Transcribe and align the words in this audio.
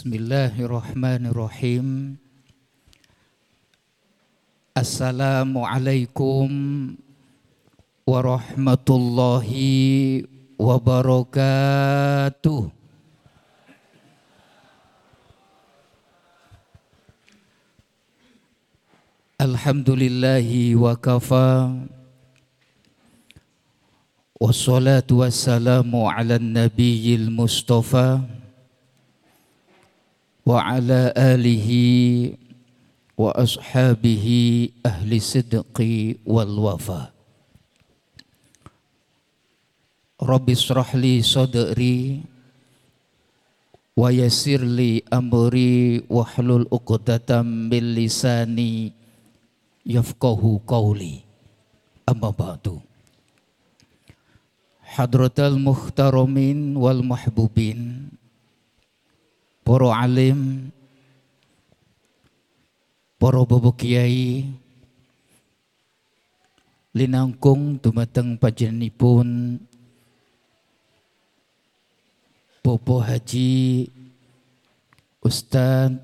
Bismillahirrahmanirrahim. 0.00 2.16
Assalamualaikum 4.72 6.48
warahmatullahi 8.08 10.24
wabarakatuh. 10.56 12.72
Alhamdulillahi 19.36 20.80
wa 20.80 20.96
kafa 20.96 21.76
Wassalatu 24.40 25.20
wassalamu 25.20 26.08
ala 26.08 26.40
nabiyil 26.40 27.28
mustafa 27.28 28.39
وعلى 30.46 31.00
آله 31.16 31.70
وأصحابه 33.18 34.26
أهل 34.86 35.10
الصدق 35.14 35.78
والوفاء 36.26 37.12
رب 40.22 40.46
اشرح 40.50 40.96
لي 40.96 41.22
صدري 41.22 42.20
ويسر 43.96 44.60
لي 44.64 45.02
أمري 45.12 46.04
واحلل 46.10 46.66
عقدة 46.72 47.42
من 47.42 47.84
لساني 47.94 48.92
يفقه 49.86 50.60
قولي. 50.66 51.16
أما 52.08 52.30
بعد. 52.30 52.80
حضرة 54.82 55.38
المخترمين 55.38 56.76
والمحبوبين 56.76 58.08
para 59.70 60.02
alim, 60.02 60.66
para 63.22 63.38
bobo 63.46 63.70
kiai, 63.70 64.50
linangkung 66.90 67.78
dumateng 67.78 68.34
panjenenganipun 68.34 69.62
Bobo 72.66 72.98
Haji 72.98 73.86
Ustaz 75.22 75.94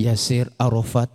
Yasir 0.00 0.48
Arafat 0.56 1.12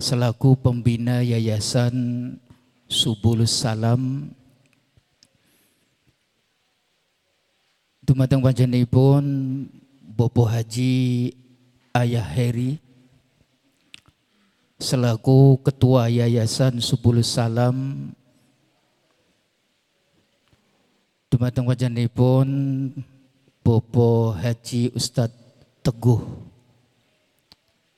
selaku 0.00 0.56
pembina 0.56 1.20
Yayasan 1.20 2.32
Subul 2.88 3.44
Salam 3.44 4.32
Dumateng 8.04 8.44
panjenenganipun 8.44 9.24
Bobo 10.12 10.44
Haji 10.44 11.32
Ayah 11.96 12.20
Heri 12.20 12.76
selaku 14.76 15.56
Ketua 15.64 16.12
Yayasan 16.12 16.84
Subul 16.84 17.24
Salam. 17.24 18.12
Dumateng 21.32 21.64
panjenenganipun 21.64 22.46
Bobo 23.64 24.36
Haji 24.36 24.92
Ustadz 24.92 25.32
Teguh 25.80 26.20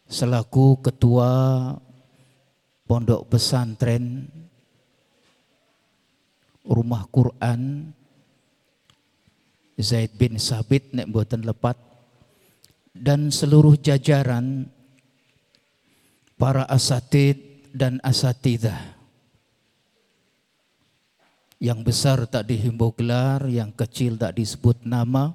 selaku 0.07 0.87
Ketua 0.87 1.31
Pondok 2.87 3.27
Pesantren 3.27 4.31
Rumah 6.63 7.03
Quran 7.11 7.91
Zaid 9.77 10.17
bin 10.17 10.41
Sabit 10.41 10.93
nek 10.97 11.09
buatan 11.13 11.45
lepat 11.45 11.77
dan 12.97 13.29
seluruh 13.29 13.77
jajaran 13.77 14.73
para 16.41 16.65
asatid 16.65 17.69
dan 17.77 18.01
asatidah 18.01 18.97
yang 21.57 21.81
besar 21.81 22.29
tak 22.29 22.53
dihimbau 22.53 22.93
gelar, 22.93 23.49
yang 23.49 23.73
kecil 23.73 24.21
tak 24.21 24.37
disebut 24.37 24.85
nama. 24.85 25.33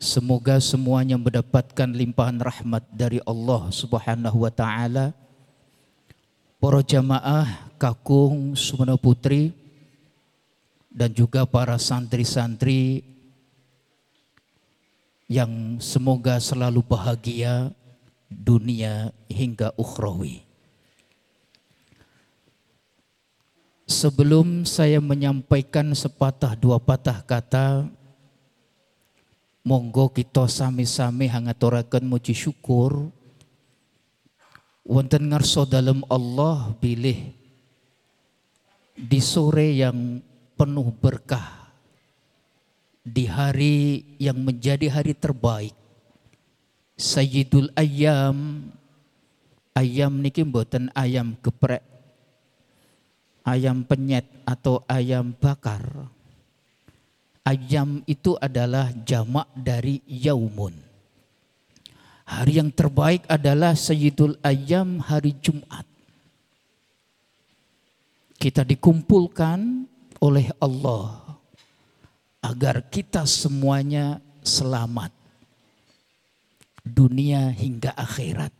Semoga 0.00 0.60
semuanya 0.60 1.20
mendapatkan 1.20 1.88
limpahan 1.88 2.40
rahmat 2.40 2.84
dari 2.92 3.20
Allah 3.28 3.68
Subhanahu 3.68 4.44
wa 4.44 4.52
taala. 4.52 5.12
Para 6.56 6.80
jamaah 6.80 7.68
Kakung 7.76 8.56
Sumana 8.56 8.96
Putri 8.96 9.52
dan 10.88 11.12
juga 11.12 11.44
para 11.44 11.76
santri-santri 11.76 13.04
yang 15.30 15.80
semoga 15.80 16.36
selalu 16.36 16.84
bahagia 16.84 17.72
dunia 18.28 19.12
hingga 19.30 19.72
ukhrawi. 19.78 20.44
Sebelum 23.84 24.64
saya 24.64 24.96
menyampaikan 25.00 25.92
sepatah 25.92 26.56
dua 26.56 26.80
patah 26.80 27.20
kata, 27.20 27.88
monggo 29.64 30.12
kita 30.12 30.44
sami-sami 30.48 31.28
hangaturaken 31.28 32.04
muji 32.04 32.36
syukur 32.36 33.08
wonten 34.84 35.32
ngarso 35.32 35.64
dalam 35.64 36.04
Allah 36.12 36.76
pilih 36.76 37.32
di 38.92 39.20
sore 39.24 39.72
yang 39.72 40.20
penuh 40.54 40.92
berkah 40.92 41.63
di 43.04 43.28
hari 43.28 44.00
yang 44.16 44.40
menjadi 44.40 44.88
hari 44.88 45.12
terbaik. 45.12 45.76
Sayyidul 46.96 47.68
Ayam 47.76 48.64
ayam 49.76 50.24
niki 50.24 50.40
mboten 50.40 50.88
ayam 50.96 51.36
geprek. 51.44 51.84
Ayam 53.44 53.84
penyet 53.84 54.24
atau 54.48 54.80
ayam 54.88 55.36
bakar. 55.36 55.84
Ayam 57.44 58.00
itu 58.08 58.40
adalah 58.40 58.88
jamak 59.04 59.52
dari 59.52 60.00
yaumun. 60.08 60.72
Hari 62.24 62.56
yang 62.56 62.72
terbaik 62.72 63.28
adalah 63.28 63.76
Sayyidul 63.76 64.40
Ayam 64.40 64.96
hari 64.96 65.36
Jumat. 65.44 65.84
Kita 68.40 68.64
dikumpulkan 68.64 69.84
oleh 70.24 70.48
Allah 70.56 71.23
agar 72.44 72.84
kita 72.92 73.24
semuanya 73.24 74.20
selamat 74.44 75.08
dunia 76.84 77.48
hingga 77.48 77.96
akhirat. 77.96 78.52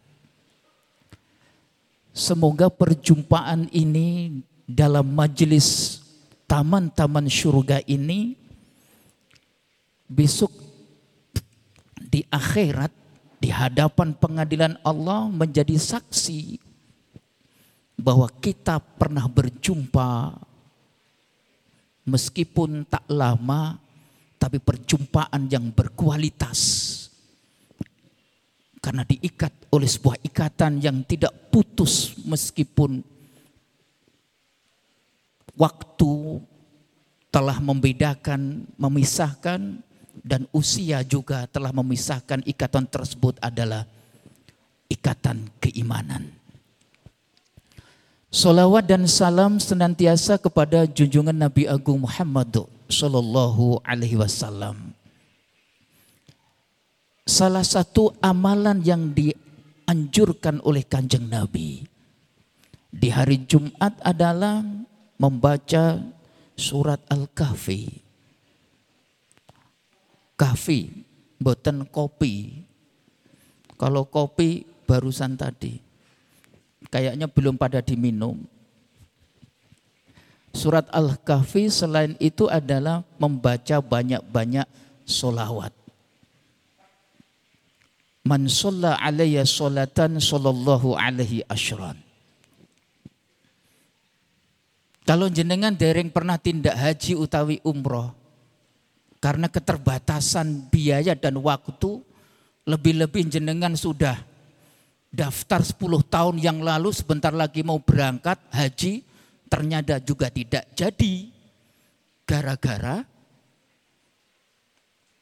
Semoga 2.16 2.72
perjumpaan 2.72 3.68
ini 3.68 4.40
dalam 4.64 5.04
majelis 5.12 6.00
taman-taman 6.48 7.28
surga 7.28 7.84
ini 7.84 8.32
besok 10.08 10.48
di 12.08 12.24
akhirat 12.32 12.88
di 13.36 13.52
hadapan 13.52 14.16
pengadilan 14.16 14.80
Allah 14.80 15.28
menjadi 15.28 15.76
saksi 15.76 16.56
bahwa 18.00 18.32
kita 18.40 18.80
pernah 18.80 19.28
berjumpa 19.28 20.40
meskipun 22.04 22.84
tak 22.88 23.04
lama 23.08 23.76
tapi 24.36 24.60
perjumpaan 24.60 25.48
yang 25.48 25.72
berkualitas 25.72 26.60
karena 28.84 29.00
diikat 29.08 29.72
oleh 29.72 29.88
sebuah 29.88 30.20
ikatan 30.20 30.76
yang 30.84 31.00
tidak 31.08 31.32
putus 31.48 32.12
meskipun 32.28 33.00
waktu 35.56 36.12
telah 37.32 37.58
membedakan, 37.58 38.68
memisahkan 38.76 39.80
dan 40.22 40.46
usia 40.54 41.02
juga 41.02 41.48
telah 41.50 41.74
memisahkan 41.74 42.44
ikatan 42.46 42.86
tersebut 42.86 43.40
adalah 43.42 43.88
ikatan 44.86 45.50
keimanan. 45.58 46.43
Salawat 48.34 48.90
dan 48.90 49.06
salam 49.06 49.62
senantiasa 49.62 50.42
kepada 50.42 50.90
junjungan 50.90 51.38
Nabi 51.38 51.70
Agung 51.70 52.02
Muhammad 52.02 52.66
Sallallahu 52.90 53.78
Alaihi 53.86 54.18
Wasallam. 54.18 54.90
Salah 57.22 57.62
satu 57.62 58.10
amalan 58.18 58.82
yang 58.82 59.14
dianjurkan 59.14 60.58
oleh 60.66 60.82
kanjeng 60.82 61.30
Nabi 61.30 61.86
di 62.90 63.06
hari 63.06 63.46
Jumat 63.46 64.02
adalah 64.02 64.66
membaca 65.14 66.02
surat 66.58 66.98
Al-Kahfi. 67.06 68.02
Kahfi, 70.34 70.90
boten 71.38 71.86
kopi. 71.86 72.66
Kalau 73.78 74.10
kopi 74.10 74.66
barusan 74.90 75.38
tadi 75.38 75.93
kayaknya 76.94 77.26
belum 77.26 77.58
pada 77.58 77.82
diminum. 77.82 78.38
Surat 80.54 80.86
Al-Kahfi 80.94 81.66
selain 81.66 82.14
itu 82.22 82.46
adalah 82.46 83.02
membaca 83.18 83.82
banyak-banyak 83.82 84.62
solawat. 85.02 85.74
Man 88.22 88.46
sholla 88.46 88.94
alaiya 89.02 89.42
sholatan 89.42 90.22
sallallahu 90.22 90.94
alaihi 90.94 91.42
asyran. 91.50 91.98
Kalau 95.04 95.28
jenengan 95.28 95.74
dereng 95.74 96.08
pernah 96.08 96.38
tindak 96.38 96.78
haji 96.78 97.18
utawi 97.18 97.58
umroh, 97.66 98.14
karena 99.18 99.50
keterbatasan 99.50 100.70
biaya 100.70 101.12
dan 101.12 101.36
waktu, 101.42 102.00
lebih-lebih 102.64 103.28
jenengan 103.28 103.76
sudah 103.76 104.16
daftar 105.14 105.62
10 105.62 105.78
tahun 106.10 106.36
yang 106.42 106.58
lalu 106.58 106.90
sebentar 106.90 107.30
lagi 107.30 107.62
mau 107.62 107.78
berangkat 107.78 108.42
haji, 108.50 109.06
ternyata 109.46 110.02
juga 110.02 110.26
tidak 110.28 110.66
jadi. 110.74 111.30
Gara-gara 112.26 113.04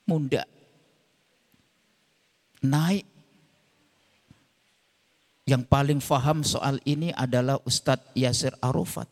muda 0.09 0.49
naik. 2.63 3.05
Yang 5.43 5.63
paling 5.67 5.99
faham 5.99 6.47
soal 6.47 6.79
ini 6.87 7.11
adalah 7.11 7.59
Ustadz 7.67 8.15
Yasir 8.15 8.55
Arafat. 8.63 9.11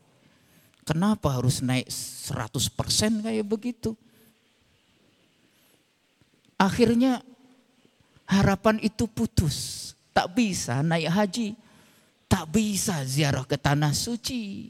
Kenapa 0.87 1.35
harus 1.35 1.59
naik 1.59 1.91
100% 1.91 3.27
kayak 3.27 3.47
begitu? 3.51 3.99
Akhirnya 6.55 7.19
harapan 8.31 8.79
itu 8.79 9.11
putus. 9.11 9.90
Tak 10.21 10.37
bisa 10.37 10.85
naik 10.85 11.09
haji. 11.09 11.49
Tak 12.29 12.45
bisa 12.53 13.01
ziarah 13.09 13.49
ke 13.49 13.57
tanah 13.57 13.97
suci. 13.97 14.69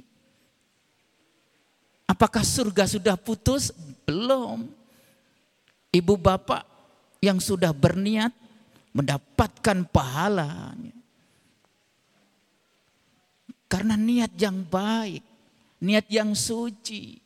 Apakah 2.07 2.47
surga 2.47 2.87
sudah 2.87 3.19
putus? 3.19 3.75
Belum. 4.07 4.71
Ibu 5.91 6.15
bapak 6.15 6.63
yang 7.19 7.43
sudah 7.43 7.75
berniat 7.75 8.31
mendapatkan 8.95 9.91
pahalanya. 9.91 10.95
Karena 13.67 13.99
niat 13.99 14.39
yang 14.39 14.63
baik, 14.63 15.23
niat 15.83 16.07
yang 16.15 16.31
suci. 16.31 17.19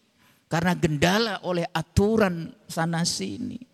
Karena 0.49 0.73
gendala 0.73 1.45
oleh 1.45 1.69
aturan 1.77 2.49
sana 2.65 3.05
sini. 3.05 3.74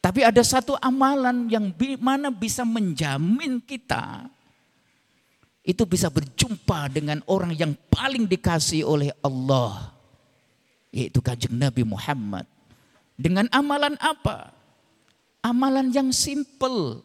Tapi 0.00 0.24
ada 0.24 0.40
satu 0.40 0.74
amalan 0.80 1.44
yang 1.52 1.68
mana 2.00 2.32
bisa 2.32 2.64
menjamin 2.64 3.60
kita 3.60 4.32
itu 5.60 5.84
bisa 5.84 6.08
berjumpa 6.08 6.88
dengan 6.88 7.20
orang 7.28 7.52
yang 7.52 7.76
paling 7.92 8.24
dikasih 8.24 8.80
oleh 8.80 9.12
Allah 9.20 9.92
yaitu 10.90 11.22
kanjeng 11.22 11.54
Nabi 11.54 11.86
Muhammad. 11.86 12.48
Dengan 13.14 13.46
amalan 13.52 13.94
apa? 14.00 14.50
Amalan 15.40 15.88
yang 15.94 16.10
simple, 16.12 17.00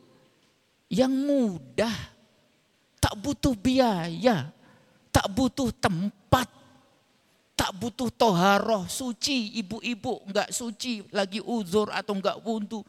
yang 0.92 1.12
mudah, 1.12 1.94
tak 3.00 3.16
butuh 3.20 3.56
biaya, 3.56 4.50
tak 5.14 5.28
butuh 5.32 5.72
tempat, 5.78 6.50
tak 7.56 7.72
butuh 7.80 8.12
toharoh 8.12 8.86
suci, 8.86 9.56
ibu-ibu 9.64 10.28
enggak 10.28 10.52
suci, 10.52 11.02
lagi 11.16 11.40
uzur 11.40 11.88
atau 11.90 12.20
enggak 12.20 12.44
wudhu, 12.44 12.84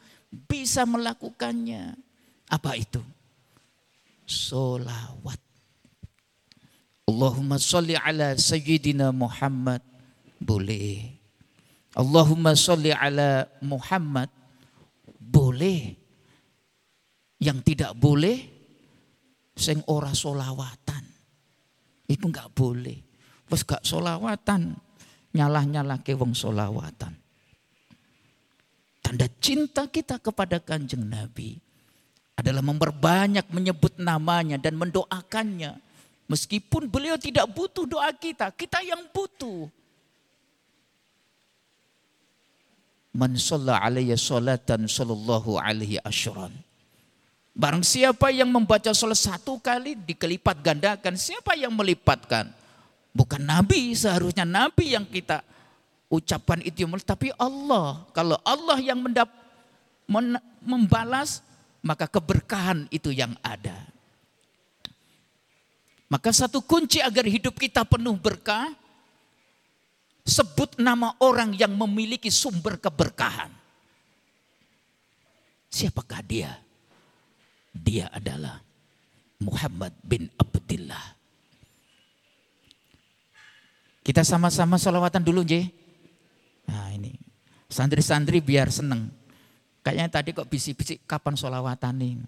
bisa 0.50 0.82
melakukannya. 0.82 1.94
Apa 2.50 2.74
itu? 2.74 3.00
Solawat. 4.26 5.38
Allahumma 7.06 7.62
salli 7.62 7.94
ala 7.94 8.34
Sayyidina 8.34 9.14
Muhammad. 9.14 9.78
Boleh. 10.42 11.14
Allahumma 11.94 12.58
salli 12.58 12.90
ala 12.90 13.46
Muhammad 13.62 14.26
boleh. 15.14 15.94
Yang 17.38 17.58
tidak 17.70 17.92
boleh, 17.94 18.42
sing 19.54 19.78
ora 19.86 20.10
solawatan. 20.10 21.04
Itu 22.10 22.26
nggak 22.26 22.50
boleh. 22.50 23.05
Terus 23.46 23.62
gak 23.62 23.82
solawatan, 23.86 24.74
nyalah-nyalah 25.30 26.02
ke 26.02 26.18
solawatan. 26.18 27.14
Tanda 29.06 29.26
cinta 29.38 29.86
kita 29.86 30.18
kepada 30.18 30.58
kanjeng 30.58 31.06
Nabi 31.06 31.54
adalah 32.34 32.58
memperbanyak 32.58 33.46
menyebut 33.54 34.02
namanya 34.02 34.58
dan 34.58 34.74
mendoakannya. 34.74 35.78
Meskipun 36.26 36.90
beliau 36.90 37.14
tidak 37.14 37.46
butuh 37.54 37.86
doa 37.86 38.10
kita, 38.10 38.50
kita 38.50 38.82
yang 38.82 38.98
butuh. 39.14 39.70
Man 43.14 43.38
salatan 43.38 44.90
sallallahu 44.90 45.56
alaihi 45.56 46.02
asyran. 46.02 46.50
Barang 47.56 47.80
siapa 47.80 48.28
yang 48.28 48.52
membaca 48.52 48.92
salat 48.92 49.16
satu 49.16 49.56
kali 49.56 49.96
dikelipat 49.96 50.60
gandakan. 50.60 51.16
Siapa 51.16 51.56
yang 51.56 51.72
melipatkan? 51.72 52.52
Bukan 53.16 53.40
Nabi, 53.40 53.96
seharusnya 53.96 54.44
Nabi 54.44 54.92
yang 54.92 55.08
kita 55.08 55.40
ucapkan 56.12 56.60
itu. 56.60 56.84
Tapi 57.00 57.32
Allah. 57.40 58.04
Kalau 58.12 58.36
Allah 58.44 58.76
yang 58.76 59.00
mendap, 59.00 59.32
men, 60.04 60.36
membalas, 60.60 61.40
maka 61.80 62.04
keberkahan 62.04 62.84
itu 62.92 63.08
yang 63.08 63.32
ada. 63.40 63.88
Maka 66.12 66.28
satu 66.28 66.60
kunci 66.60 67.00
agar 67.00 67.24
hidup 67.24 67.56
kita 67.56 67.88
penuh 67.88 68.14
berkah, 68.20 68.68
sebut 70.22 70.76
nama 70.76 71.16
orang 71.16 71.56
yang 71.56 71.72
memiliki 71.72 72.28
sumber 72.28 72.76
keberkahan. 72.76 73.48
Siapakah 75.72 76.20
dia? 76.20 76.52
Dia 77.72 78.12
adalah 78.12 78.60
Muhammad 79.40 79.96
bin 80.04 80.28
Abdullah. 80.36 80.65
Kita 84.06 84.22
sama-sama 84.22 84.78
salawatan 84.78 85.18
dulu, 85.18 85.42
J. 85.42 85.66
Nah 86.70 86.94
ini, 86.94 87.10
santri-santri 87.66 88.38
biar 88.38 88.70
seneng. 88.70 89.10
Kayaknya 89.82 90.06
tadi 90.06 90.30
kok 90.30 90.46
bisik-bisik 90.46 91.02
kapan 91.10 91.34
salawatan 91.34 91.98
ini. 91.98 92.26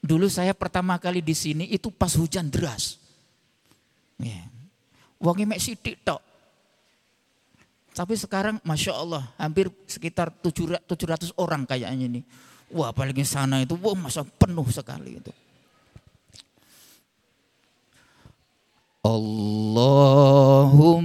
Dulu 0.00 0.32
saya 0.32 0.56
pertama 0.56 0.96
kali 0.96 1.20
di 1.20 1.36
sini 1.36 1.68
itu 1.68 1.92
pas 1.92 2.16
hujan 2.16 2.48
deras. 2.48 2.96
Ya. 4.16 4.48
Wangi 5.20 5.44
mek 5.44 5.60
sidik 5.60 6.00
tok. 6.00 6.24
Tapi 7.92 8.16
sekarang 8.16 8.56
Masya 8.64 8.92
Allah 8.96 9.24
hampir 9.36 9.68
sekitar 9.88 10.32
700 10.40 11.36
orang 11.36 11.64
kayaknya 11.68 12.04
ini. 12.08 12.20
Wah 12.72 12.96
apalagi 12.96 13.24
sana 13.24 13.60
itu, 13.60 13.76
wah 13.76 13.96
masa 13.96 14.24
penuh 14.24 14.68
sekali 14.72 15.20
itu. 15.20 15.32
Allahumma 19.06 20.98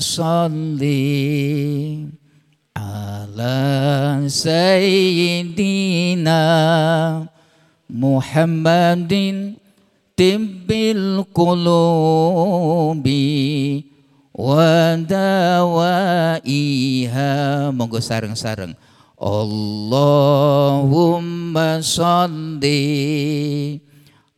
salli 0.00 2.08
ala 2.72 4.16
sayyidina 4.24 6.40
Muhammadin 7.92 9.60
tibbil 10.16 11.28
qulubi 11.36 13.12
wadawaiha 14.32 15.28
monggo 17.76 18.00
sareng-sareng. 18.00 18.72
Allahumma 19.20 20.80
salli 21.84 23.84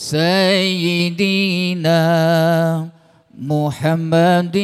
سيدنا 0.00 2.02
محمد 3.32 4.56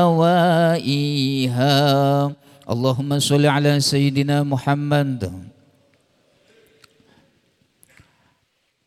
اللهم 2.66 3.20
صل 3.20 3.46
على 3.46 3.80
سيدنا 3.80 4.44
محمد 4.44 5.46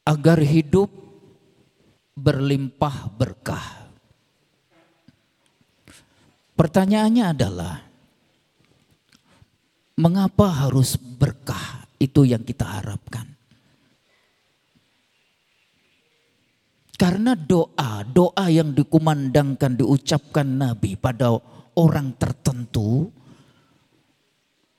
agar 0.08 0.40
hidup 0.40 0.88
berlimpah 2.16 3.12
berkah. 3.12 3.92
Pertanyaannya 6.56 7.24
adalah 7.28 7.84
mengapa 9.97 10.67
harus 10.67 10.97
berkah? 10.97 11.85
Itu 12.01 12.27
yang 12.27 12.43
kita 12.43 12.67
harapkan. 12.67 13.31
Karena 16.93 17.33
doa, 17.35 18.05
doa 18.05 18.45
yang 18.47 18.71
dikumandangkan, 18.71 19.75
diucapkan 19.75 20.45
Nabi 20.45 20.95
pada 20.95 21.35
orang 21.75 22.15
tertentu 22.15 23.09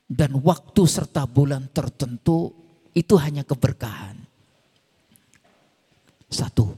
dan 0.09 0.38
waktu 0.40 0.83
serta 0.87 1.26
bulan 1.26 1.68
tertentu 1.75 2.52
itu 2.94 3.14
hanya 3.18 3.42
keberkahan. 3.42 4.14
Satu. 6.30 6.76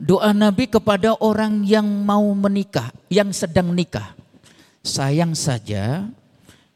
Doa 0.00 0.32
Nabi 0.32 0.64
kepada 0.64 1.12
orang 1.20 1.60
yang 1.68 1.84
mau 1.84 2.24
menikah, 2.32 2.88
yang 3.12 3.36
sedang 3.36 3.76
nikah. 3.76 4.16
Sayang 4.80 5.36
saja 5.36 6.08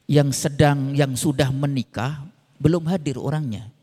yang 0.05 0.29
sedang 0.31 0.93
yang 0.93 1.17
sudah 1.17 1.49
menikah 1.49 2.25
belum 2.61 2.85
hadir 2.89 3.17
orangnya. 3.17 3.75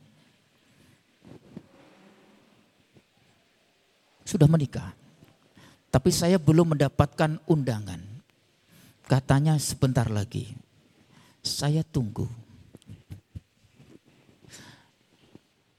sudah 4.32 4.48
menikah. 4.48 4.96
Tapi 5.92 6.08
saya 6.08 6.40
belum 6.40 6.72
mendapatkan 6.72 7.44
undangan. 7.52 8.00
Katanya 9.04 9.60
sebentar 9.60 10.08
lagi. 10.08 10.56
Saya 11.44 11.84
tunggu. 11.84 12.32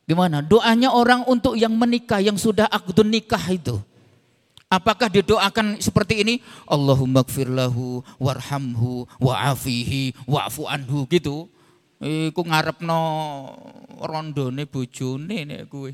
Gimana? 0.05 0.45
Doanya 0.45 0.93
orang 0.93 1.25
untuk 1.25 1.57
yang 1.57 1.73
menikah, 1.73 2.21
yang 2.21 2.37
sudah 2.37 2.69
akdun 2.69 3.09
nikah 3.09 3.41
itu. 3.49 3.81
Apakah 4.73 5.13
didoakan 5.13 5.85
seperti 5.85 6.25
ini? 6.25 6.35
Allahumma 6.65 7.21
gfirlahu 7.21 8.01
warhamhu 8.17 9.05
wa'afihi 9.21 10.25
wa'fu 10.25 10.65
anhu 10.65 11.05
gitu. 11.13 11.45
Iku 12.01 12.41
ngarepno 12.41 13.01
rondone 14.01 14.65
bojone 14.65 15.45
nek 15.45 15.69
kuwe. 15.69 15.93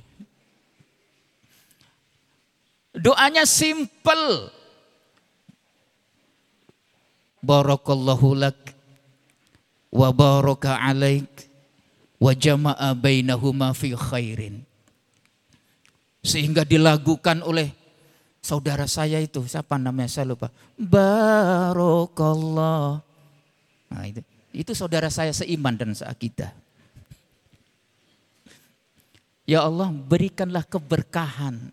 Doanya 2.95 3.43
simple. 3.51 4.55
Barakallahu 7.43 8.39
lak 8.39 8.59
wa 9.91 10.09
baraka 10.15 10.79
alaik 10.79 11.51
wa 12.23 12.31
jama'a 12.31 12.95
bainahuma 12.95 13.75
fi 13.75 13.91
khairin. 13.91 14.63
Sehingga 16.23 16.63
dilakukan 16.63 17.43
oleh 17.43 17.78
saudara 18.49 18.89
saya 18.89 19.21
itu, 19.21 19.45
siapa 19.45 19.77
namanya 19.77 20.09
saya 20.09 20.33
lupa. 20.33 20.49
Barakallah. 20.81 22.25
Nah, 23.93 24.05
itu, 24.09 24.25
itu 24.57 24.73
saudara 24.73 25.13
saya 25.13 25.37
seiman 25.37 25.77
dan 25.77 25.93
seakidah. 25.93 26.49
Ya 29.45 29.65
Allah 29.65 29.93
berikanlah 29.93 30.65
keberkahan 30.65 31.73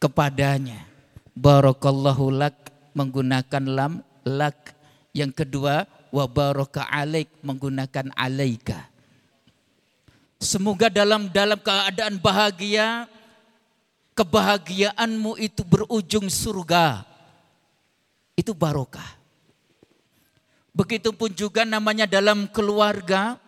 kepadanya. 0.00 0.88
Barakallahu 1.36 2.32
lak 2.32 2.56
menggunakan 2.96 3.64
lam 3.68 4.00
lak. 4.24 4.72
Yang 5.16 5.44
kedua 5.44 5.88
wa 6.12 6.24
baraka 6.28 6.84
alaik 6.92 7.32
menggunakan 7.40 8.12
alaika. 8.12 8.84
Semoga 10.38 10.92
dalam 10.92 11.32
dalam 11.32 11.56
keadaan 11.56 12.20
bahagia 12.20 13.08
kebahagiaanmu 14.18 15.38
itu 15.38 15.62
berujung 15.62 16.26
surga. 16.26 17.06
Itu 18.34 18.50
barokah. 18.50 19.14
Begitupun 20.74 21.30
juga 21.34 21.62
namanya 21.62 22.06
dalam 22.06 22.50
keluarga 22.50 23.38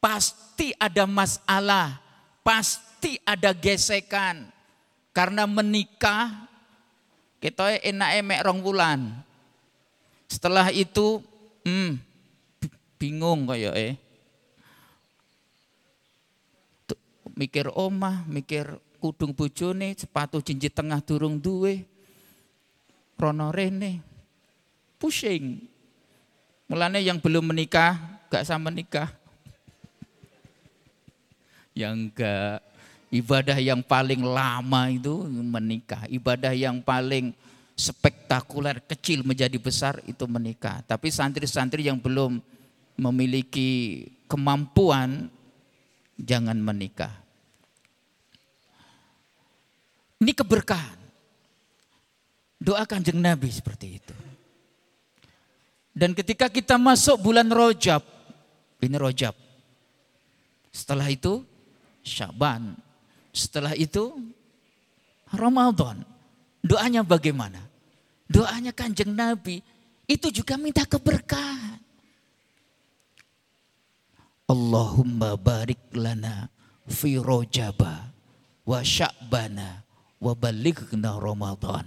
pasti 0.00 0.76
ada 0.76 1.08
masalah, 1.08 2.00
pasti 2.44 3.20
ada 3.24 3.52
gesekan, 3.52 4.48
karena 5.12 5.44
menikah 5.44 6.48
kita 7.40 7.80
enak 7.84 8.10
emek 8.24 8.40
rong 8.44 8.60
bulan. 8.64 9.00
Setelah 10.28 10.72
itu 10.72 11.20
hmm, 11.64 12.00
bingung 13.00 13.48
kayak 13.48 13.76
eh. 13.76 13.94
Mikir 17.36 17.70
omah, 17.70 18.24
mikir 18.26 18.80
kudung 18.98 19.32
bojone, 19.32 19.94
sepatu 19.94 20.42
cincin 20.42 20.74
tengah 20.74 21.00
durung 21.00 21.38
duwe. 21.38 21.86
Rono 23.18 23.50
rene. 23.50 24.02
Pusing. 24.98 25.62
Mulane 26.68 27.00
yang 27.00 27.22
belum 27.22 27.54
menikah 27.54 27.96
gak 28.28 28.44
sama 28.44 28.68
menikah. 28.68 29.10
Yang 31.72 31.94
enggak 32.10 32.58
Ibadah 33.08 33.56
yang 33.56 33.80
paling 33.80 34.20
lama 34.20 34.92
itu 34.92 35.24
menikah. 35.32 36.04
Ibadah 36.12 36.52
yang 36.52 36.84
paling 36.84 37.32
spektakuler 37.72 38.84
kecil 38.84 39.24
menjadi 39.24 39.56
besar 39.56 39.96
itu 40.04 40.28
menikah. 40.28 40.84
Tapi 40.84 41.08
santri-santri 41.08 41.88
yang 41.88 41.96
belum 41.96 42.36
memiliki 43.00 44.04
kemampuan 44.28 45.32
jangan 46.20 46.60
menikah. 46.60 47.16
Ini 50.18 50.32
keberkahan. 50.34 50.98
Doa 52.58 52.82
kanjeng 52.82 53.22
Nabi 53.22 53.54
seperti 53.54 54.02
itu. 54.02 54.14
Dan 55.94 56.14
ketika 56.14 56.50
kita 56.50 56.74
masuk 56.78 57.22
bulan 57.22 57.46
Rojab, 57.46 58.02
ini 58.82 58.96
Rojab. 58.98 59.34
Setelah 60.74 61.06
itu 61.10 61.42
Syaban, 62.02 62.74
setelah 63.34 63.74
itu 63.78 64.14
Ramadan. 65.30 66.02
Doanya 66.62 67.06
bagaimana? 67.06 67.62
Doanya 68.26 68.74
kanjeng 68.74 69.14
Nabi 69.14 69.62
itu 70.08 70.28
juga 70.34 70.58
minta 70.58 70.82
keberkahan. 70.82 71.78
Allahumma 74.48 75.36
barik 75.36 75.92
lana 75.92 76.48
fi 76.88 77.20
rojaba 77.20 78.08
wa 78.64 78.80
sya'bana 78.80 79.87
wa 80.18 80.34
balighna 80.34 81.18
Ramadan. 81.18 81.86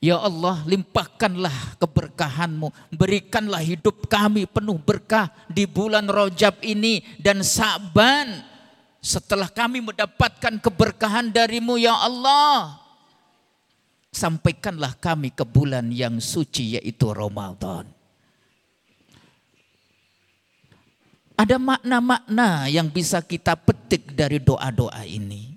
Ya 0.00 0.16
Allah 0.16 0.64
limpahkanlah 0.64 1.76
keberkahanmu. 1.76 2.72
Berikanlah 2.96 3.60
hidup 3.60 4.08
kami 4.08 4.48
penuh 4.48 4.80
berkah 4.80 5.28
di 5.44 5.68
bulan 5.68 6.08
rojab 6.08 6.56
ini 6.64 7.04
dan 7.20 7.44
Sa'ban 7.44 8.40
setelah 9.04 9.52
kami 9.52 9.84
mendapatkan 9.84 10.56
keberkahan 10.56 11.28
darimu 11.28 11.76
ya 11.76 11.92
Allah. 12.00 12.80
Sampaikanlah 14.08 14.96
kami 14.96 15.36
ke 15.36 15.44
bulan 15.44 15.92
yang 15.92 16.16
suci 16.16 16.80
yaitu 16.80 17.12
Ramadan. 17.12 17.84
Ada 21.36 21.56
makna-makna 21.56 22.68
yang 22.72 22.88
bisa 22.92 23.20
kita 23.24 23.56
petik 23.56 24.12
dari 24.12 24.40
doa-doa 24.40 25.04
ini. 25.08 25.49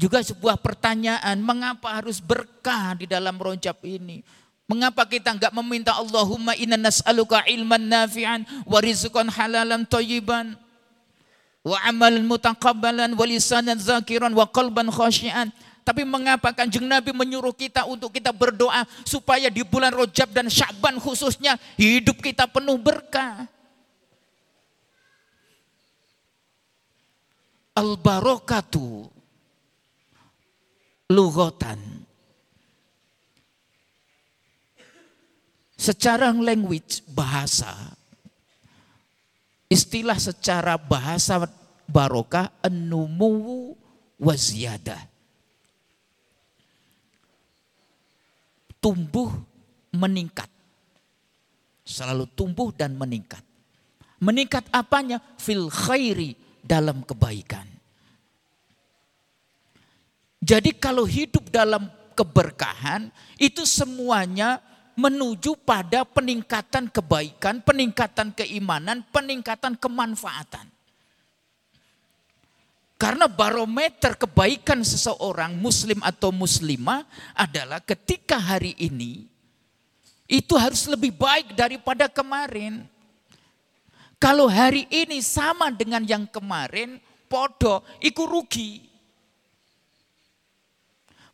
Juga 0.00 0.24
sebuah 0.24 0.56
pertanyaan, 0.56 1.36
mengapa 1.44 2.00
harus 2.00 2.24
berkah 2.24 2.96
di 2.96 3.04
dalam 3.04 3.36
rojab 3.36 3.76
ini? 3.84 4.24
Mengapa 4.64 5.04
kita 5.04 5.36
enggak 5.36 5.52
meminta 5.52 5.92
Allahumma 5.92 6.56
inna 6.56 6.80
nas'aluka 6.80 7.44
ilman 7.44 7.84
nafi'an 7.84 8.48
wa 8.64 8.80
rizqan 8.80 9.28
halalan 9.28 9.84
thayyiban 9.84 10.56
wa 11.60 11.76
amalan 11.84 12.24
mutaqabbalan 12.24 13.12
wa 13.12 13.24
lisanan 13.28 13.76
zakiran 13.76 14.32
wa 14.32 14.48
qalban 14.48 14.88
khashian. 14.88 15.52
Tapi 15.84 16.08
mengapa 16.08 16.56
kanjeng 16.56 16.88
Nabi 16.88 17.12
menyuruh 17.12 17.52
kita 17.52 17.84
untuk 17.84 18.16
kita 18.16 18.32
berdoa 18.32 18.88
supaya 19.04 19.52
di 19.52 19.60
bulan 19.68 19.92
Rojab 19.92 20.32
dan 20.32 20.48
Syaban 20.48 20.96
khususnya 20.96 21.60
hidup 21.76 22.24
kita 22.24 22.48
penuh 22.48 22.80
berkah. 22.80 23.44
Al-barakatu 27.76 29.19
lughatan 31.10 32.06
secara 35.74 36.30
language 36.30 37.02
bahasa 37.10 37.74
istilah 39.66 40.16
secara 40.16 40.78
bahasa 40.78 41.50
barokah 41.90 42.48
enumu 42.62 43.74
waziyadah 44.22 45.10
tumbuh 48.80 49.30
meningkat. 49.94 50.48
Selalu 51.84 52.26
tumbuh 52.32 52.72
dan 52.72 52.96
meningkat. 52.96 53.44
Meningkat 54.20 54.66
apanya? 54.72 55.20
Fil 55.36 55.68
khairi 55.68 56.36
dalam 56.64 57.04
kebaikan 57.04 57.69
jadi 60.40 60.72
kalau 60.72 61.04
hidup 61.04 61.52
dalam 61.52 61.92
keberkahan 62.16 63.12
itu 63.36 63.68
semuanya 63.68 64.64
menuju 64.96 65.56
pada 65.64 66.04
peningkatan 66.04 66.88
kebaikan, 66.88 67.60
peningkatan 67.60 68.32
keimanan, 68.32 69.04
peningkatan 69.12 69.76
kemanfaatan. 69.76 70.68
Karena 73.00 73.24
barometer 73.24 74.12
kebaikan 74.12 74.84
seseorang 74.84 75.56
muslim 75.56 76.04
atau 76.04 76.28
muslimah 76.28 77.08
adalah 77.32 77.80
ketika 77.80 78.36
hari 78.36 78.76
ini 78.76 79.24
itu 80.28 80.52
harus 80.52 80.84
lebih 80.84 81.16
baik 81.16 81.56
daripada 81.56 82.12
kemarin. 82.12 82.84
Kalau 84.20 84.52
hari 84.52 84.84
ini 84.92 85.24
sama 85.24 85.72
dengan 85.72 86.04
yang 86.04 86.28
kemarin, 86.28 87.00
podo, 87.24 87.80
ikut 88.04 88.28
rugi. 88.28 88.89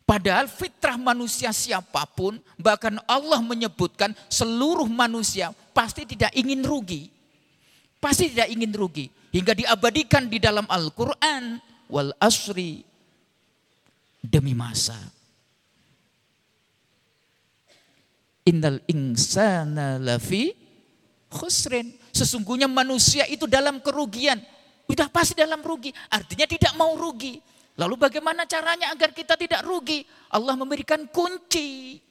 Padahal 0.07 0.47
fitrah 0.47 0.95
manusia 0.95 1.51
siapa 1.51 2.07
pun, 2.07 2.39
bahkan 2.55 2.95
Allah 3.03 3.43
menyebutkan 3.43 4.15
seluruh 4.31 4.87
manusia 4.87 5.51
pasti 5.75 6.07
tidak 6.07 6.31
ingin 6.31 6.63
rugi. 6.63 7.11
Pasti 7.99 8.31
tidak 8.31 8.47
ingin 8.47 8.71
rugi. 8.71 9.11
Hingga 9.35 9.51
diabadikan 9.51 10.31
di 10.31 10.39
dalam 10.39 10.63
Al-Quran. 10.71 11.59
Wal 11.91 12.15
asri. 12.23 12.87
Demi 14.23 14.55
masa. 14.55 14.95
Innal 18.47 18.79
insana 18.87 19.99
lafi 19.99 20.55
khusrin. 21.27 21.91
Sesungguhnya 22.15 22.71
manusia 22.71 23.27
itu 23.27 23.43
dalam 23.43 23.83
kerugian. 23.83 24.39
Sudah 24.87 25.11
pasti 25.11 25.35
dalam 25.35 25.59
rugi. 25.59 25.91
Artinya 26.07 26.47
tidak 26.47 26.71
mau 26.79 26.95
rugi. 26.95 27.43
Lalu 27.77 27.95
bagaimana 27.95 28.49
caranya 28.49 28.89
agar 28.89 29.13
kita 29.13 29.37
tidak 29.37 29.61
rugi? 29.61 30.01
Allah 30.33 30.57
memberikan 30.57 31.05
kunci. 31.13 32.01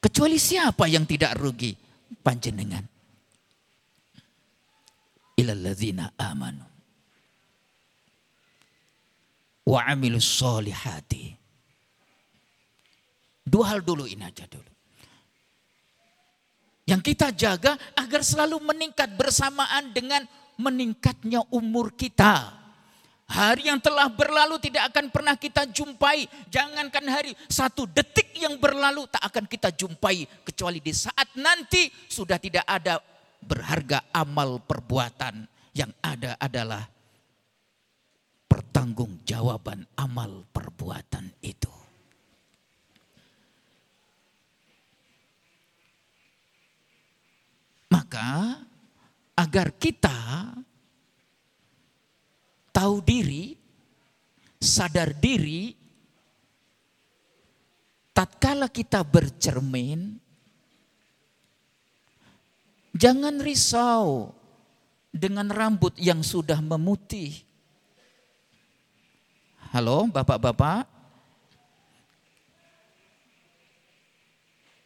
Kecuali 0.00 0.36
siapa 0.36 0.84
yang 0.84 1.08
tidak 1.08 1.40
rugi? 1.40 1.72
Panjenengan. 2.20 2.84
Ilalladzina 5.40 6.12
amanu. 6.20 6.68
Wa 9.64 9.80
amilus 9.88 10.28
solihati. 10.28 11.32
Dua 13.40 13.72
hal 13.72 13.80
dulu 13.80 14.04
ini 14.04 14.20
aja 14.20 14.44
dulu. 14.44 14.68
Yang 16.84 17.00
kita 17.14 17.32
jaga 17.32 17.72
agar 17.96 18.20
selalu 18.20 18.60
meningkat 18.68 19.16
bersamaan 19.16 19.94
dengan 19.94 20.26
meningkatnya 20.58 21.44
umur 21.52 21.94
kita. 21.94 22.56
Hari 23.30 23.70
yang 23.70 23.78
telah 23.78 24.10
berlalu 24.10 24.58
tidak 24.58 24.90
akan 24.90 25.06
pernah 25.06 25.38
kita 25.38 25.62
jumpai. 25.70 26.26
Jangankan 26.50 27.06
hari, 27.06 27.30
satu 27.46 27.86
detik 27.86 28.34
yang 28.34 28.58
berlalu 28.58 29.06
tak 29.06 29.22
akan 29.22 29.46
kita 29.46 29.70
jumpai. 29.70 30.26
Kecuali 30.42 30.82
di 30.82 30.90
saat 30.90 31.38
nanti 31.38 31.86
sudah 32.10 32.42
tidak 32.42 32.66
ada 32.66 32.98
berharga 33.38 34.10
amal 34.10 34.58
perbuatan. 34.58 35.46
Yang 35.70 35.94
ada 36.02 36.34
adalah 36.42 36.82
pertanggungjawaban 38.50 39.86
amal 39.94 40.42
perbuatan 40.50 41.30
itu. 41.38 41.70
Maka 47.94 48.58
agar 49.40 49.72
kita 49.72 50.12
tahu 52.76 53.00
diri, 53.00 53.56
sadar 54.60 55.16
diri, 55.16 55.72
tatkala 58.12 58.68
kita 58.68 59.00
bercermin, 59.00 60.20
jangan 62.92 63.40
risau 63.40 64.36
dengan 65.08 65.48
rambut 65.48 65.96
yang 65.96 66.20
sudah 66.20 66.60
memutih. 66.60 67.32
Halo, 69.72 70.04
bapak-bapak. 70.12 70.84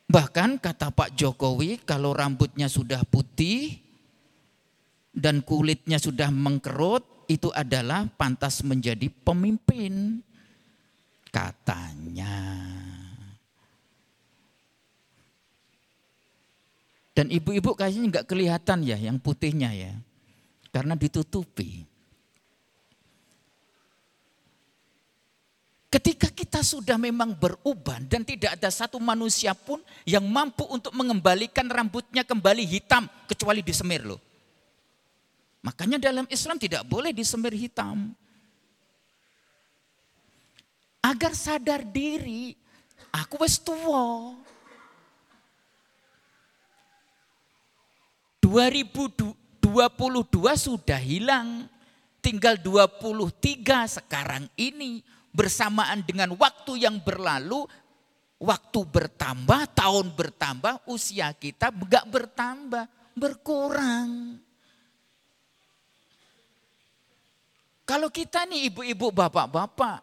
Bahkan 0.06 0.62
kata 0.62 0.94
Pak 0.94 1.10
Jokowi, 1.18 1.82
kalau 1.82 2.14
rambutnya 2.14 2.70
sudah 2.70 3.02
putih, 3.02 3.83
dan 5.14 5.46
kulitnya 5.46 6.02
sudah 6.02 6.28
mengkerut, 6.34 7.06
itu 7.30 7.48
adalah 7.54 8.10
pantas 8.18 8.60
menjadi 8.66 9.06
pemimpin. 9.22 10.18
Katanya. 11.30 12.34
Dan 17.14 17.30
ibu-ibu 17.30 17.78
kayaknya 17.78 18.10
nggak 18.10 18.26
kelihatan 18.26 18.82
ya 18.82 18.98
yang 18.98 19.22
putihnya 19.22 19.70
ya. 19.70 19.94
Karena 20.74 20.98
ditutupi. 20.98 21.86
Ketika 25.94 26.26
kita 26.26 26.66
sudah 26.66 26.98
memang 26.98 27.38
beruban 27.38 28.02
dan 28.10 28.26
tidak 28.26 28.58
ada 28.58 28.66
satu 28.66 28.98
manusia 28.98 29.54
pun 29.54 29.78
yang 30.02 30.26
mampu 30.26 30.66
untuk 30.66 30.90
mengembalikan 30.90 31.70
rambutnya 31.70 32.26
kembali 32.26 32.66
hitam 32.66 33.06
kecuali 33.30 33.62
disemir 33.62 34.02
loh. 34.02 34.33
Makanya 35.64 35.96
dalam 35.96 36.28
Islam 36.28 36.60
tidak 36.60 36.84
boleh 36.84 37.16
disemir 37.16 37.56
hitam. 37.56 38.12
Agar 41.00 41.32
sadar 41.32 41.80
diri, 41.80 42.52
aku 43.08 43.40
wis 43.40 43.56
tua. 43.56 44.36
2022 48.44 49.56
sudah 50.60 51.00
hilang. 51.00 51.64
Tinggal 52.20 52.60
23 52.60 54.00
sekarang 54.00 54.48
ini 54.56 55.00
bersamaan 55.32 56.04
dengan 56.04 56.32
waktu 56.36 56.88
yang 56.88 57.00
berlalu, 57.00 57.68
waktu 58.40 58.80
bertambah, 58.84 59.72
tahun 59.76 60.12
bertambah, 60.12 60.88
usia 60.88 61.32
kita 61.36 61.68
enggak 61.68 62.04
bertambah, 62.08 62.84
berkurang. 63.12 64.40
Kalau 67.84 68.08
kita 68.08 68.48
nih 68.48 68.72
ibu-ibu, 68.72 69.12
bapak-bapak, 69.12 70.00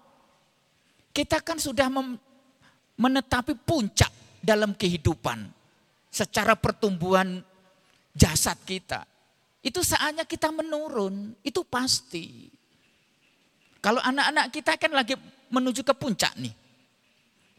kita 1.09 1.41
kan 1.41 1.57
sudah 1.57 1.89
menetapi 2.97 3.57
puncak 3.57 4.13
dalam 4.37 4.77
kehidupan 4.77 5.49
secara 6.13 6.53
pertumbuhan 6.53 7.41
jasad 8.13 8.57
kita. 8.63 9.05
Itu 9.65 9.81
saatnya 9.81 10.25
kita 10.29 10.53
menurun, 10.53 11.33
itu 11.41 11.61
pasti. 11.65 12.49
Kalau 13.81 14.01
anak-anak 14.01 14.53
kita 14.53 14.77
kan 14.77 14.93
lagi 14.93 15.17
menuju 15.49 15.81
ke 15.81 15.93
puncak 15.97 16.37
nih. 16.37 16.53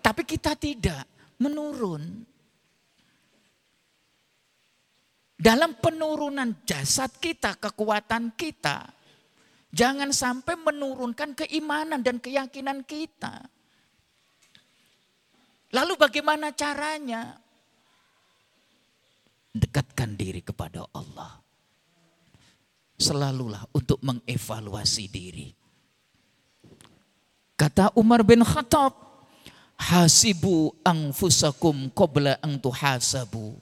Tapi 0.02 0.22
kita 0.22 0.54
tidak 0.54 1.02
menurun. 1.38 2.30
Dalam 5.42 5.74
penurunan 5.74 6.62
jasad 6.62 7.10
kita, 7.18 7.58
kekuatan 7.58 8.38
kita, 8.38 8.86
Jangan 9.72 10.12
sampai 10.12 10.52
menurunkan 10.60 11.32
keimanan 11.32 12.04
dan 12.04 12.20
keyakinan 12.20 12.84
kita. 12.84 13.40
Lalu 15.72 15.96
bagaimana 15.96 16.52
caranya? 16.52 17.40
Dekatkan 19.56 20.12
diri 20.12 20.44
kepada 20.44 20.84
Allah. 20.92 21.40
Selalulah 23.00 23.64
untuk 23.72 23.96
mengevaluasi 24.04 25.08
diri. 25.08 25.48
Kata 27.56 27.96
Umar 27.96 28.20
bin 28.20 28.44
Khattab, 28.44 28.92
hasibu 29.80 30.76
anfusakum 30.84 31.88
qabla 31.96 32.36
an 32.44 32.60
tuhasabu. 32.60 33.56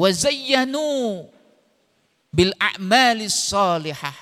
Wa 0.00 0.08
zayyanu 0.08 1.28
bil 2.32 2.56
a'malis 2.56 3.52
salihah 3.52 4.16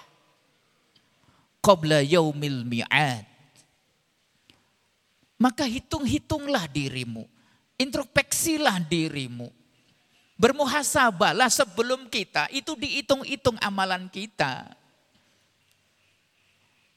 qabla 1.63 2.03
yaumil 2.03 2.67
mi'ad 2.67 3.29
Maka 5.39 5.71
hitung-hitunglah 5.71 6.67
dirimu. 6.67 7.23
Introspeksilah 7.79 8.83
dirimu. 8.83 9.47
Bermuhasabalah 10.35 11.47
sebelum 11.47 12.11
kita. 12.11 12.51
Itu 12.51 12.75
dihitung-hitung 12.75 13.55
amalan 13.63 14.11
kita. 14.11 14.67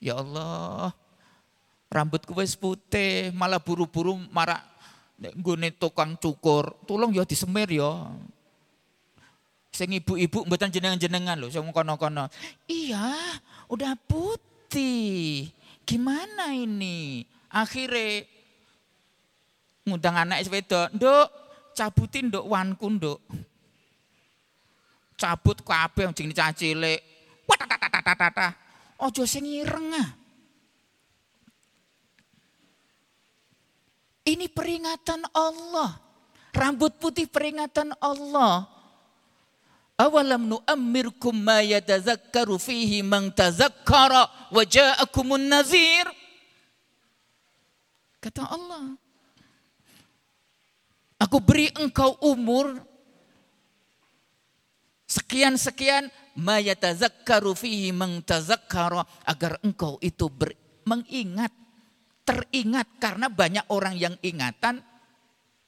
Ya 0.01 0.17
Allah, 0.17 0.89
rambutku 1.93 2.33
wis 2.33 2.57
putih, 2.57 3.29
malah 3.37 3.61
buru-buru 3.61 4.17
marak 4.33 4.65
nggone 5.21 5.69
tukang 5.77 6.17
cukur. 6.17 6.73
Tolong 6.89 7.13
ya 7.13 7.21
disemir 7.21 7.69
ya. 7.69 8.09
Sing 9.71 9.87
ibu-ibu 9.95 10.43
mboten 10.43 10.67
jenengan-jenengan 10.67 11.39
lho, 11.39 11.47
sing 11.47 11.63
kono-kono. 11.71 12.27
Iya, 12.67 13.39
udah 13.71 13.95
putih. 14.03 15.47
Gimana 15.87 16.51
ini? 16.51 17.23
Akhirnya 17.47 18.27
ngundang 19.87 20.27
anak 20.27 20.43
sepeda, 20.43 20.91
"Nduk, 20.91 21.27
cabutin 21.71 22.27
nduk 22.27 22.47
wanku 22.51 22.87
nduk." 22.91 23.19
Cabut 25.15 25.63
kabeh 25.63 26.11
sing 26.11 26.35
cilik. 26.35 26.99
Watatatata. 27.47 28.47
Ojo 29.01 29.23
sing 29.23 29.47
ireng 29.47 29.93
ah. 29.95 30.09
Ini 34.21 34.45
peringatan 34.51 35.25
Allah. 35.33 35.97
Rambut 36.53 36.97
putih 36.99 37.25
peringatan 37.25 37.95
Allah. 37.97 38.80
Awalam 40.01 40.49
nu'ammirkum 40.49 41.37
ma 41.37 41.61
yatazakkaru 41.61 42.57
fihi 42.57 43.05
man 43.05 43.29
tazakkara 43.29 44.49
wa 44.49 44.63
ja'akumun 44.65 45.45
nazir. 45.45 46.09
Kata 48.17 48.49
Allah. 48.49 48.97
Aku 51.21 51.37
beri 51.37 51.69
engkau 51.77 52.17
umur 52.17 52.81
sekian-sekian 55.05 56.09
ma 56.33 56.57
yatazakkaru 56.57 57.53
fihi 57.53 57.93
man 57.93 58.25
tazakkara 58.25 59.05
agar 59.29 59.61
engkau 59.61 60.01
itu 60.01 60.33
ber, 60.33 60.57
mengingat 60.81 61.53
teringat 62.25 62.89
karena 62.97 63.29
banyak 63.29 63.69
orang 63.69 63.93
yang 64.01 64.17
ingatan 64.25 64.81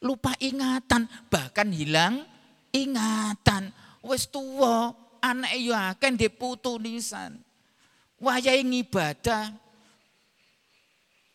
lupa 0.02 0.34
ingatan 0.42 1.06
bahkan 1.30 1.70
hilang 1.70 2.26
ingatan 2.74 3.70
wis 4.04 4.28
tuwa 4.28 4.92
anak 5.24 5.56
yo 5.56 5.72
akeh 5.72 6.12
ndek 6.12 6.36
putu 6.36 6.76
nisan. 6.78 7.40
Wayahe 8.20 8.62
ngibadah. 8.64 9.56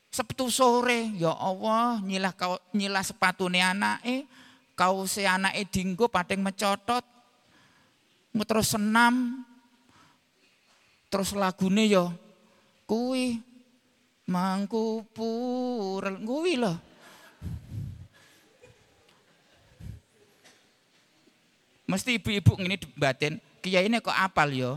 Sabtu 0.09 0.49
sore 0.49 1.13
ya 1.17 1.33
Allah 1.37 2.01
nyilah 2.01 2.33
kau 2.37 2.61
nyilah 2.77 3.05
sepatune 3.05 3.65
anake. 3.65 4.29
Kause 4.77 5.25
anake 5.25 5.65
dinggo 5.73 6.07
pating 6.07 6.45
mecotot. 6.45 7.05
Terus 8.37 8.69
senam. 8.77 9.43
Terus 11.09 11.33
lagune 11.33 11.89
ya 11.89 12.13
kuwi 12.85 13.41
mangku 14.29 15.09
purel 15.17 16.21
kuwi 16.21 16.61
lho 16.61 16.88
Mesti 21.89 22.21
ibu-ibu 22.21 22.61
ini 22.61 22.77
batin, 23.01 23.41
ini 23.65 23.97
kok 24.05 24.13
apal 24.13 24.53
yo. 24.53 24.77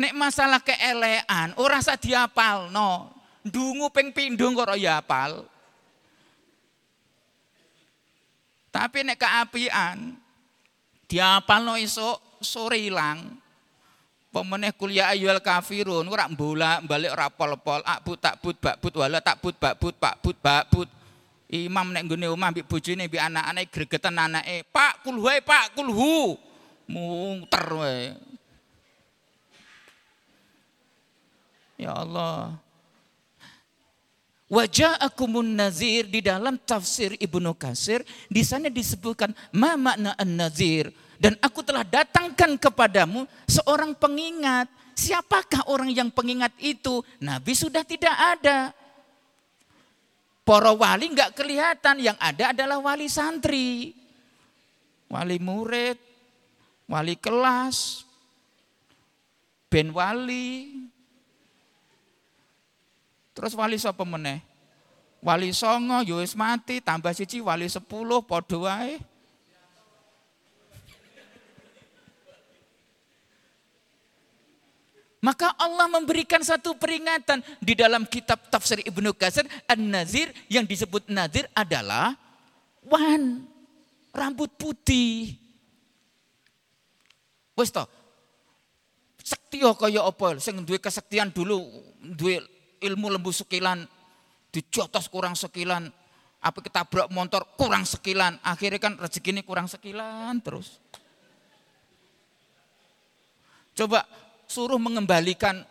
Nek 0.00 0.16
masalah 0.16 0.64
keelean, 0.64 1.52
ora 1.60 1.84
usah 1.84 2.00
diapal 2.00 2.72
no. 2.72 3.12
Dungu 3.44 3.92
ping 3.92 4.08
pindung 4.16 4.56
kok 4.56 4.72
ya 4.80 5.04
apal. 5.04 5.44
Tapi 8.72 9.04
nek 9.04 9.20
keapian, 9.20 10.16
diapal 11.04 11.60
no 11.60 11.76
iso 11.76 12.16
sore 12.40 12.80
hilang. 12.80 13.36
Pemeneh 14.32 14.72
kuliah 14.72 15.12
ayual 15.12 15.44
kafirun, 15.44 16.08
ora 16.08 16.24
bola 16.32 16.80
balik 16.80 17.12
ora 17.12 17.28
pol-pol, 17.28 17.84
akbut 17.84 18.16
tak 18.16 18.40
but 18.40 18.56
bakbut 18.56 18.94
wala 18.96 19.20
tak 19.20 19.42
but 19.44 19.58
bakbut 19.60 19.92
pak 20.00 20.14
but 20.24 20.38
bakbut. 20.40 20.88
Imam 21.50 21.90
nek 21.90 22.06
nggone 22.06 22.30
omah 22.30 22.54
mbek 22.54 22.70
bojone 22.70 23.10
mbek 23.10 23.26
anak-anake 23.26 23.70
gregetan 23.74 24.14
anake, 24.14 24.62
"Pak, 24.70 25.02
kulhu 25.02 25.26
Pak, 25.42 25.74
kulhu." 25.74 26.38
Muter 26.86 27.66
wae. 27.74 28.14
Ya 31.74 31.94
Allah. 31.94 32.54
Waja'akumun 34.50 35.46
nazir 35.54 36.10
di 36.10 36.18
dalam 36.18 36.58
tafsir 36.58 37.14
Ibnu 37.14 37.54
Kasir 37.54 38.02
di 38.26 38.42
sana 38.42 38.66
disebutkan 38.66 39.30
ma 39.54 39.78
makna 39.78 40.18
an-nazir 40.18 40.90
dan 41.22 41.38
aku 41.38 41.62
telah 41.62 41.86
datangkan 41.86 42.58
kepadamu 42.58 43.30
seorang 43.46 43.94
pengingat. 43.94 44.66
Siapakah 44.98 45.70
orang 45.70 45.94
yang 45.94 46.10
pengingat 46.10 46.50
itu? 46.58 47.00
Nabi 47.22 47.54
sudah 47.54 47.86
tidak 47.86 48.12
ada. 48.12 48.74
Para 50.42 50.74
wali 50.74 51.12
nggak 51.14 51.36
kelihatan, 51.36 52.02
yang 52.02 52.18
ada 52.18 52.50
adalah 52.50 52.80
wali 52.82 53.06
santri, 53.06 53.94
wali 55.06 55.38
murid, 55.38 55.98
wali 56.90 57.14
kelas, 57.14 58.02
ben 59.70 59.94
wali. 59.94 60.74
Terus 63.30 63.54
wali 63.54 63.78
sapa 63.78 64.02
meneh? 64.02 64.42
Wali 65.20 65.52
songo 65.52 66.00
yo 66.02 66.18
ya 66.18 66.28
mati, 66.34 66.80
tambah 66.80 67.12
siji 67.12 67.44
wali 67.44 67.68
sepuluh 67.68 68.24
wae. 68.24 69.09
Maka 75.20 75.52
Allah 75.60 75.84
memberikan 75.84 76.40
satu 76.40 76.72
peringatan 76.80 77.44
di 77.60 77.76
dalam 77.76 78.08
kitab 78.08 78.40
tafsir 78.48 78.80
Ibnu 78.80 79.12
Katsir 79.12 79.44
An-Nazir 79.68 80.32
yang 80.48 80.64
disebut 80.64 81.12
nazir 81.12 81.44
adalah 81.52 82.16
wan 82.88 83.44
rambut 84.16 84.48
putih. 84.56 85.36
Wes 87.52 87.68
to. 87.68 87.84
Sekti 89.20 89.60
kaya 89.60 90.08
apa 90.08 90.40
sing 90.40 90.64
duwe 90.64 90.80
kesaktian 90.80 91.28
dulu 91.28 91.68
duwe 92.00 92.40
ilmu 92.80 93.12
lembu 93.12 93.28
sekilan 93.28 93.84
dijotos 94.48 95.06
kurang 95.12 95.36
sekilan 95.36 95.92
apa 96.40 96.58
ketabrak 96.64 97.12
motor 97.12 97.44
kurang 97.60 97.84
sekilan 97.84 98.40
akhirnya 98.40 98.80
kan 98.80 98.96
rezeki 98.96 99.36
ini 99.36 99.42
kurang 99.44 99.68
sekilan 99.68 100.40
terus 100.40 100.80
coba 103.76 104.08
suruh 104.50 104.82
mengembalikan 104.82 105.62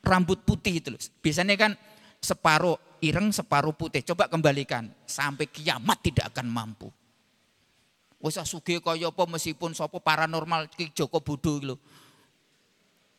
rambut 0.00 0.40
putih 0.40 0.80
itu. 0.80 0.88
Biasanya 1.20 1.52
kan 1.60 1.72
separuh 2.24 2.80
ireng, 3.04 3.28
separuh 3.28 3.76
putih. 3.76 4.00
Coba 4.00 4.32
kembalikan 4.32 4.88
sampai 5.04 5.44
kiamat 5.44 6.00
tidak 6.00 6.32
akan 6.32 6.48
mampu. 6.48 6.88
Wes 8.16 8.40
suge 8.48 8.80
kaya 8.80 9.12
apa 9.12 9.28
meskipun 9.28 9.76
sapa 9.76 10.00
paranormal 10.00 10.72
Ki 10.72 10.88
Joko 10.96 11.20
Budo 11.20 11.60
lho. 11.60 11.76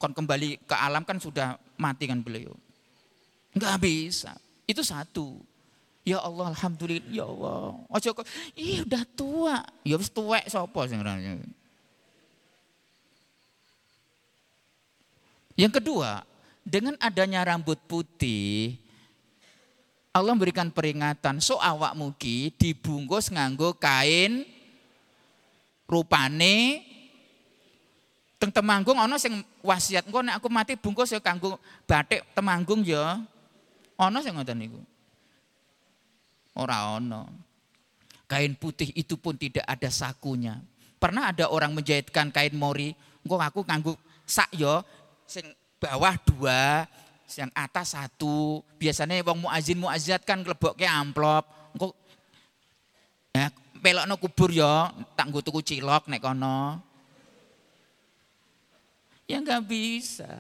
Kon 0.02 0.14
kembali 0.14 0.66
ke 0.66 0.74
alam 0.74 1.06
kan 1.06 1.22
sudah 1.22 1.62
mati 1.78 2.10
kan 2.10 2.26
beliau. 2.26 2.58
Enggak 3.54 3.78
bisa. 3.82 4.34
Itu 4.66 4.82
satu. 4.82 5.38
Ya 6.08 6.24
Allah, 6.24 6.56
alhamdulillah, 6.56 7.12
ya 7.12 7.28
Allah. 7.28 7.84
Ojo 7.92 8.10
kok, 8.16 8.26
ih 8.56 8.88
udah 8.88 9.04
tua. 9.12 9.60
Ya 9.84 10.00
wis 10.00 10.08
tuwek 10.08 10.48
sapa 10.48 10.88
sing 10.88 11.04
Yang 15.58 15.82
kedua, 15.82 16.22
dengan 16.62 16.94
adanya 17.02 17.42
rambut 17.42 17.82
putih, 17.90 18.78
Allah 20.14 20.38
memberikan 20.38 20.70
peringatan, 20.70 21.42
so 21.42 21.58
awak 21.58 21.98
muki 21.98 22.54
dibungkus 22.54 23.34
nganggo 23.34 23.74
kain 23.74 24.46
rupane 25.90 26.86
teng 28.38 28.54
temanggung 28.54 29.02
ana 29.02 29.18
sing 29.18 29.42
wasiat 29.66 30.06
engko 30.06 30.22
nek 30.22 30.38
aku 30.38 30.48
mati 30.52 30.78
bungkus 30.78 31.10
ya 31.10 31.18
kanggo 31.18 31.58
batik 31.90 32.22
temanggung 32.38 32.86
ya. 32.86 33.18
Ana 33.98 34.22
sing 34.22 34.38
ngoten 34.38 34.62
niku. 34.62 34.78
Ora 36.54 37.02
ana. 37.02 37.26
Kain 38.30 38.54
putih 38.54 38.94
itu 38.94 39.18
pun 39.18 39.34
tidak 39.34 39.66
ada 39.66 39.90
sakunya. 39.90 40.62
Pernah 41.02 41.34
ada 41.34 41.50
orang 41.50 41.74
menjahitkan 41.74 42.30
kain 42.30 42.54
mori, 42.54 42.94
engko 43.26 43.42
aku 43.42 43.66
nganggo 43.66 43.98
sak 44.28 44.54
ya 44.54 44.86
sing 45.28 45.46
bawah 45.78 46.16
dua, 46.26 46.88
yang 47.36 47.52
atas 47.52 47.92
satu. 47.92 48.64
Biasanya 48.80 49.20
wong 49.28 49.44
muazin 49.44 49.78
muazzat 49.78 50.24
kan 50.24 50.40
ke 50.42 50.88
amplop. 50.88 51.44
Engko 51.76 51.92
ya 53.36 53.52
pelokno 53.84 54.16
kubur 54.16 54.50
ya, 54.50 54.90
tak 55.20 55.28
nggo 55.28 55.44
tuku 55.44 55.60
cilok 55.60 56.08
nek 56.08 56.24
kono. 56.24 56.80
Ya 59.28 59.44
enggak 59.44 59.68
bisa. 59.68 60.32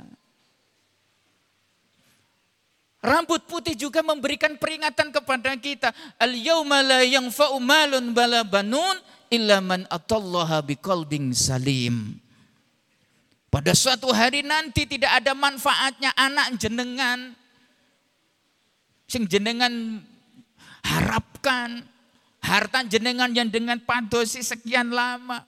Rambut 3.04 3.46
putih 3.46 3.76
juga 3.76 4.02
memberikan 4.02 4.56
peringatan 4.56 5.12
kepada 5.12 5.54
kita. 5.60 5.92
Al 6.18 6.34
yauma 6.34 6.82
la 6.82 7.04
yanfa'u 7.04 7.60
malun 7.62 8.16
bala 8.16 8.42
banun 8.48 8.98
illa 9.28 9.60
man 9.60 9.84
atallaha 9.92 10.64
biqalbin 10.64 11.36
salim. 11.36 12.18
Pada 13.58 13.74
suatu 13.74 14.14
hari 14.14 14.46
nanti 14.46 14.86
tidak 14.86 15.18
ada 15.18 15.34
manfaatnya 15.34 16.14
anak 16.14 16.62
jenengan. 16.62 17.34
Sing 19.10 19.26
jenengan 19.26 19.98
harapkan. 20.86 21.82
Harta 22.38 22.86
jenengan 22.86 23.34
yang 23.34 23.50
dengan 23.50 23.82
padosi 23.82 24.46
sekian 24.46 24.94
lama. 24.94 25.42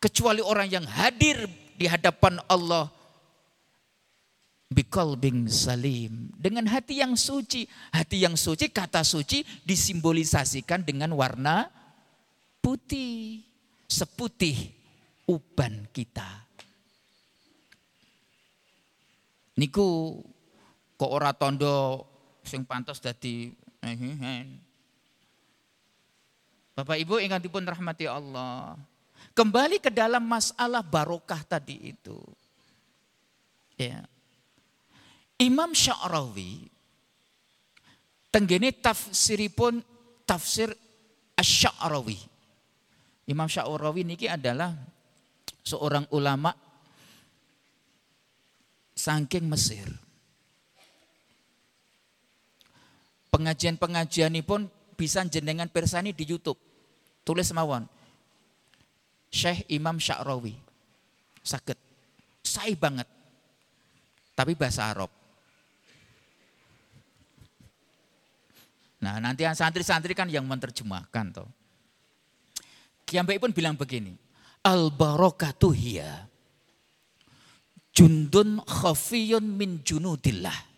Kecuali 0.00 0.40
orang 0.40 0.64
yang 0.64 0.86
hadir 0.88 1.44
di 1.76 1.84
hadapan 1.84 2.40
Allah. 2.48 2.88
Biqalbin 4.72 5.44
salim. 5.52 6.32
Dengan 6.32 6.64
hati 6.72 7.04
yang 7.04 7.20
suci. 7.20 7.68
Hati 7.92 8.24
yang 8.24 8.32
suci, 8.32 8.72
kata 8.72 9.04
suci 9.04 9.44
disimbolisasikan 9.68 10.88
dengan 10.88 11.12
warna 11.12 11.68
putih. 12.64 13.44
Seputih 13.92 14.72
uban 15.28 15.84
kita. 15.92 16.41
Niku 19.58 20.20
kok 20.96 21.10
ora 21.10 21.36
tondo 21.36 22.06
sing 22.42 22.64
pantas 22.64 22.98
dadi 22.98 23.52
Bapak 26.72 26.96
Ibu 26.96 27.20
ingantipun 27.20 27.66
rahmati 27.68 28.08
Allah. 28.08 28.78
Kembali 29.36 29.76
ke 29.82 29.92
dalam 29.92 30.24
masalah 30.24 30.80
barokah 30.80 31.42
tadi 31.44 31.92
itu. 31.92 32.16
Ya. 33.76 34.04
Imam 35.42 35.74
Sya'rawi 35.74 36.70
tenggene 38.32 38.72
tafsiripun 38.72 39.82
tafsir 40.24 40.72
Asy-Sya'rawi. 41.36 42.18
Imam 43.26 43.50
Sya'rawi 43.50 44.06
niki 44.06 44.30
adalah 44.30 44.72
seorang 45.66 46.06
ulama 46.14 46.54
Sangking 49.02 49.50
Mesir. 49.50 49.90
Pengajian-pengajian 53.34 54.30
ini 54.30 54.46
pun 54.46 54.70
bisa 54.94 55.26
jenengan 55.26 55.66
persani 55.66 56.14
di 56.14 56.22
Youtube. 56.22 56.60
Tulis 57.26 57.50
mawon. 57.50 57.82
Syekh 59.26 59.66
Imam 59.74 59.98
Sya'rawi. 59.98 60.54
Sakit. 61.42 61.74
Sai 62.46 62.78
banget. 62.78 63.10
Tapi 64.38 64.54
bahasa 64.54 64.94
Arab. 64.94 65.10
Nah 69.02 69.18
nanti 69.18 69.42
santri-santri 69.50 70.14
kan 70.14 70.30
yang 70.30 70.46
menerjemahkan 70.46 71.42
toh. 71.42 71.50
Kiambai 73.02 73.42
pun 73.42 73.50
bilang 73.50 73.74
begini. 73.74 74.14
Al 74.62 74.94
barokatuh 74.94 75.74
hiya 75.74 76.31
jundun 77.92 78.58
khafiyun 78.64 79.44
min 79.44 79.84
junudillah. 79.84 80.72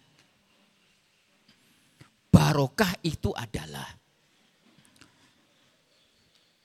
Barokah 2.35 2.99
itu 3.07 3.31
adalah 3.31 3.87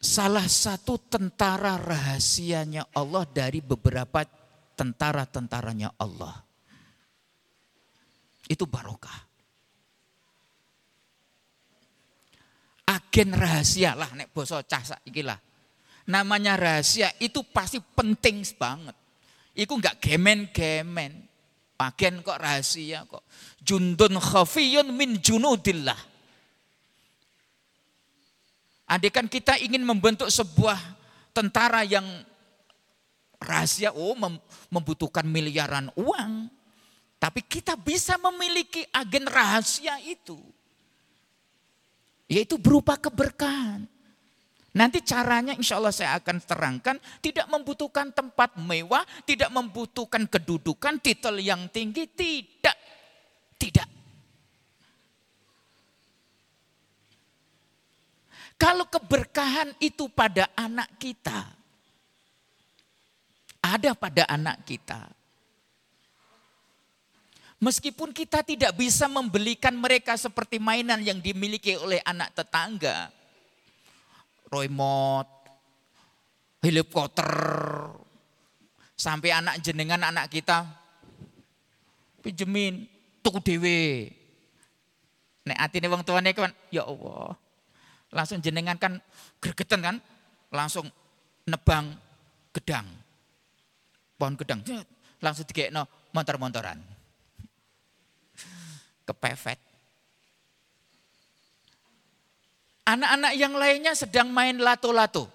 salah 0.02 0.50
satu 0.50 0.98
tentara 1.06 1.78
rahasianya 1.78 2.90
Allah 2.98 3.30
dari 3.30 3.62
beberapa 3.62 4.26
tentara-tentaranya 4.74 5.94
Allah. 6.02 6.34
Itu 8.50 8.66
barokah. 8.66 9.30
Agen 12.90 13.38
rahasia 13.38 13.94
lah 13.94 14.10
nek 14.18 14.34
boso 14.34 14.58
cah 14.66 14.82
ikilah. 15.06 15.38
Namanya 16.10 16.58
rahasia 16.58 17.14
itu 17.22 17.46
pasti 17.46 17.78
penting 17.78 18.42
banget. 18.58 18.98
Iku 19.58 19.80
enggak 19.80 19.98
gemen-gemen. 20.04 21.30
Bagian 21.80 22.20
kok 22.20 22.38
rahasia 22.38 23.08
kok. 23.08 23.24
Jundun 23.64 24.20
khafiyun 24.20 24.92
min 24.92 25.16
junudillah. 25.24 25.96
Andaikan 28.90 29.30
kita 29.30 29.56
ingin 29.62 29.86
membentuk 29.86 30.28
sebuah 30.28 30.76
tentara 31.32 31.86
yang 31.86 32.04
rahasia, 33.38 33.94
oh 33.94 34.18
membutuhkan 34.74 35.24
miliaran 35.24 35.94
uang. 35.96 36.50
Tapi 37.20 37.44
kita 37.46 37.78
bisa 37.78 38.18
memiliki 38.18 38.84
agen 38.92 39.30
rahasia 39.30 40.00
itu. 40.04 40.40
Yaitu 42.26 42.58
berupa 42.58 42.98
keberkahan. 42.98 43.88
Nanti 44.80 45.04
caranya 45.04 45.52
insya 45.60 45.76
Allah 45.76 45.92
saya 45.92 46.16
akan 46.16 46.40
terangkan. 46.40 46.96
Tidak 47.20 47.52
membutuhkan 47.52 48.16
tempat 48.16 48.56
mewah, 48.56 49.04
tidak 49.28 49.52
membutuhkan 49.52 50.24
kedudukan, 50.24 51.04
titel 51.04 51.36
yang 51.44 51.68
tinggi, 51.68 52.08
tidak. 52.08 52.80
Tidak. 53.60 53.90
Kalau 58.56 58.88
keberkahan 58.88 59.76
itu 59.84 60.08
pada 60.08 60.48
anak 60.56 60.88
kita, 60.96 61.44
ada 63.60 63.92
pada 64.00 64.24
anak 64.32 64.64
kita. 64.64 65.12
Meskipun 67.60 68.16
kita 68.16 68.48
tidak 68.48 68.72
bisa 68.80 69.12
membelikan 69.12 69.76
mereka 69.76 70.16
seperti 70.16 70.56
mainan 70.64 71.04
yang 71.04 71.20
dimiliki 71.20 71.76
oleh 71.76 72.00
anak 72.08 72.32
tetangga, 72.32 73.12
remote, 74.50 75.30
helikopter, 76.66 77.30
sampai 79.00 79.32
anak 79.32 79.64
jenengan 79.64 80.04
anak 80.04 80.28
kita 80.28 80.68
pinjemin 82.20 82.84
tuku 83.24 83.40
dewe. 83.40 83.82
Nek 85.48 85.58
atine 85.58 85.88
wong 85.88 86.04
tuane 86.04 86.36
kan 86.36 86.52
ya 86.70 86.84
Allah. 86.84 87.34
Langsung 88.10 88.42
jenengan 88.42 88.76
kan 88.76 88.98
gregetan 89.40 89.80
kan, 89.80 89.96
langsung 90.52 90.90
nebang 91.46 91.94
gedang. 92.52 92.86
Pohon 94.20 94.36
gedang, 94.36 94.60
langsung 95.24 95.48
digekno 95.48 95.88
motor-motoran. 96.12 96.76
Kepepet. 99.08 99.69
Anak-anak 102.90 103.34
yang 103.38 103.54
lainnya 103.54 103.94
sedang 103.94 104.34
main 104.34 104.58
lato-lato. 104.58 105.30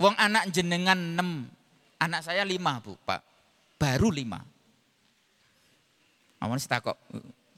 Wong 0.00 0.16
anak 0.16 0.48
jenengan 0.54 0.96
6, 0.96 2.00
anak 2.00 2.24
saya 2.24 2.40
5 2.46 2.56
bu 2.80 2.96
pak, 3.04 3.20
baru 3.76 4.08
5. 4.08 4.40
Awan 6.40 6.56
kok, 6.56 6.96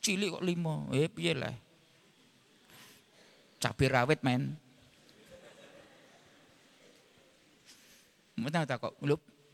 cilik 0.03 0.35
kok 0.35 0.43
5, 0.43 0.91
eh 0.97 1.07
piye 1.07 1.39
lah. 1.39 1.55
Cabai 3.63 3.87
rawit 3.87 4.27
men. 4.27 4.59
Mungkin 8.35 8.67
tak 8.67 8.83
kok, 8.83 8.99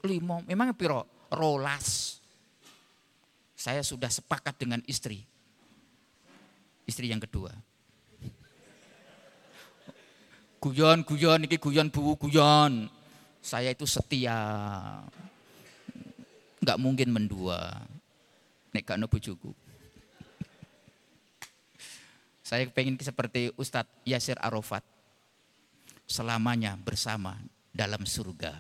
limo, 0.04 0.42
memang 0.46 0.74
piro? 0.74 1.06
Rolas. 1.32 2.18
Saya 3.58 3.82
sudah 3.82 4.08
sepakat 4.08 4.54
dengan 4.54 4.80
istri. 4.87 5.26
Istri 6.87 7.11
yang 7.11 7.20
kedua. 7.20 7.52
Guyon, 10.58 11.06
guyon, 11.06 11.46
ini 11.46 11.56
guyon 11.58 11.90
bu, 11.90 12.18
guyon. 12.18 12.90
Saya 13.38 13.70
itu 13.70 13.87
setia. 13.87 14.38
Enggak 16.58 16.78
mungkin 16.82 17.08
mendua. 17.14 17.82
Nek 18.74 18.84
gak 18.84 19.00
bojoku. 19.06 19.54
Saya 22.42 22.64
pengen 22.72 22.96
seperti 22.96 23.52
Ustadz 23.61 23.92
Yasir 24.08 24.40
Arafat. 24.40 24.80
Selamanya 26.08 26.74
bersama 26.80 27.37
dalam 27.76 28.08
surga. 28.08 28.56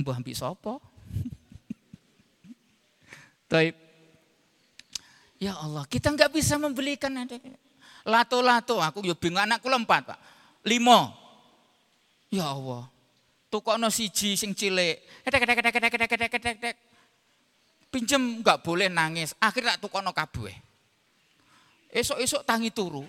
Mbah 0.00 0.20
ambik 0.20 0.36
sapa? 0.36 0.80
Taib. 3.50 3.76
Ya 5.42 5.58
Allah, 5.58 5.82
kita 5.90 6.14
nggak 6.14 6.32
bisa 6.32 6.54
membelikan 6.54 7.10
lato-lato. 8.06 8.78
Aku 8.78 9.02
ya 9.02 9.18
bingung 9.18 9.42
anakku 9.42 9.66
lompat, 9.66 10.14
Pak. 10.14 10.18
Limo. 10.62 11.10
Ya 12.30 12.54
Allah. 12.54 12.86
Tukokno 13.50 13.90
siji 13.90 14.38
sing 14.38 14.54
cilik. 14.54 15.02
Pinjem 17.92 18.40
nggak 18.40 18.64
boleh 18.64 18.88
nangis. 18.88 19.36
Akhirnya 19.36 19.76
tak 19.76 19.84
tukokno 19.84 20.14
kabeh. 20.14 20.54
Esok-esok 21.92 22.46
tangi 22.48 22.72
turu. 22.72 23.04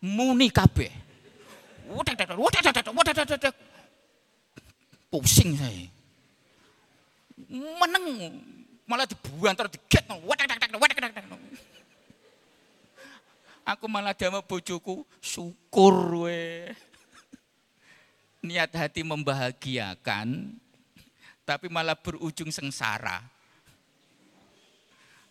Muni 0.00 0.48
kabeh. 0.48 0.88
Pusing 5.10 5.50
saya. 5.58 5.95
Meneng 7.50 8.42
malah 8.86 9.06
terus 9.06 9.70
diget. 9.74 10.06
Aku 13.66 13.90
malah 13.90 14.14
sama 14.14 14.46
bojoku 14.46 15.02
syukur 15.18 16.26
we. 16.26 16.70
Niat 18.46 18.70
hati 18.78 19.02
membahagiakan 19.02 20.54
tapi 21.42 21.66
malah 21.66 21.98
berujung 21.98 22.50
sengsara. 22.50 23.22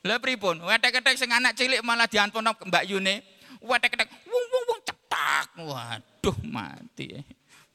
Lah 0.05 0.19
pripun? 0.19 0.61
Wetek-wetek 0.61 1.15
sing 1.17 1.31
anak 1.31 1.55
cilik 1.55 1.79
malah 1.81 2.07
diantono 2.11 2.55
Mbak 2.55 2.83
Yune. 2.91 3.23
Wetek-wetek 3.63 4.11
wung 4.27 4.45
wung 4.51 4.65
wung 4.67 4.81
cetak. 4.83 5.47
Waduh 5.59 6.37
mati. 6.43 7.23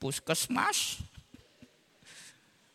Puskesmas. 0.01 1.01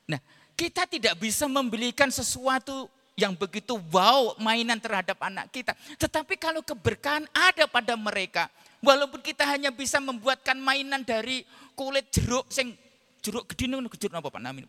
Nah, 0.06 0.22
kita 0.56 0.88
tidak 0.88 1.20
bisa 1.20 1.46
membelikan 1.46 2.08
sesuatu 2.08 2.88
yang 3.16 3.32
begitu 3.36 3.80
wow 3.92 4.36
mainan 4.40 4.80
terhadap 4.80 5.16
anak 5.24 5.52
kita. 5.52 5.76
Tetapi 6.00 6.36
kalau 6.36 6.64
keberkahan 6.64 7.28
ada 7.32 7.68
pada 7.68 7.96
mereka, 7.96 8.52
walaupun 8.84 9.24
kita 9.24 9.48
hanya 9.48 9.72
bisa 9.72 10.00
membuatkan 10.04 10.56
mainan 10.60 11.04
dari 11.04 11.48
kulit 11.76 12.08
jeruk 12.12 12.48
sing 12.52 12.76
jeruk 13.24 13.48
gede 13.52 13.72
nih 13.72 13.80
jeruk 14.00 14.16
apa 14.20 14.32
Pak 14.32 14.42
Namin? 14.44 14.64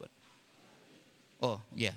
Oh 1.43 1.59
iya. 1.75 1.95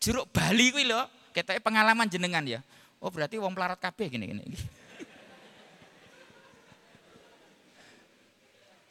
Jeruk 0.00 0.28
Bali 0.28 0.68
kuwi 0.68 0.84
lho, 0.84 1.00
kita 1.32 1.56
pengalaman 1.64 2.08
jenengan 2.08 2.44
ya. 2.44 2.60
Oh 3.00 3.08
berarti 3.08 3.40
wong 3.40 3.56
pelarat 3.56 3.80
kabeh 3.80 4.08
gini 4.12 4.24
gini. 4.32 4.44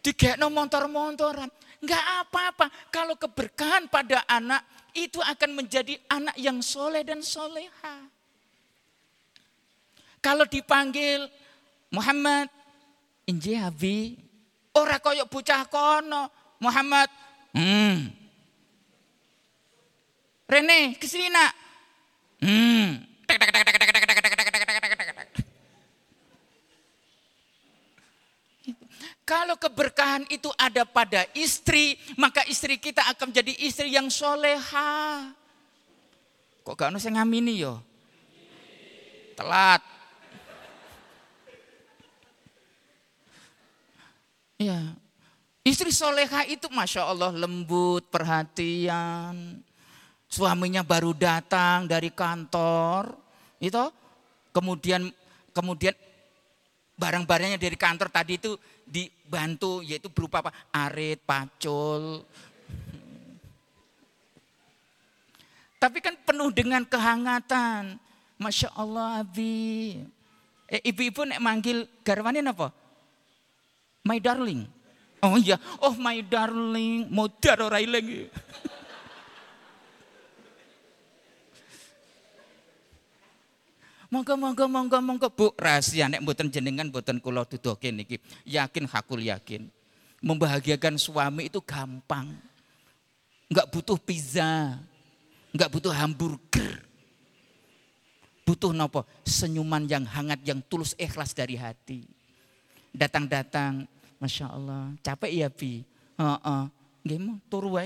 Digekno 0.03 0.51
motor-motoran. 0.51 1.47
Enggak 1.79 2.05
apa-apa. 2.27 2.67
Kalau 2.91 3.15
keberkahan 3.15 3.87
pada 3.87 4.19
anak 4.27 4.67
itu 4.91 5.23
akan 5.23 5.63
menjadi 5.63 5.95
anak 6.11 6.35
yang 6.35 6.59
soleh 6.59 7.01
dan 7.01 7.23
soleha. 7.23 7.95
Kalau 10.23 10.47
dipanggil 10.47 11.27
Muhammad, 11.91 12.47
inji 13.27 13.59
habi, 13.59 14.15
ora 14.71 14.99
koyok 14.99 15.27
bocah 15.27 15.67
kono, 15.67 16.31
Muhammad, 16.63 17.11
hmm. 17.51 18.23
Rene, 20.47 20.95
ke 20.95 21.07
sini 21.09 21.27
nak. 21.27 21.51
Hmm. 22.43 23.03
Kalau 29.23 29.55
keberkahan 29.55 30.27
itu 30.27 30.51
ada 30.59 30.83
pada 30.83 31.23
istri, 31.31 31.95
maka 32.19 32.43
istri 32.51 32.75
kita 32.75 33.07
akan 33.15 33.31
menjadi 33.31 33.55
istri 33.63 33.95
yang 33.95 34.12
soleha. 34.12 35.31
Kok 36.63 36.75
gak 36.75 36.99
saya 36.99 37.23
ngamini 37.23 37.63
yo? 37.63 37.79
Telat. 39.39 39.79
Ya, 44.59 44.95
istri 45.63 45.91
soleha 45.91 46.43
itu 46.47 46.67
masya 46.71 47.07
Allah 47.07 47.31
lembut, 47.31 48.07
perhatian. 48.07 49.59
Suaminya 50.27 50.83
baru 50.83 51.12
datang 51.15 51.88
dari 51.88 52.12
kantor, 52.12 53.12
itu 53.59 53.79
kemudian 54.51 55.12
kemudian 55.51 55.95
barang-barangnya 56.97 57.59
dari 57.59 57.75
kantor 57.75 58.07
tadi 58.07 58.39
itu 58.39 58.55
dibantu 58.87 59.83
yaitu 59.83 60.07
berupa 60.11 60.43
apa? 60.43 60.51
Arit, 60.71 61.19
pacul. 61.23 62.23
Tapi 65.81 65.99
kan 65.99 66.15
penuh 66.23 66.47
dengan 66.53 66.87
kehangatan. 66.87 67.99
Masya 68.39 68.71
Allah 68.75 69.23
Abi. 69.23 69.99
Eh, 70.71 70.81
ibu-ibu 70.89 71.27
nek 71.27 71.43
manggil 71.43 71.85
garwane 72.07 72.39
apa? 72.39 72.71
My 74.07 74.19
darling. 74.19 74.63
Oh 75.23 75.39
iya, 75.39 75.55
oh 75.79 75.95
my 75.95 76.19
darling, 76.19 77.07
modar 77.07 77.55
ora 77.63 77.79
ilang. 77.79 78.27
Monggo 84.13 84.38
monggo 84.38 84.69
monggo 84.69 85.02
monggo 85.02 85.26
Bu 85.34 85.58
rahasia 85.58 86.06
nek 86.06 86.21
mboten 86.21 86.54
jenengan 86.54 86.86
mboten 86.86 87.17
kula 87.17 87.49
duduhke 87.49 87.89
niki. 87.89 88.21
Yakin 88.45 88.86
hakul 88.86 89.26
yakin. 89.26 89.65
Membahagiakan 90.21 91.02
suami 91.02 91.49
itu 91.49 91.58
gampang. 91.65 92.30
Enggak 93.49 93.73
butuh 93.73 93.97
pizza. 93.97 94.78
Enggak 95.49 95.73
butuh 95.73 95.89
hamburger. 95.89 96.86
Butuh 98.45 98.69
nopo? 98.69 99.02
Senyuman 99.26 99.89
yang 99.89 100.06
hangat 100.06 100.45
yang 100.45 100.62
tulus 100.69 100.93
ikhlas 101.02 101.34
dari 101.34 101.58
hati. 101.58 102.06
Datang-datang, 102.93 103.89
Masya 104.21 104.45
Allah, 104.45 104.93
capek 105.02 105.32
ya 105.34 105.49
Bi? 105.49 105.82
Heeh. 106.21 106.63
Nggih 107.02 107.17
mau 107.17 107.41
turu. 107.49 107.73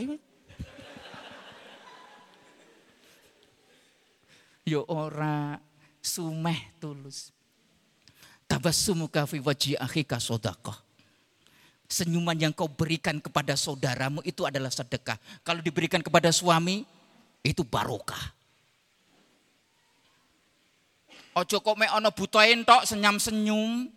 Yo 4.68 4.84
ora 4.92 5.56
sumeh 6.08 6.72
tulus. 6.80 7.36
Tabassumuka 8.48 9.28
fi 9.28 9.44
wajhi 9.44 9.76
akhika 9.76 10.24
sedekah. 10.24 10.80
Senyuman 11.88 12.36
yang 12.36 12.56
kau 12.56 12.68
berikan 12.68 13.20
kepada 13.20 13.56
saudaramu 13.60 14.24
itu 14.24 14.48
adalah 14.48 14.72
sedekah. 14.72 15.20
Kalau 15.44 15.60
diberikan 15.60 16.00
kepada 16.00 16.32
suami, 16.32 16.88
itu 17.44 17.64
barokah. 17.64 18.36
Ojo 21.38 21.62
kok 21.62 21.78
mek 21.78 21.94
ono 21.94 22.10
butoin 22.12 22.66
tok 22.66 22.84
senyum-senyum. 22.88 23.88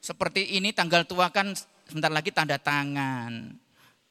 Seperti 0.00 0.56
ini 0.56 0.72
tanggal 0.72 1.04
tua 1.04 1.28
kan 1.28 1.52
sebentar 1.84 2.08
lagi 2.08 2.32
tanda 2.32 2.56
tangan. 2.56 3.52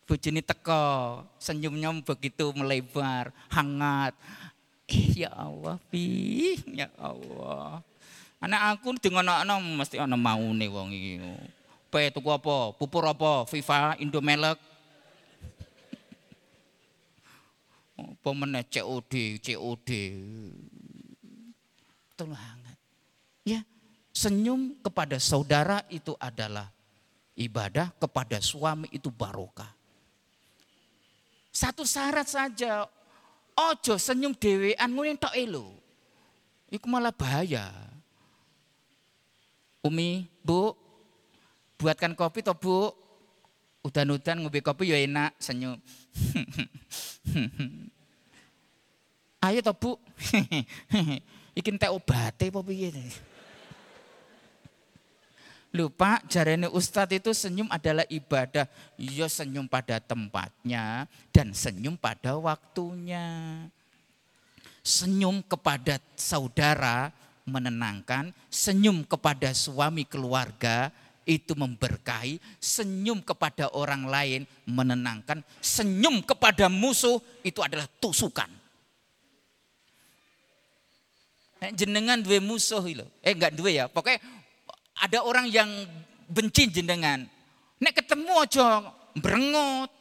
Bujini 0.06 0.42
teko, 0.42 1.22
senyumnya 1.38 1.94
begitu 2.02 2.50
melebar, 2.54 3.30
hangat. 3.54 4.18
Ya 4.90 5.30
Allah, 5.36 5.78
pi, 5.94 6.58
ya 6.66 6.90
Allah. 6.98 7.86
Anak 8.40 8.80
aku 8.80 8.96
dengan 8.98 9.28
anak-anak 9.28 9.58
mesti 9.78 10.00
ana 10.00 10.16
maune 10.16 10.66
wong 10.72 10.90
iki. 10.96 11.20
Pe 11.92 12.10
tuku 12.10 12.30
apa? 12.32 12.74
Pupur 12.74 13.06
apa? 13.06 13.44
FIFA, 13.46 14.00
Indomelek. 14.02 14.58
Apa 18.00 18.30
meneh 18.32 18.64
COD, 18.64 19.44
COD. 19.44 19.90
Betul 22.10 22.28
banget. 22.32 22.78
Ya, 23.44 23.60
senyum 24.16 24.80
kepada 24.80 25.20
saudara 25.20 25.84
itu 25.92 26.16
adalah 26.16 26.72
ibadah, 27.36 27.92
kepada 28.00 28.40
suami 28.40 28.88
itu 28.96 29.12
barokah. 29.12 29.72
Satu 31.52 31.84
syarat 31.84 32.30
saja 32.30 32.88
Ojo 33.60 34.00
senyum 34.00 34.32
dhewean 34.32 34.88
ngene 34.88 35.20
tok 35.20 35.36
elo. 35.36 35.76
Iku 36.72 36.88
malah 36.88 37.12
bahaya. 37.12 37.68
Umi, 39.84 40.32
Bu, 40.40 40.72
buatkan 41.76 42.16
kopi 42.16 42.40
toh 42.40 42.56
Bu. 42.56 42.96
Udan-udan 43.84 44.44
ngombe 44.44 44.64
kopi 44.64 44.92
ya 44.92 45.00
enak, 45.00 45.36
senyum. 45.40 45.76
Ayo 49.48 49.60
toh 49.60 49.76
Bu. 49.76 49.92
Iki 51.60 51.76
entek 51.76 51.92
obate 51.92 52.48
apa 52.48 52.60
piye? 52.64 52.96
Lupa 55.70 56.18
jarene 56.26 56.66
ustadz 56.66 57.14
itu 57.14 57.30
senyum 57.30 57.70
adalah 57.70 58.02
ibadah. 58.10 58.66
Ya 58.98 59.30
senyum 59.30 59.70
pada 59.70 60.02
tempatnya 60.02 61.06
dan 61.30 61.54
senyum 61.54 61.94
pada 61.94 62.34
waktunya. 62.42 63.70
Senyum 64.82 65.46
kepada 65.46 66.02
saudara 66.18 67.14
menenangkan, 67.46 68.34
senyum 68.50 69.06
kepada 69.06 69.54
suami 69.54 70.10
keluarga 70.10 70.90
itu 71.30 71.54
memberkahi, 71.54 72.42
senyum 72.58 73.22
kepada 73.22 73.70
orang 73.78 74.10
lain 74.10 74.42
menenangkan, 74.66 75.46
senyum 75.62 76.26
kepada 76.26 76.66
musuh 76.66 77.22
itu 77.46 77.62
adalah 77.62 77.86
tusukan. 78.02 78.50
Jenengan 81.78 82.18
dua 82.24 82.42
musuh 82.42 82.82
itu, 82.88 83.06
eh 83.22 83.36
enggak 83.36 83.54
dua 83.54 83.70
ya, 83.70 83.86
pokoknya 83.86 84.24
ada 85.00 85.24
orang 85.24 85.48
yang 85.48 85.70
benci 86.28 86.70
jenengan. 86.70 87.26
Nek 87.80 87.96
ketemu 87.96 88.34
aja 88.44 88.84
berengot. 89.16 89.92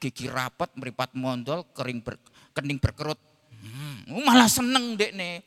Gigi 0.00 0.32
rapat, 0.32 0.72
meripat 0.80 1.12
mondol, 1.12 1.68
kering 1.76 2.00
ber, 2.00 2.16
kening 2.56 2.80
berkerut. 2.80 3.20
Hmm, 3.60 4.24
malah 4.24 4.48
seneng 4.48 4.96
dek 4.96 5.12
nih. 5.12 5.44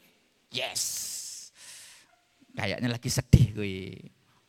Yes. 0.53 0.83
Kayaknya 2.53 2.89
lagi 2.93 3.09
sedih 3.09 3.45
gue. 3.57 3.97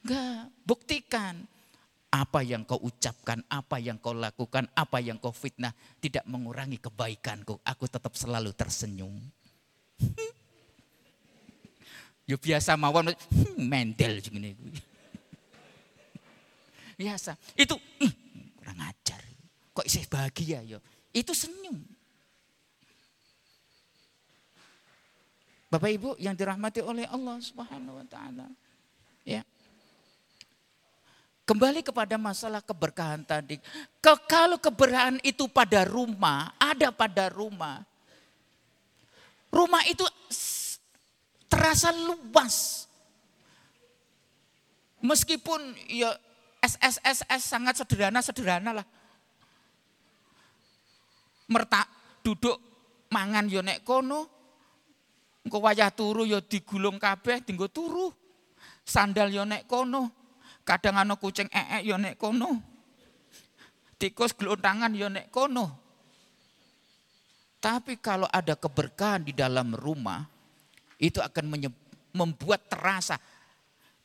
Enggak, 0.05 0.53
buktikan. 0.69 1.49
Apa 2.15 2.47
yang 2.47 2.63
kau 2.63 2.79
ucapkan, 2.79 3.43
apa 3.51 3.83
yang 3.83 3.99
kau 3.99 4.15
lakukan, 4.15 4.71
apa 4.79 5.03
yang 5.03 5.19
kau 5.19 5.35
fitnah 5.35 5.75
tidak 5.99 6.23
mengurangi 6.31 6.79
kebaikanku. 6.79 7.59
Aku 7.65 7.91
tetap 7.91 8.15
selalu 8.15 8.55
tersenyum. 8.55 9.19
Ya 12.25 12.41
biasa 12.41 12.72
mawon 12.81 13.12
hmm, 13.12 13.61
mendel 13.61 14.25
gini. 14.25 14.57
Biasa. 17.01 17.37
Itu 17.53 17.77
kurang 18.57 18.81
ajar. 18.81 19.20
Kok 19.77 19.85
isih 19.85 20.09
bahagia 20.09 20.64
ya? 20.64 20.81
Itu 21.12 21.37
senyum. 21.37 21.85
Bapak 25.68 25.91
Ibu 25.91 26.11
yang 26.22 26.39
dirahmati 26.39 26.81
oleh 26.81 27.05
Allah 27.11 27.37
Subhanahu 27.43 27.99
wa 27.99 28.07
taala. 28.07 28.47
Ya. 29.27 29.43
Kembali 31.45 31.85
kepada 31.85 32.16
masalah 32.16 32.64
keberkahan 32.64 33.20
tadi. 33.27 33.61
Ke, 34.01 34.16
kalau 34.25 34.57
keberkahan 34.57 35.20
itu 35.20 35.45
pada 35.51 35.85
rumah, 35.85 36.55
ada 36.57 36.89
pada 36.89 37.29
rumah. 37.29 37.85
Rumah 39.53 39.83
itu 39.91 40.07
terasa 41.55 41.95
luas. 41.95 42.91
Meskipun 44.99 45.61
ya 45.87 46.11
SSSS 46.59 47.43
sangat 47.45 47.79
sederhana-sederhana 47.79 48.83
lah. 48.83 48.87
Merta 51.47 51.87
duduk 52.25 52.59
mangan 53.13 53.47
yo 53.47 53.63
nek 53.63 53.87
kono. 53.87 54.27
Engko 55.45 55.61
wayah 55.61 55.93
turu 55.93 56.25
yo 56.25 56.41
digulung 56.41 56.97
kabeh 56.99 57.45
dinggo 57.45 57.69
turu. 57.71 58.11
Sandal 58.83 59.31
yo 59.31 59.45
nek 59.47 59.69
kono. 59.71 60.11
Kadang 60.65 60.97
ana 60.97 61.15
kucing 61.21 61.53
ee 61.53 61.85
yo 61.85 62.01
nek 62.01 62.17
kono. 62.17 62.59
Tikus 64.01 64.33
gelontangan 64.33 64.97
yo 64.97 65.13
nek 65.13 65.29
kono. 65.29 65.85
Tapi 67.61 68.01
kalau 68.01 68.29
ada 68.29 68.57
keberkahan 68.57 69.25
di 69.25 69.33
dalam 69.33 69.73
rumah, 69.73 70.34
itu 70.99 71.18
akan 71.18 71.55
membuat 72.14 72.70
terasa 72.70 73.18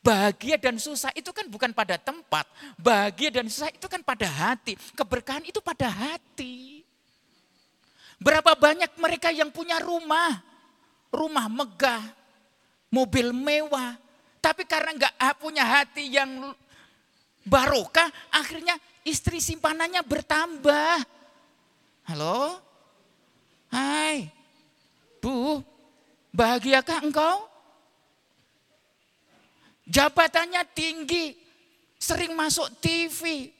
Bahagia 0.00 0.56
dan 0.56 0.80
susah 0.80 1.12
itu 1.12 1.28
kan 1.28 1.44
bukan 1.44 1.76
pada 1.76 2.00
tempat. 2.00 2.48
Bahagia 2.80 3.28
dan 3.28 3.52
susah 3.52 3.68
itu 3.68 3.84
kan 3.84 4.00
pada 4.00 4.24
hati. 4.24 4.72
Keberkahan 4.96 5.44
itu 5.44 5.60
pada 5.60 5.92
hati. 5.92 6.80
Berapa 8.16 8.56
banyak 8.56 8.96
mereka 8.96 9.28
yang 9.28 9.52
punya 9.52 9.76
rumah. 9.76 10.40
Rumah 11.12 11.46
megah. 11.52 12.04
Mobil 12.88 13.28
mewah. 13.36 14.00
Tapi 14.40 14.64
karena 14.64 14.96
nggak 14.96 15.36
punya 15.36 15.68
hati 15.68 16.16
yang 16.16 16.48
barokah. 17.44 18.08
Akhirnya 18.32 18.80
istri 19.04 19.36
simpanannya 19.36 20.00
bertambah. 20.00 20.96
Halo? 22.08 22.56
Hai. 23.68 24.32
Bu, 25.20 25.60
Bahagiakah 26.30 26.98
engkau? 27.02 27.50
Jabatannya 29.90 30.62
tinggi, 30.70 31.34
sering 31.98 32.38
masuk 32.38 32.70
TV. 32.78 33.50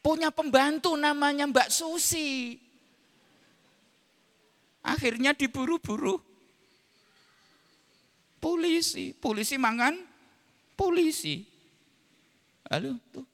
Punya 0.00 0.28
pembantu 0.28 0.92
namanya 0.96 1.48
Mbak 1.48 1.68
Susi. 1.72 2.56
Akhirnya 4.84 5.32
diburu-buru. 5.32 6.20
Polisi, 8.40 9.12
polisi 9.12 9.60
mangan, 9.60 9.96
polisi. 10.76 11.44
Lalu 12.68 12.92
tuh. 13.12 13.26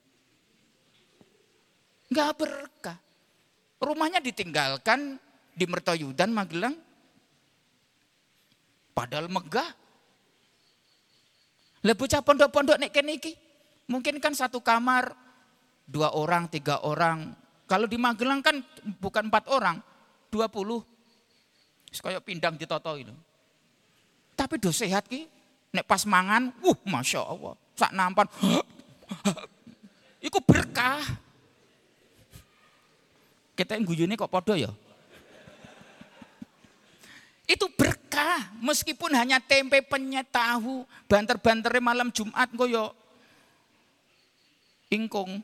Enggak 2.11 2.31
berkah. 2.39 2.99
Rumahnya 3.83 4.19
ditinggalkan 4.23 5.19
di 5.55 5.65
Mertoyudan 5.67 6.31
Magelang 6.35 6.86
Padahal 8.97 9.29
megah. 9.29 9.77
Bocah 11.85 12.25
pondok-pondok 12.25 12.81
nek 12.81 12.91
kene 12.91 13.21
mungkin 13.87 14.19
kan 14.19 14.33
satu 14.33 14.65
kamar 14.65 15.13
dua 15.85 16.17
orang, 16.17 16.49
tiga 16.49 16.81
orang. 16.81 17.37
Kalau 17.69 17.85
di 17.85 18.01
Magelang 18.01 18.41
kan 18.41 18.59
bukan 18.99 19.29
empat 19.29 19.53
orang, 19.53 19.79
dua 20.33 20.49
puluh. 20.49 20.81
Kayak 21.93 22.25
pindang 22.25 22.57
ditoto 22.57 22.97
itu. 22.97 23.13
Tapi 24.35 24.57
do 24.57 24.73
sehat 24.73 25.07
ki. 25.07 25.29
Nek 25.77 25.85
pas 25.85 26.03
mangan, 26.09 26.57
wuh 26.65 26.79
masya 26.89 27.21
Allah. 27.21 27.53
Sak 27.77 27.93
nampan, 27.93 28.25
Iku 30.27 30.41
berkah. 30.41 31.05
Kita 33.53 33.77
yang 33.77 33.85
guyune 33.85 34.17
kok 34.17 34.33
podo 34.33 34.57
ya. 34.57 34.73
Itu 37.47 37.71
berkah 37.77 38.06
meskipun 38.61 39.13
hanya 39.15 39.39
tempe 39.43 39.81
penyet 39.85 40.29
tahu, 40.33 40.85
banter-banternya 41.11 41.83
malam 41.83 42.09
Jumat 42.11 42.49
kok 42.53 42.69
yo 42.69 42.93
ingkung. 44.91 45.43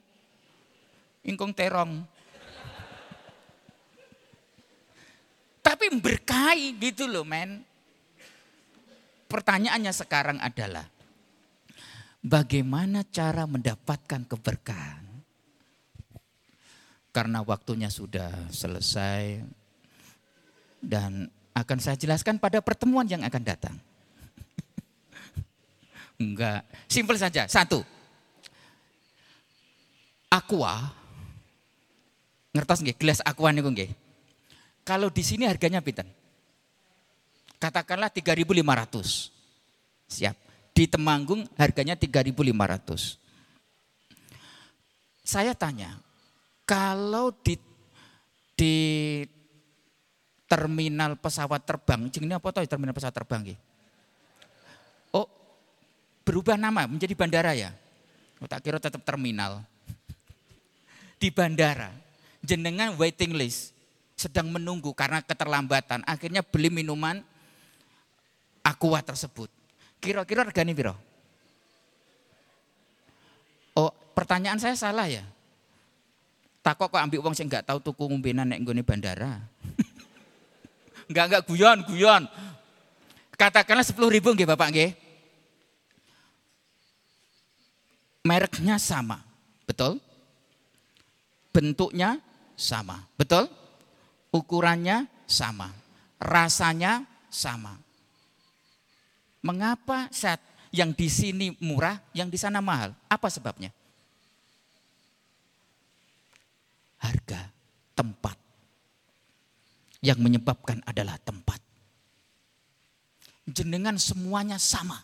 Ingkung 1.23 1.55
terong. 1.55 2.03
Tapi 5.63 5.95
berkahi 5.95 6.75
gitu 6.83 7.07
loh 7.07 7.23
men. 7.23 7.63
Pertanyaannya 9.31 9.93
sekarang 9.95 10.39
adalah 10.43 10.85
bagaimana 12.21 13.07
cara 13.09 13.47
mendapatkan 13.47 14.27
keberkahan? 14.27 15.07
Karena 17.13 17.45
waktunya 17.45 17.89
sudah 17.93 18.51
selesai 18.51 19.45
dan 20.83 21.31
akan 21.53 21.79
saya 21.79 21.97
jelaskan 22.01 22.41
pada 22.41 22.65
pertemuan 22.65 23.05
yang 23.05 23.21
akan 23.25 23.43
datang. 23.45 23.77
Enggak, 26.23 26.65
simpel 26.89 27.17
saja. 27.21 27.45
Satu, 27.49 27.85
aqua, 30.33 30.93
ngertos 32.57 32.81
nggih, 32.81 32.97
gelas 32.97 33.21
aqua 33.21 33.53
niku 33.53 33.69
nggih. 33.69 33.93
Kalau 34.83 35.13
di 35.13 35.23
sini 35.23 35.47
harganya 35.47 35.85
pinten? 35.85 36.09
Katakanlah 37.63 38.11
3.500. 38.11 39.31
Siap. 40.11 40.37
Di 40.73 40.91
Temanggung 40.91 41.47
harganya 41.55 41.95
3.500. 41.95 43.23
Saya 45.23 45.55
tanya, 45.55 46.03
kalau 46.67 47.31
di 47.31 47.55
di 48.59 48.75
terminal 50.53 51.17
pesawat 51.17 51.65
terbang. 51.65 52.13
Jenenge 52.13 52.37
apa 52.37 52.53
tahu 52.53 52.69
terminal 52.69 52.93
pesawat 52.93 53.17
terbang 53.17 53.57
Oh, 55.09 55.25
berubah 56.29 56.61
nama 56.61 56.85
menjadi 56.85 57.17
bandara 57.17 57.57
ya? 57.57 57.73
Oh, 58.37 58.45
tak 58.45 58.61
kira 58.61 58.77
tetap 58.77 59.01
terminal. 59.01 59.65
Di 61.21 61.33
bandara, 61.33 61.89
jenengan 62.45 62.93
waiting 63.01 63.33
list, 63.33 63.73
sedang 64.13 64.53
menunggu 64.53 64.93
karena 64.93 65.25
keterlambatan. 65.25 66.05
Akhirnya 66.05 66.45
beli 66.45 66.69
minuman 66.69 67.25
aqua 68.61 69.01
tersebut. 69.01 69.49
Kira-kira 70.05 70.45
regani 70.45 70.77
piro? 70.77 70.93
Oh, 73.73 73.89
pertanyaan 74.13 74.61
saya 74.61 74.77
salah 74.77 75.09
ya? 75.09 75.25
Takok 76.61 76.93
kok 76.93 77.01
ambil 77.01 77.25
uang 77.25 77.35
saya 77.35 77.49
nggak 77.49 77.67
tahu 77.73 77.79
tuku 77.81 78.05
ngumbenan 78.05 78.53
nek 78.53 78.61
nggone 78.61 78.85
bandara. 78.85 79.41
Enggak, 81.13 81.27
enggak, 81.29 81.45
guyon, 81.45 81.79
guyon. 81.85 82.23
Katakanlah 83.37 83.85
10 83.85 84.01
ribu 84.09 84.33
nggih 84.33 84.49
Bapak 84.49 84.69
nggih. 84.73 84.91
Mereknya 88.25 88.81
sama, 88.81 89.21
betul? 89.69 90.01
Bentuknya 91.53 92.17
sama, 92.57 93.05
betul? 93.21 93.45
Ukurannya 94.33 95.05
sama, 95.29 95.69
rasanya 96.17 97.05
sama. 97.29 97.77
Mengapa 99.45 100.09
saat 100.09 100.41
yang 100.73 100.97
di 100.97 101.13
sini 101.13 101.53
murah, 101.61 102.01
yang 102.17 102.33
di 102.33 102.41
sana 102.41 102.65
mahal? 102.65 102.97
Apa 103.11 103.29
sebabnya? 103.29 103.69
Harga 107.03 107.51
tempat 107.93 108.42
yang 110.03 110.19
menyebabkan 110.19 110.83
adalah 110.83 111.17
tempat. 111.23 111.63
Jenengan 113.47 113.95
semuanya 113.97 114.59
sama. 114.59 114.99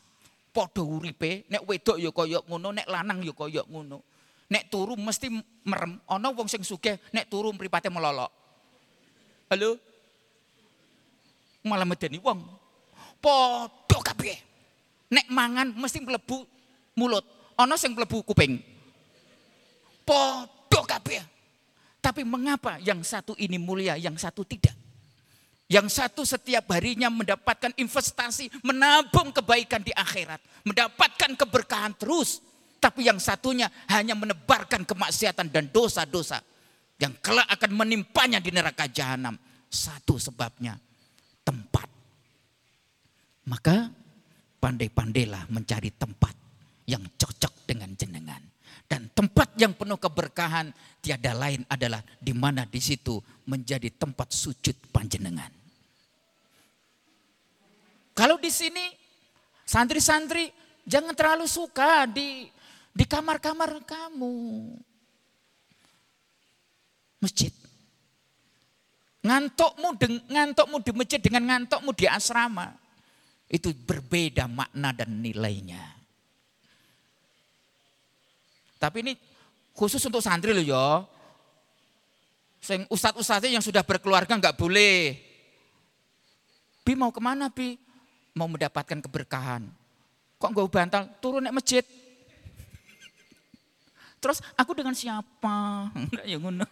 Podo 0.51 0.83
uripe, 0.83 1.47
nek 1.47 1.63
wedok 1.71 2.03
ya 2.03 2.11
kaya 2.11 2.43
ngono, 2.51 2.75
nek 2.75 2.91
lanang 2.91 3.23
ya 3.23 3.31
kaya 3.31 3.63
ngono. 3.71 4.03
Nek 4.51 4.67
turu 4.73 4.99
mesti 4.99 5.31
merem, 5.63 6.03
ana 6.09 6.35
wong 6.35 6.51
sing 6.51 6.67
sugih 6.67 6.99
nek 7.15 7.31
turu 7.31 7.55
mripate 7.55 7.87
melolok. 7.93 8.33
Halo? 9.53 9.79
Malah 11.63 11.87
medeni 11.87 12.19
wong. 12.19 12.43
Podo 13.23 13.99
kabeh. 14.03 14.35
Nek 15.15 15.27
mangan 15.31 15.77
mesti 15.79 16.03
mlebu 16.03 16.43
mulut, 16.99 17.23
ono 17.55 17.75
sing 17.79 17.95
mlebu 17.95 18.25
kuping. 18.25 18.59
Podo 20.03 20.81
kabeh. 20.89 21.23
Tapi 22.01 22.25
mengapa 22.25 22.81
yang 22.81 23.05
satu 23.05 23.37
ini 23.37 23.61
mulia, 23.61 24.01
yang 24.01 24.17
satu 24.17 24.43
tidak? 24.49 24.78
Yang 25.69 26.01
satu 26.01 26.25
setiap 26.25 26.65
harinya 26.73 27.13
mendapatkan 27.13 27.77
investasi, 27.77 28.49
menabung 28.65 29.29
kebaikan 29.37 29.85
di 29.85 29.93
akhirat, 29.93 30.41
mendapatkan 30.65 31.37
keberkahan 31.37 31.93
terus. 31.93 32.41
Tapi 32.81 33.05
yang 33.05 33.21
satunya 33.21 33.69
hanya 33.93 34.17
menebarkan 34.17 34.89
kemaksiatan 34.89 35.53
dan 35.53 35.69
dosa-dosa 35.69 36.41
yang 36.97 37.13
kelak 37.21 37.45
akan 37.53 37.85
menimpanya 37.85 38.41
di 38.41 38.49
neraka 38.49 38.89
jahanam. 38.89 39.37
Satu 39.69 40.17
sebabnya 40.17 40.81
tempat. 41.45 41.85
Maka 43.45 43.93
pandai-pandailah 44.57 45.53
mencari 45.53 45.93
tempat 45.93 46.33
yang 46.89 47.05
cocok 47.21 47.69
dengan 47.69 47.93
jenengan. 47.93 48.41
Dan 48.89 49.13
tempat 49.13 49.48
yang 49.59 49.75
penuh 49.75 49.99
keberkahan 49.99 50.71
tiada 51.03 51.35
lain 51.35 51.67
adalah 51.67 51.99
di 52.23 52.31
mana 52.31 52.63
di 52.63 52.79
situ 52.79 53.19
menjadi 53.51 53.91
tempat 53.91 54.31
sujud 54.31 54.79
panjenengan. 54.95 55.51
Kalau 58.15 58.39
di 58.39 58.51
sini 58.55 58.95
santri-santri 59.67 60.51
jangan 60.87 61.15
terlalu 61.19 61.51
suka 61.51 62.07
di 62.07 62.47
di 62.95 63.05
kamar-kamar 63.05 63.83
kamu. 63.83 64.35
Masjid. 67.19 67.51
Ngantukmu 69.27 69.99
ngantukmu 70.31 70.77
di 70.87 70.91
masjid 70.95 71.19
dengan 71.19 71.43
ngantukmu 71.51 71.91
di 71.99 72.07
asrama. 72.07 72.71
Itu 73.51 73.75
berbeda 73.75 74.47
makna 74.47 74.95
dan 74.95 75.19
nilainya. 75.19 75.99
Tapi 78.79 79.03
ini 79.03 79.13
khusus 79.79 80.03
untuk 80.03 80.19
santri 80.19 80.51
loh 80.51 80.67
ya. 80.67 80.87
Sing 82.59 82.83
ustadz-ustadznya 82.91 83.55
yang 83.55 83.63
sudah 83.63 83.87
berkeluarga 83.87 84.35
nggak 84.35 84.59
boleh. 84.59 85.15
Bi 86.83 86.99
mau 86.99 87.15
ke 87.15 87.23
mana 87.23 87.47
Bi? 87.47 87.79
mau 88.39 88.47
mendapatkan 88.47 89.03
keberkahan. 89.03 89.67
Kok 90.39 90.51
gue 90.55 90.71
bantal? 90.71 91.11
Turun 91.19 91.43
naik 91.43 91.59
masjid. 91.59 91.83
Terus 94.23 94.39
aku 94.55 94.79
dengan 94.79 94.95
siapa? 94.95 95.91
Enggak 95.99 96.23
ya 96.23 96.39
ngono. 96.39 96.63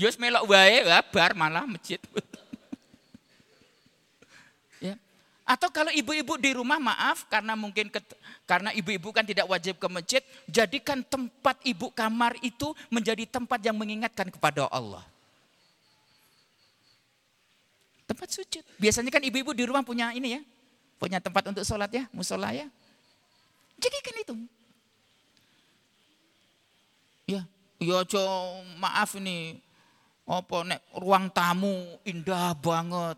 Yos 0.00 0.16
melok 0.16 0.48
wae 0.48 0.80
bar 1.12 1.36
malah 1.36 1.68
masjid. 1.68 2.00
ya. 4.88 4.96
Atau 5.48 5.72
kalau 5.72 5.88
ibu-ibu 5.88 6.36
di 6.36 6.52
rumah 6.52 6.76
maaf 6.76 7.24
karena 7.24 7.56
mungkin 7.56 7.88
ke, 7.88 8.04
karena 8.44 8.68
ibu-ibu 8.76 9.08
kan 9.16 9.24
tidak 9.24 9.48
wajib 9.48 9.80
ke 9.80 9.88
masjid, 9.88 10.20
jadikan 10.44 11.00
tempat 11.00 11.56
ibu 11.64 11.88
kamar 11.88 12.36
itu 12.44 12.76
menjadi 12.92 13.24
tempat 13.24 13.56
yang 13.64 13.72
mengingatkan 13.72 14.28
kepada 14.28 14.68
Allah. 14.68 15.00
Tempat 18.04 18.28
sujud. 18.28 18.60
Biasanya 18.76 19.08
kan 19.08 19.24
ibu-ibu 19.24 19.56
di 19.56 19.64
rumah 19.64 19.80
punya 19.80 20.12
ini 20.12 20.36
ya. 20.36 20.44
Punya 21.00 21.16
tempat 21.16 21.48
untuk 21.48 21.64
sholat 21.64 21.88
ya, 21.96 22.04
musola 22.12 22.52
ya. 22.52 22.68
Jadi 23.80 23.96
kan 24.04 24.14
itu. 24.20 24.34
Ya, 27.24 27.48
ya 27.80 28.04
maaf 28.76 29.16
ini. 29.16 29.64
Apa 30.28 30.60
nek 30.60 30.84
ruang 30.92 31.32
tamu 31.32 31.96
indah 32.04 32.52
banget. 32.52 33.16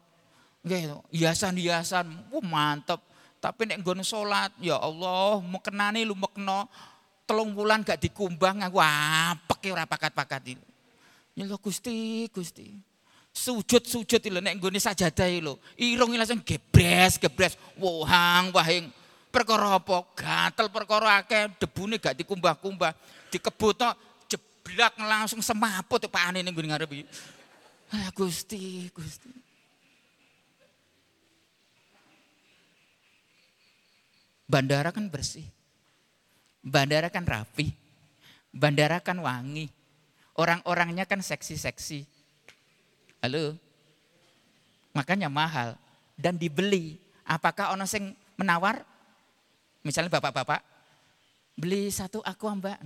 Gitu, 0.61 0.99
hiasan-hiasan, 1.13 2.07
oh, 2.33 2.45
mantep. 2.45 3.01
Tapi 3.41 3.65
nek 3.65 3.81
nggon 3.81 4.05
sholat, 4.05 4.53
ya 4.61 4.77
Allah, 4.77 5.41
mau 5.41 5.61
kenani 5.65 6.05
lu 6.05 6.13
mekno 6.13 6.69
telung 7.25 7.57
bulan 7.57 7.81
gak 7.81 7.97
dikumbang, 7.97 8.61
wah, 8.69 9.33
pakai 9.49 9.73
ora 9.73 9.89
pakat-pakat 9.89 10.53
ini. 10.53 10.67
Ya 11.33 11.49
Allah 11.49 11.57
Gusti, 11.57 12.29
Gusti 12.29 12.91
sujud-sujud 13.31 14.21
lho 14.29 14.41
nek 14.43 14.59
nggone 14.59 14.79
sajadah 14.83 15.31
lho. 15.41 15.55
Irung 15.79 16.13
langsung 16.19 16.43
gebres, 16.43 17.17
gebres. 17.17 17.55
Wahang, 17.79 18.51
wahing. 18.53 18.91
Perkara 19.31 19.79
apa? 19.79 20.03
Gatel 20.19 20.67
perkara 20.75 21.23
akeh, 21.23 21.55
debune 21.63 21.97
gak 22.03 22.19
dikumbah-kumbah. 22.19 22.93
Dikebut 23.31 23.79
jeblak 24.27 24.95
langsung 24.99 25.39
semaput 25.39 26.03
pakane 26.11 26.43
ning 26.43 26.55
ngarep 26.55 26.91
iki. 26.91 27.05
Ah 27.95 28.11
Gusti, 28.11 28.91
Gusti. 28.91 29.31
Bandara 34.51 34.91
kan 34.91 35.07
bersih. 35.07 35.47
Bandara 36.59 37.07
kan 37.07 37.23
rapi. 37.23 37.71
Bandara 38.51 38.99
kan 38.99 39.23
wangi. 39.23 39.71
Orang-orangnya 40.35 41.07
kan 41.07 41.23
seksi-seksi 41.23 42.03
Halo. 43.21 43.53
Makanya 44.97 45.29
mahal 45.29 45.77
dan 46.17 46.41
dibeli. 46.41 46.97
Apakah 47.29 47.77
ono 47.77 47.85
sing 47.85 48.17
menawar? 48.41 48.81
Misalnya 49.85 50.09
bapak-bapak, 50.09 50.65
beli 51.53 51.93
satu 51.93 52.25
aqua 52.25 52.57
mbak. 52.57 52.81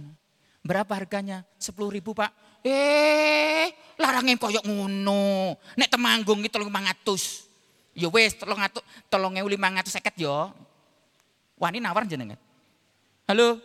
Berapa 0.67 0.91
harganya? 0.99 1.47
Sepuluh 1.55 1.95
ribu 1.95 2.11
pak. 2.11 2.35
Eh, 2.67 3.71
larangin 3.95 4.35
koyok 4.35 4.67
ngono. 4.67 5.55
Nek 5.79 5.91
temanggung 5.91 6.43
itu 6.43 6.51
tolong 6.51 6.71
mangatus. 6.71 7.47
Ya 7.95 8.11
wes, 8.11 8.35
tolong 8.35 8.59
tolong 9.07 9.39
ewu 9.39 9.47
lima 9.47 9.71
ngatus 9.71 9.95
seket 9.95 10.19
yo. 10.19 10.51
Wani 11.55 11.79
nawar 11.79 12.03
jenengan. 12.05 12.39
Halo, 13.31 13.63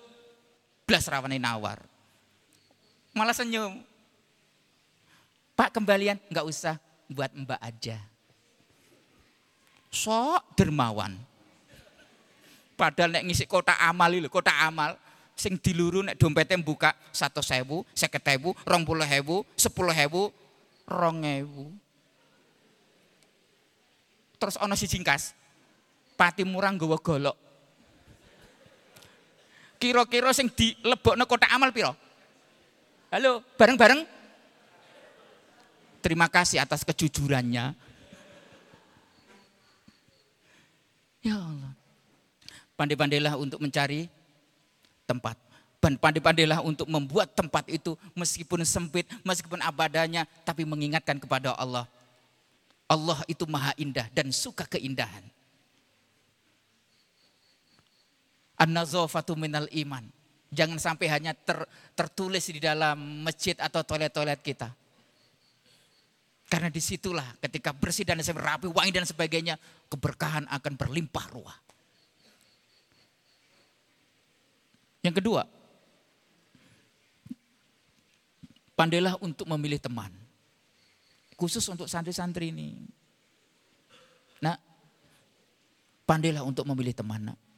belas 0.85 1.05
rawani 1.09 1.41
nawar. 1.41 1.81
Malah 3.11 3.33
senyum. 3.33 3.81
Pak 5.57 5.75
kembalian 5.75 6.15
nggak 6.31 6.45
usah 6.47 6.79
buat 7.09 7.33
mbak 7.33 7.59
aja. 7.59 7.97
Sok 9.89 10.55
dermawan. 10.55 11.17
Padahal 12.79 13.11
nek 13.11 13.27
ngisi 13.27 13.43
kota 13.43 13.75
amal 13.75 14.07
itu, 14.15 14.31
kota 14.31 14.53
amal 14.63 14.95
sing 15.35 15.59
diluru 15.59 15.99
nek 16.05 16.15
dompetnya 16.15 16.55
buka 16.59 16.95
satu 17.11 17.43
sewu, 17.43 17.83
seket 17.91 18.23
sewu, 18.23 18.55
rong 18.63 18.87
puluh 18.87 19.03
hebu, 19.03 19.43
sepuluh 19.59 19.91
hebu, 19.91 20.31
rong 20.87 21.25
hebu. 21.27 21.75
Terus 24.39 24.55
ono 24.63 24.79
si 24.79 24.87
jingkas, 24.87 25.35
pati 26.15 26.47
murang 26.47 26.79
gawa 26.79 26.95
golok. 26.95 27.48
Kira-kira 29.79 30.35
sing 30.35 30.51
dilebokno 30.51 31.23
kota 31.23 31.47
amal 31.49 31.71
piro? 31.71 31.95
Halo, 33.09 33.41
bareng-bareng 33.55 34.19
Terima 35.99 36.31
kasih 36.31 36.63
atas 36.63 36.87
kejujurannya. 36.87 37.75
Ya 41.19 41.35
Allah. 41.35 41.75
Pandai-pandailah 42.79 43.35
untuk 43.35 43.59
mencari 43.59 44.07
tempat. 45.03 45.35
Pandai-pandailah 45.79 46.63
untuk 46.63 46.87
membuat 46.87 47.35
tempat 47.35 47.67
itu 47.67 47.99
meskipun 48.15 48.63
sempit, 48.63 49.07
meskipun 49.27 49.59
abadanya, 49.59 50.23
tapi 50.47 50.63
mengingatkan 50.63 51.19
kepada 51.19 51.51
Allah. 51.59 51.83
Allah 52.87 53.19
itu 53.27 53.43
maha 53.43 53.75
indah 53.75 54.07
dan 54.15 54.31
suka 54.31 54.63
keindahan. 54.63 55.23
An-nazafatu 58.59 59.39
minal 59.39 59.71
iman. 59.71 60.03
Jangan 60.49 60.81
sampai 60.81 61.07
hanya 61.07 61.31
ter, 61.31 61.63
tertulis 61.95 62.43
di 62.49 62.59
dalam 62.59 63.23
masjid 63.23 63.55
atau 63.55 63.85
toilet-toilet 63.85 64.41
kita. 64.43 64.69
Karena 66.49 66.73
di 66.73 66.81
situlah 66.81 67.37
ketika 67.37 67.69
bersih 67.71 68.01
dan 68.01 68.17
rapi, 68.19 68.65
wangi 68.73 68.89
dan 68.89 69.05
sebagainya, 69.05 69.55
keberkahan 69.87 70.49
akan 70.49 70.73
berlimpah 70.73 71.25
ruah. 71.29 71.57
Yang 75.05 75.21
kedua, 75.21 75.45
pandailah 78.73 79.15
untuk 79.21 79.45
memilih 79.45 79.79
teman. 79.79 80.11
Khusus 81.39 81.63
untuk 81.71 81.87
santri-santri 81.87 82.51
ini. 82.51 82.83
Nah, 84.43 84.59
pandailah 86.03 86.43
untuk 86.43 86.67
memilih 86.67 86.91
teman. 86.91 87.31
Nak. 87.31 87.48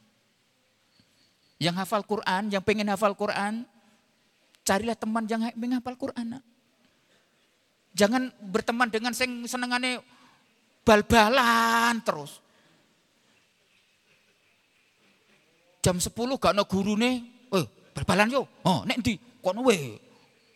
Yang 1.61 1.85
hafal 1.85 2.01
Quran, 2.01 2.49
yang 2.49 2.65
pengen 2.65 2.89
hafal 2.89 3.13
Quran, 3.13 3.69
carilah 4.65 4.97
teman 4.97 5.29
yang 5.29 5.45
menghafal 5.53 5.93
Quran. 5.93 6.37
Nak. 6.37 6.43
Jangan 7.93 8.33
berteman 8.41 8.89
dengan 8.89 9.13
sing 9.13 9.45
senengane 9.45 10.01
bal-balan 10.81 12.01
terus. 12.01 12.41
Jam 15.85 16.01
10 16.01 16.09
gak 16.41 16.53
ada 16.57 16.65
guru 16.65 16.97
nih, 16.97 17.25
eh 17.53 17.65
bal-balan 17.93 18.33
yo. 18.33 18.49
Oh, 18.65 18.81
nek 18.81 18.97
ndi? 19.01 19.21
Kono 19.41 19.65
we. 19.65 20.01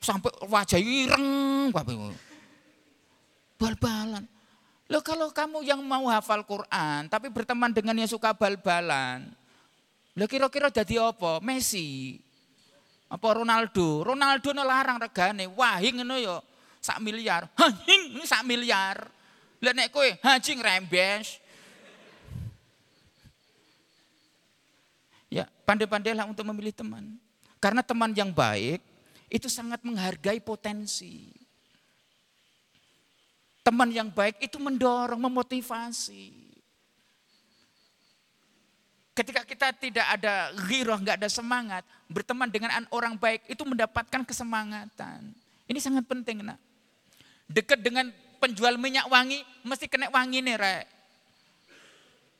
Sampai 0.01 0.29
wajah 0.45 0.81
ireng 0.81 1.69
Bal-balan. 3.57 4.25
Loh 4.85 5.01
kalau 5.01 5.33
kamu 5.33 5.65
yang 5.65 5.81
mau 5.81 6.05
hafal 6.09 6.45
Quran 6.45 7.09
tapi 7.09 7.29
berteman 7.33 7.73
dengan 7.73 7.97
yang 7.97 8.09
suka 8.09 8.37
bal-balan, 8.37 9.33
Lah 10.16 10.28
kira-kira 10.32 10.72
jadi 10.72 11.11
apa? 11.11 11.43
Messi. 11.43 12.16
Apa 13.11 13.36
Ronaldo? 13.36 14.07
Ronaldo 14.07 14.55
larang 14.55 14.95
regane. 14.95 15.51
Wahing 15.51 16.01
ngono 16.01 16.16
ya 16.16 16.39
sak 16.80 17.03
miliar. 17.03 17.51
Hahing 17.59 18.24
sak 18.24 18.47
miliar. 18.47 19.11
Lah 19.59 19.74
nek 19.76 19.91
kowe 19.91 20.07
hajing 20.24 20.63
rembes. 20.63 21.43
Ya, 25.28 25.49
pandai-pandailah 25.68 26.30
untuk 26.32 26.47
memilih 26.47 26.72
teman. 26.72 27.20
Karena 27.59 27.82
teman 27.84 28.13
yang 28.16 28.32
baik 28.32 28.80
itu 29.28 29.49
sangat 29.51 29.82
menghargai 29.82 30.39
potensi. 30.39 31.34
Teman 33.66 33.89
yang 33.89 34.13
baik 34.13 34.45
itu 34.45 34.61
mendorong, 34.61 35.18
memotivasi. 35.18 36.44
Ketika 39.16 39.47
kita 39.47 39.72
tidak 39.72 40.07
ada 40.20 40.51
giroh, 40.68 40.99
nggak 40.99 41.24
ada 41.24 41.30
semangat, 41.32 41.88
berteman 42.11 42.51
dengan 42.51 42.84
orang 42.91 43.16
baik 43.16 43.47
itu 43.47 43.63
mendapatkan 43.63 44.28
kesemangatan. 44.28 45.32
Ini 45.72 45.80
sangat 45.80 46.03
penting, 46.03 46.43
nak. 46.43 46.59
Dekat 47.47 47.80
dengan 47.80 48.11
penjual 48.43 48.76
minyak 48.76 49.07
wangi, 49.07 49.39
mesti 49.63 49.88
kena 49.88 50.11
wangi 50.11 50.43
nih, 50.43 50.59
rek. 50.59 50.86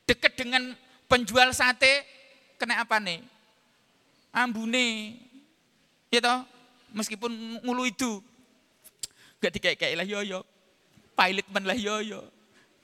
Dekat 0.04 0.36
dengan 0.36 0.76
penjual 1.08 1.48
sate, 1.56 2.04
kena 2.60 2.84
apa 2.84 3.00
nih? 3.00 3.24
Ambune. 4.36 5.16
Ya 6.12 6.20
toh? 6.20 6.44
Meskipun 6.92 7.64
ngulu 7.64 7.88
itu. 7.88 8.20
Gak 9.40 9.56
dikayak-kayak 9.56 9.96
lah 9.96 10.06
yoyo 10.06 10.44
pilot 11.16 11.46
men 11.48 11.64
lah 11.64 11.74
yo 11.74 12.04
yo. 12.04 12.20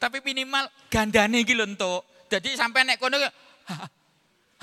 Tapi 0.01 0.25
minimal 0.25 0.67
gandane 0.89 1.45
lho 1.45 1.65
entuk. 1.69 2.03
Jadi 2.33 2.57
sampai 2.57 2.89
nek 2.89 2.97
kono 2.97 3.21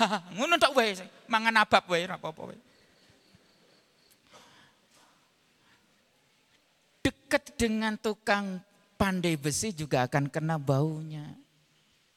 ngono 0.36 0.56
tok 0.56 0.72
wae 0.76 0.96
mangan 1.28 1.60
abab 1.60 1.84
wae 1.92 2.04
ora 2.08 2.16
apa-apa 2.16 2.42
wae. 2.52 2.60
Dekat 7.00 7.56
dengan 7.56 7.96
tukang 7.96 8.60
pandai 9.00 9.36
besi 9.36 9.72
juga 9.72 10.04
akan 10.04 10.28
kena 10.28 10.60
baunya. 10.60 11.24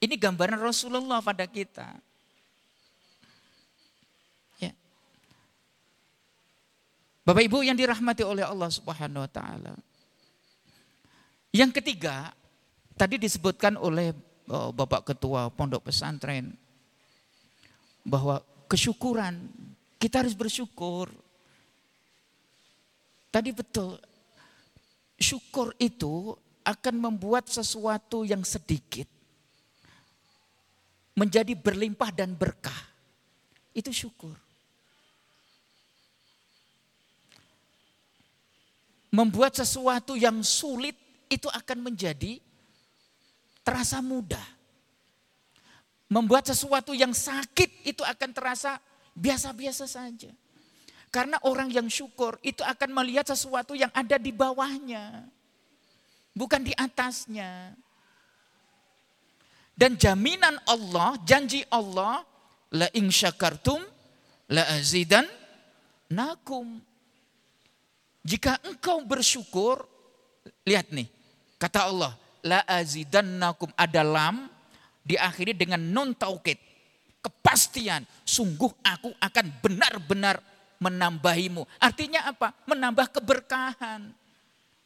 Ini 0.04 0.20
gambaran 0.20 0.60
Rasulullah 0.60 1.24
pada 1.24 1.48
kita. 1.48 1.96
Ya. 4.60 4.76
Bapak 7.24 7.48
Ibu 7.48 7.64
yang 7.64 7.80
dirahmati 7.80 8.28
oleh 8.28 8.44
Allah 8.44 8.68
Subhanahu 8.68 9.24
wa 9.24 9.32
taala. 9.32 9.80
Yang 11.56 11.80
ketiga, 11.80 12.36
tadi 13.00 13.16
disebutkan 13.16 13.80
oleh 13.80 14.12
oh, 14.52 14.76
Bapak 14.76 15.08
Ketua 15.08 15.48
Pondok 15.48 15.88
Pesantren 15.88 16.63
bahwa 18.04 18.44
kesyukuran, 18.68 19.48
kita 19.98 20.22
harus 20.22 20.36
bersyukur. 20.36 21.08
Tadi 23.32 23.50
betul, 23.50 23.98
syukur 25.18 25.74
itu 25.82 26.36
akan 26.64 26.96
membuat 27.10 27.50
sesuatu 27.50 28.28
yang 28.28 28.44
sedikit 28.46 29.08
menjadi 31.18 31.54
berlimpah 31.58 32.10
dan 32.14 32.34
berkah. 32.34 32.78
Itu 33.74 33.90
syukur. 33.90 34.38
Membuat 39.14 39.54
sesuatu 39.54 40.18
yang 40.18 40.42
sulit 40.42 40.98
itu 41.30 41.46
akan 41.50 41.86
menjadi 41.86 42.42
terasa 43.62 44.02
mudah. 44.02 44.53
Membuat 46.12 46.46
sesuatu 46.46 46.92
yang 46.94 47.12
sakit 47.16 47.88
itu 47.88 48.04
akan 48.06 48.30
terasa 48.36 48.78
biasa-biasa 49.18 49.86
saja. 49.90 50.30
Karena 51.14 51.38
orang 51.46 51.70
yang 51.70 51.86
syukur 51.90 52.42
itu 52.42 52.66
akan 52.66 52.90
melihat 53.04 53.30
sesuatu 53.30 53.78
yang 53.78 53.90
ada 53.94 54.18
di 54.18 54.34
bawahnya. 54.34 55.26
Bukan 56.34 56.66
di 56.66 56.74
atasnya. 56.74 57.78
Dan 59.74 59.98
jaminan 59.98 60.58
Allah, 60.70 61.18
janji 61.26 61.66
Allah, 61.70 62.22
la 62.74 62.90
ing 62.94 63.10
syakartum 63.10 63.82
la 64.50 64.66
azidan 64.74 65.26
nakum. 66.10 66.82
Jika 68.26 68.62
engkau 68.66 69.02
bersyukur, 69.06 69.86
lihat 70.66 70.94
nih, 70.94 71.10
Kata 71.64 71.88
Allah, 71.88 72.12
la 72.44 72.60
azidannakum 72.68 73.72
ada 73.80 74.04
lam 74.04 74.52
diakhiri 75.04 75.54
dengan 75.54 75.80
non 75.80 76.16
taukid. 76.16 76.58
Kepastian, 77.24 78.04
sungguh 78.28 78.68
aku 78.84 79.16
akan 79.16 79.46
benar-benar 79.64 80.44
menambahimu. 80.84 81.64
Artinya 81.80 82.28
apa? 82.28 82.52
Menambah 82.68 83.16
keberkahan. 83.16 84.12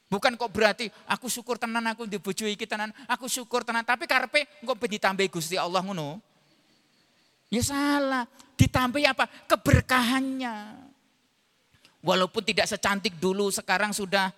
Bukan 0.08 0.40
kok 0.40 0.52
berarti 0.54 0.88
aku 1.10 1.28
syukur 1.28 1.60
tenan 1.60 1.84
aku 1.84 2.08
dibujui 2.08 2.56
kita 2.56 2.80
tenan, 2.80 2.96
aku 3.12 3.28
syukur 3.28 3.68
tenan 3.68 3.84
tapi 3.84 4.08
karpe 4.08 4.48
kok 4.64 4.78
ditambahi 4.80 5.28
Gusti 5.28 5.60
Allah 5.60 5.84
ngono. 5.84 6.24
Ya 7.52 7.60
salah, 7.64 8.24
ditambahi 8.56 9.04
apa? 9.08 9.28
Keberkahannya. 9.48 10.88
Walaupun 12.04 12.44
tidak 12.44 12.72
secantik 12.72 13.20
dulu, 13.20 13.52
sekarang 13.52 13.92
sudah 13.92 14.32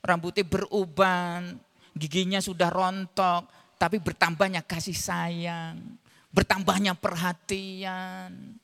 rambutnya 0.00 0.46
beruban, 0.46 1.60
giginya 1.92 2.40
sudah 2.40 2.72
rontok, 2.72 3.44
tapi 3.78 4.02
bertambahnya 4.02 4.60
kasih 4.66 4.92
sayang, 4.92 5.78
bertambahnya 6.34 6.98
perhatian. 6.98 8.58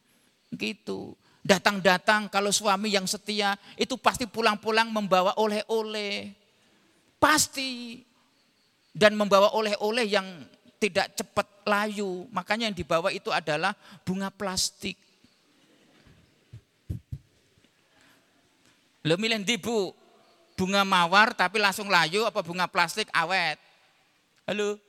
Gitu. 0.51 1.15
Datang-datang 1.45 2.27
kalau 2.27 2.51
suami 2.51 2.91
yang 2.91 3.07
setia 3.07 3.55
itu 3.79 3.95
pasti 3.95 4.27
pulang-pulang 4.27 4.91
membawa 4.91 5.39
oleh-oleh. 5.39 6.35
Pasti. 7.23 8.03
Dan 8.95 9.19
membawa 9.19 9.55
oleh-oleh 9.55 10.07
yang 10.07 10.27
tidak 10.83 11.15
cepat 11.15 11.47
layu. 11.67 12.27
Makanya 12.35 12.71
yang 12.71 12.77
dibawa 12.77 13.11
itu 13.15 13.31
adalah 13.31 13.75
bunga 14.03 14.31
plastik. 14.35 14.99
Lo 19.05 19.21
milih 19.21 19.45
di 19.45 19.61
bu, 19.61 19.93
bunga 20.57 20.81
mawar 20.81 21.37
tapi 21.37 21.61
langsung 21.61 21.93
layu 21.93 22.25
apa 22.25 22.41
bunga 22.41 22.65
plastik 22.65 23.11
awet? 23.12 23.61
Halo. 24.49 24.84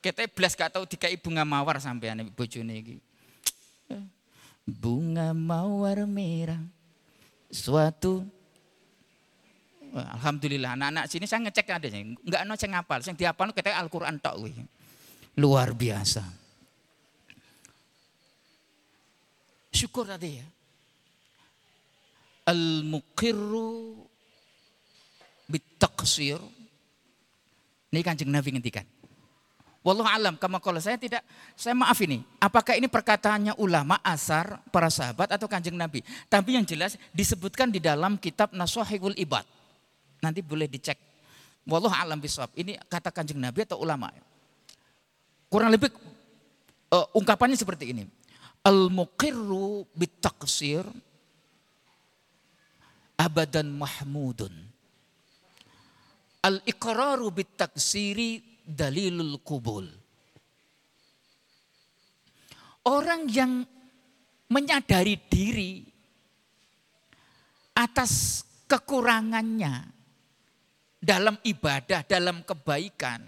Kita 0.00 0.24
belas 0.32 0.56
gak 0.56 0.72
tahu 0.80 0.88
dikai 0.88 1.20
bunga 1.20 1.44
mawar 1.44 1.76
sampean 1.76 2.24
bojone 2.32 2.74
iki. 2.80 2.96
Bunga 4.64 5.36
mawar 5.36 6.08
merah 6.08 6.60
suatu 7.50 8.22
Alhamdulillah 9.90 10.78
anak-anak 10.78 11.10
sini 11.10 11.26
saya 11.26 11.42
ngecek 11.42 11.66
ada 11.66 11.90
sih, 11.90 12.14
enggak 12.14 12.46
ono 12.46 12.54
sing 12.54 12.70
ngapal, 12.70 13.02
sing 13.02 13.18
dihafal 13.18 13.50
kita 13.50 13.74
Al-Qur'an. 13.74 14.22
Luar 15.34 15.74
biasa. 15.74 16.22
Syukur 19.74 20.06
tadi 20.06 20.38
ya. 20.38 20.46
Al-muqirru 22.46 23.98
bitaksir. 25.50 26.38
Ini 27.90 28.06
kanjeng 28.06 28.30
Nabi 28.30 28.54
ngendikan. 28.54 28.86
Wallahu 29.80 30.04
alam, 30.04 30.36
kama 30.36 30.60
kalau 30.60 30.76
saya 30.76 31.00
tidak, 31.00 31.24
saya 31.56 31.72
maaf 31.72 31.96
ini. 32.04 32.20
Apakah 32.36 32.76
ini 32.76 32.84
perkataannya 32.84 33.56
ulama, 33.56 33.96
asar, 34.04 34.60
para 34.68 34.92
sahabat 34.92 35.32
atau 35.32 35.48
kanjeng 35.48 35.72
Nabi? 35.72 36.04
Tapi 36.28 36.60
yang 36.60 36.68
jelas 36.68 37.00
disebutkan 37.16 37.72
di 37.72 37.80
dalam 37.80 38.20
kitab 38.20 38.52
Nasuhibul 38.52 39.16
Ibad. 39.16 39.48
Nanti 40.20 40.44
boleh 40.44 40.68
dicek. 40.68 41.00
Wallahu 41.64 41.96
alam 41.96 42.20
bisawab. 42.20 42.52
Ini 42.52 42.76
kata 42.92 43.08
kanjeng 43.08 43.40
Nabi 43.40 43.64
atau 43.64 43.80
ulama? 43.80 44.12
Kurang 45.48 45.72
lebih 45.72 45.88
uh, 46.92 47.08
ungkapannya 47.16 47.56
seperti 47.56 47.96
ini. 47.96 48.04
Al-muqirru 48.60 49.88
bitaksir 49.96 50.84
abadan 53.16 53.72
mahmudun 53.72 54.52
Al-iqraru 56.40 57.28
bitaksiri 57.36 58.49
dalilul 58.70 59.42
kubul. 59.42 59.86
Orang 62.86 63.28
yang 63.28 63.66
menyadari 64.48 65.20
diri 65.28 65.84
atas 67.76 68.42
kekurangannya 68.64 69.84
dalam 71.00 71.36
ibadah, 71.44 72.04
dalam 72.04 72.40
kebaikan, 72.44 73.20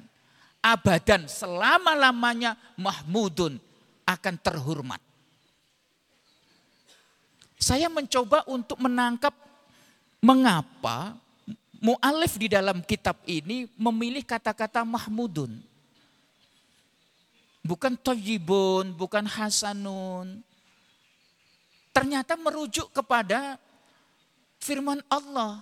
abadan 0.65 1.29
selama-lamanya 1.29 2.57
mahmudun 2.79 3.59
akan 4.09 4.35
terhormat. 4.41 5.01
Saya 7.63 7.87
mencoba 7.87 8.43
untuk 8.51 8.83
menangkap 8.83 9.31
mengapa 10.19 11.15
Mu'alif 11.83 12.39
di 12.39 12.47
dalam 12.47 12.79
kitab 12.87 13.19
ini 13.27 13.67
memilih 13.75 14.23
kata-kata 14.23 14.87
mahmudun. 14.87 15.51
Bukan 17.67 17.99
tojibun, 17.99 18.95
bukan 18.95 19.27
hasanun. 19.27 20.47
ternyata 21.93 22.35
merujuk 22.41 22.89
kepada 22.91 23.61
firman 24.57 25.05
Allah. 25.13 25.61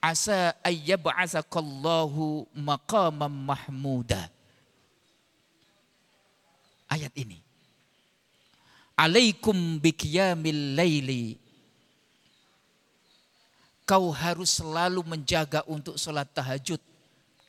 Asa 0.00 0.56
ayyab'asakallahu 0.64 2.48
maqamam 2.56 3.32
mahmuda. 3.32 4.32
Ayat 6.88 7.12
ini. 7.16 7.40
Alaikum 8.96 9.76
biqiyamil 9.80 10.76
laili. 10.76 11.36
Kau 13.90 14.14
harus 14.14 14.62
selalu 14.62 15.02
menjaga 15.02 15.66
untuk 15.66 15.98
sholat 15.98 16.30
tahajud. 16.30 16.78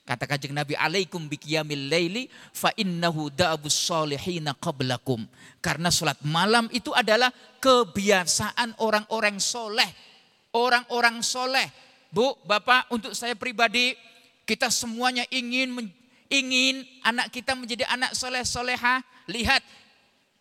Kata 0.01 0.25
kajeng 0.25 0.57
Nabi, 0.57 0.73
alaikum 0.73 1.29
biqiyamil 1.29 1.85
laili 1.85 2.25
fa 2.49 2.73
innahu 2.73 3.29
da'abus 3.29 3.77
salihina 3.77 4.57
qablakum. 4.57 5.21
Karena 5.61 5.93
sholat 5.93 6.17
malam 6.25 6.65
itu 6.73 6.89
adalah 6.97 7.29
kebiasaan 7.61 8.81
orang-orang 8.81 9.37
soleh. 9.37 9.85
Orang-orang 10.57 11.21
soleh 11.21 11.69
Bu, 12.11 12.35
Bapak, 12.43 12.91
untuk 12.91 13.15
saya 13.15 13.39
pribadi, 13.39 13.95
kita 14.43 14.67
semuanya 14.67 15.23
ingin 15.31 15.71
ingin 16.27 16.83
anak 17.07 17.31
kita 17.31 17.55
menjadi 17.55 17.87
anak 17.87 18.11
soleh 18.11 18.43
soleha. 18.43 18.99
Lihat 19.31 19.63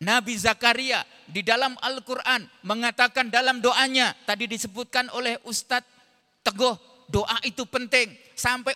Nabi 0.01 0.33
Zakaria 0.41 1.05
di 1.29 1.45
dalam 1.45 1.77
Al-Quran 1.77 2.49
mengatakan 2.65 3.29
dalam 3.29 3.61
doanya, 3.61 4.17
tadi 4.25 4.49
disebutkan 4.49 5.13
oleh 5.13 5.37
Ustadz 5.45 6.01
Teguh, 6.41 6.73
doa 7.13 7.37
itu 7.45 7.69
penting. 7.69 8.17
Sampai 8.33 8.73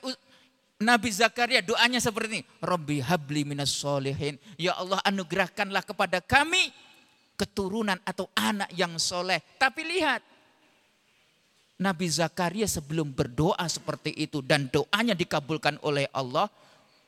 Nabi 0.85 1.09
Zakaria 1.09 1.65
doanya 1.65 1.97
seperti 1.97 2.29
ini. 2.29 2.43
Rabbi 2.61 3.01
habli 3.01 3.41
minas 3.49 3.73
solehin. 3.73 4.37
Ya 4.61 4.77
Allah 4.77 5.01
anugerahkanlah 5.01 5.81
kepada 5.81 6.21
kami 6.21 6.69
keturunan 7.41 7.97
atau 8.05 8.29
anak 8.37 8.69
yang 8.77 9.01
soleh. 9.01 9.41
Tapi 9.57 9.81
lihat, 9.81 10.21
Nabi 11.81 12.07
Zakaria 12.07 12.69
sebelum 12.69 13.11
berdoa 13.11 13.65
seperti 13.65 14.13
itu 14.13 14.45
dan 14.45 14.69
doanya 14.69 15.17
dikabulkan 15.17 15.81
oleh 15.81 16.05
Allah, 16.13 16.53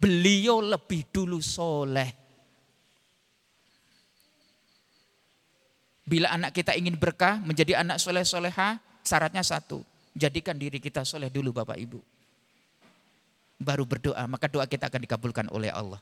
beliau 0.01 0.65
lebih 0.65 1.05
dulu 1.13 1.39
soleh. 1.45 2.26
Bila 6.07 6.31
anak 6.31 6.55
kita 6.55 6.79
ingin 6.79 6.95
berkah, 6.95 7.43
menjadi 7.43 7.83
anak 7.83 7.99
soleh 7.99 8.23
soleha, 8.23 8.79
syaratnya 9.03 9.43
satu, 9.43 9.83
jadikan 10.15 10.55
diri 10.55 10.79
kita 10.79 11.03
soleh 11.03 11.27
dulu 11.27 11.51
Bapak 11.51 11.75
Ibu. 11.75 11.99
Baru 13.59 13.83
berdoa, 13.83 14.23
maka 14.31 14.47
doa 14.47 14.71
kita 14.71 14.87
akan 14.87 15.03
dikabulkan 15.03 15.47
oleh 15.51 15.75
Allah. 15.75 15.99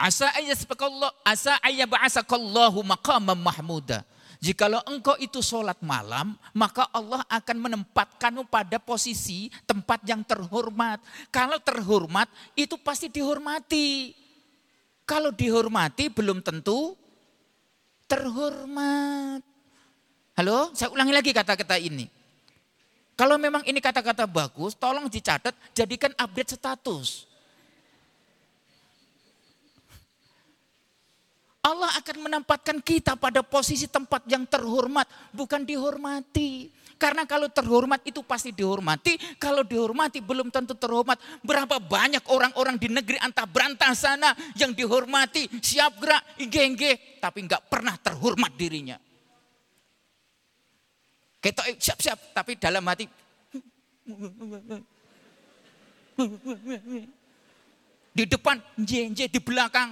Asa 0.00 0.32
ayyasakallahu 0.34 1.14
asa 1.22 1.60
ayyab'asakallahu 1.62 2.82
maqamam 2.82 3.38
mahmuda. 3.38 4.02
Jikalau 4.42 4.82
engkau 4.90 5.14
itu 5.22 5.38
sholat 5.38 5.78
malam, 5.86 6.34
maka 6.50 6.90
Allah 6.90 7.22
akan 7.30 7.56
menempatkanmu 7.62 8.50
pada 8.50 8.82
posisi 8.82 9.46
tempat 9.62 10.02
yang 10.02 10.26
terhormat. 10.26 10.98
Kalau 11.30 11.62
terhormat, 11.62 12.26
itu 12.58 12.74
pasti 12.82 13.06
dihormati. 13.06 14.21
Kalau 15.02 15.34
dihormati, 15.34 16.08
belum 16.08 16.40
tentu 16.40 16.94
terhormat. 18.06 19.42
Halo, 20.38 20.72
saya 20.72 20.88
ulangi 20.88 21.12
lagi 21.12 21.30
kata-kata 21.34 21.76
ini. 21.76 22.08
Kalau 23.12 23.36
memang 23.36 23.60
ini 23.68 23.78
kata-kata 23.78 24.24
bagus, 24.24 24.72
tolong 24.72 25.06
dicatat, 25.06 25.52
jadikan 25.76 26.10
update 26.16 26.56
status. 26.56 27.28
Allah 31.62 31.94
akan 32.02 32.26
menempatkan 32.26 32.82
kita 32.82 33.14
pada 33.14 33.38
posisi 33.46 33.86
tempat 33.86 34.26
yang 34.26 34.42
terhormat, 34.42 35.06
bukan 35.30 35.62
dihormati. 35.62 36.74
Karena 37.02 37.26
kalau 37.26 37.50
terhormat 37.50 37.98
itu 38.06 38.22
pasti 38.22 38.54
dihormati, 38.54 39.18
kalau 39.42 39.66
dihormati 39.66 40.22
belum 40.22 40.54
tentu 40.54 40.78
terhormat. 40.78 41.18
Berapa 41.42 41.82
banyak 41.82 42.22
orang-orang 42.30 42.78
di 42.78 42.86
negeri 42.86 43.18
antah 43.18 43.42
berantah 43.42 43.90
sana 43.90 44.30
yang 44.54 44.70
dihormati, 44.70 45.50
siap 45.58 45.98
gerak, 45.98 46.22
ingge 46.38 47.18
tapi 47.18 47.42
nggak 47.42 47.66
pernah 47.66 47.98
terhormat 47.98 48.54
dirinya. 48.54 48.94
Kita 51.42 51.66
siap-siap, 51.74 52.38
tapi 52.38 52.54
dalam 52.54 52.86
hati 52.86 53.10
di 58.14 58.24
depan 58.30 58.62
jenje 58.78 59.26
di 59.26 59.40
belakang 59.42 59.90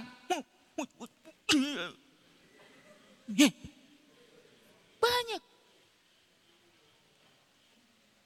banyak. 4.95 5.50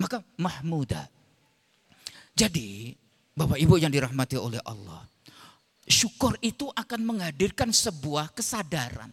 Maka 0.06 0.22
mahmuda. 0.38 1.10
Jadi, 2.38 2.94
Bapak 3.34 3.58
Ibu 3.58 3.82
yang 3.82 3.90
dirahmati 3.90 4.38
oleh 4.38 4.62
Allah, 4.62 5.02
syukur 5.90 6.38
itu 6.46 6.70
akan 6.70 7.02
menghadirkan 7.02 7.74
sebuah 7.74 8.30
kesadaran. 8.38 9.10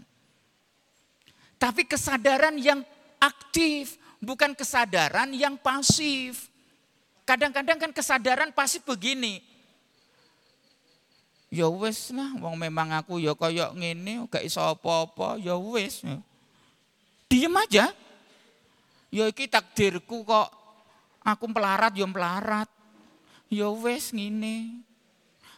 Tapi 1.57 1.89
kesadaran 1.89 2.61
yang 2.61 2.85
aktif, 3.25 3.97
bukan 4.21 4.53
kesadaran 4.53 5.33
yang 5.33 5.57
pasif. 5.57 6.53
Kadang-kadang 7.25 7.81
kan 7.81 7.91
kesadaran 7.97 8.53
pasif 8.53 8.85
begini, 8.85 9.41
ya 11.49 11.73
wis 11.73 12.13
lah 12.13 12.37
wong 12.37 12.57
memang 12.61 12.93
aku 13.01 13.17
ya 13.17 13.33
kaya 13.33 13.73
ngene 13.77 14.29
gak 14.29 14.41
iso 14.41 14.57
apa-apa 14.57 15.37
ya 15.37 15.53
wis 15.61 16.01
diem 17.29 17.53
aja 17.53 17.93
ya 19.13 19.25
iki 19.29 19.45
takdirku 19.53 20.25
kok 20.25 20.62
aku 21.23 21.49
melarat 21.49 21.95
ya 21.95 22.07
melarat. 22.07 22.69
Ya 23.49 23.69
wis 23.71 24.11
ngene. 24.11 24.83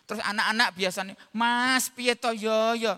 Terus 0.04 0.20
anak-anak 0.20 0.68
biasanya 0.76 1.14
mas 1.32 1.88
piye 1.88 2.12
to? 2.14 2.30
Ya 2.36 2.76
ya. 2.76 2.94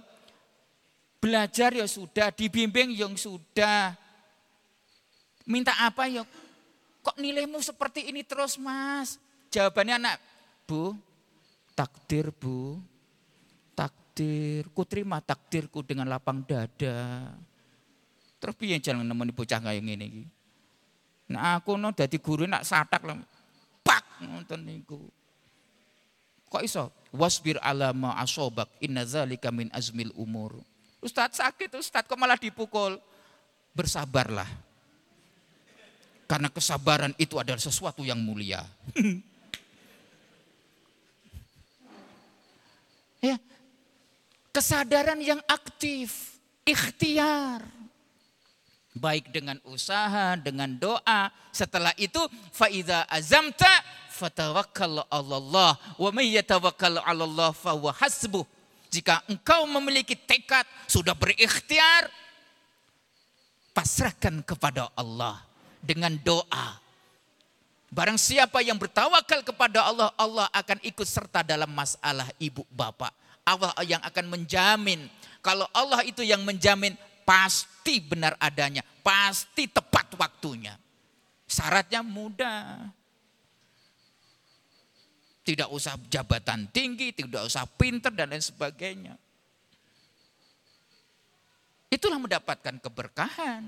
Belajar 1.23 1.73
ya 1.73 1.87
sudah. 1.87 2.35
Dibimbing 2.35 2.93
yang 2.93 3.15
sudah. 3.15 3.95
Minta 5.47 5.73
apa 5.79 6.11
ya? 6.11 6.27
Kok 7.07 7.23
nilaimu 7.23 7.63
seperti 7.63 8.11
ini 8.11 8.27
terus 8.27 8.59
mas? 8.59 9.23
Jawabannya 9.55 9.95
anak 10.03 10.17
bu 10.67 10.99
Takdir 11.77 12.33
bu, 12.33 12.81
takdir, 13.77 14.65
ku 14.73 14.89
terima 14.89 15.21
takdirku 15.21 15.85
dengan 15.85 16.09
lapang 16.09 16.41
dada. 16.41 17.37
Terus 18.41 18.57
piye 18.57 18.81
jalan 18.81 19.05
nemeni 19.05 19.29
bocah 19.29 19.61
kaya 19.61 19.77
ngene 19.85 20.09
iki? 20.09 20.25
Nah 21.27 21.59
aku 21.59 21.75
no 21.75 21.91
dadi 21.91 22.23
guru 22.23 22.47
nak 22.47 22.63
satak 22.63 23.03
lah. 23.03 23.19
Pak 23.83 24.23
ngoten 24.23 24.63
niku. 24.63 25.01
Kok 26.47 26.63
iso? 26.63 26.95
Wasbir 27.11 27.59
ala 27.59 27.91
ma 27.91 28.15
asobak 28.23 28.71
inna 28.79 29.03
zalika 29.03 29.51
min 29.51 29.67
azmil 29.75 30.15
umur. 30.15 30.63
Ustaz 31.03 31.39
sakit 31.39 31.75
Ustaz 31.75 32.07
kok 32.07 32.19
malah 32.19 32.39
dipukul. 32.39 32.99
Bersabarlah. 33.75 34.49
Karena 36.27 36.51
kesabaran 36.51 37.15
itu 37.19 37.39
adalah 37.39 37.61
sesuatu 37.61 38.03
yang 38.07 38.19
mulia. 38.19 38.63
Ya. 43.25 43.41
Kesadaran 44.55 45.19
yang 45.19 45.41
aktif, 45.51 46.39
ikhtiar. 46.63 47.65
Baik 48.97 49.29
dengan 49.29 49.61
usaha, 49.69 50.41
dengan 50.41 50.73
doa. 50.73 51.29
Setelah 51.53 51.93
itu 52.01 52.19
faida 52.49 53.05
azamta 53.13 53.69
fatawakkal 54.09 55.05
Allah 55.13 55.77
wa 56.01 56.11
may 56.17 56.33
yatawakkal 56.33 57.05
Allah 57.05 57.53
fahuwa 57.53 57.93
hasbuh. 57.93 58.49
Jika 58.89 59.21
engkau 59.29 59.69
memiliki 59.69 60.17
tekad, 60.17 60.65
sudah 60.89 61.13
berikhtiar, 61.13 62.09
pasrahkan 63.77 64.41
kepada 64.41 64.89
Allah 64.97 65.45
dengan 65.85 66.17
doa. 66.17 66.81
Barang 67.93 68.17
siapa 68.17 68.65
yang 68.65 68.81
bertawakal 68.81 69.45
kepada 69.45 69.85
Allah, 69.85 70.09
Allah 70.17 70.49
akan 70.57 70.81
ikut 70.81 71.05
serta 71.05 71.45
dalam 71.45 71.69
masalah 71.69 72.33
ibu 72.41 72.65
bapak. 72.73 73.13
Allah 73.45 73.77
yang 73.85 74.01
akan 74.01 74.27
menjamin. 74.33 75.07
Kalau 75.45 75.69
Allah 75.71 76.03
itu 76.03 76.27
yang 76.27 76.43
menjamin, 76.43 76.99
pasti 77.27 77.99
benar 77.99 78.39
adanya, 78.39 78.87
pasti 79.03 79.67
tepat 79.67 80.15
waktunya. 80.15 80.79
Syaratnya 81.51 82.07
mudah. 82.07 82.87
Tidak 85.47 85.69
usah 85.71 85.95
jabatan 86.11 86.71
tinggi, 86.71 87.15
tidak 87.15 87.47
usah 87.47 87.67
pinter 87.67 88.11
dan 88.11 88.31
lain 88.35 88.43
sebagainya. 88.43 89.15
Itulah 91.87 92.19
mendapatkan 92.19 92.83
keberkahan. 92.83 93.63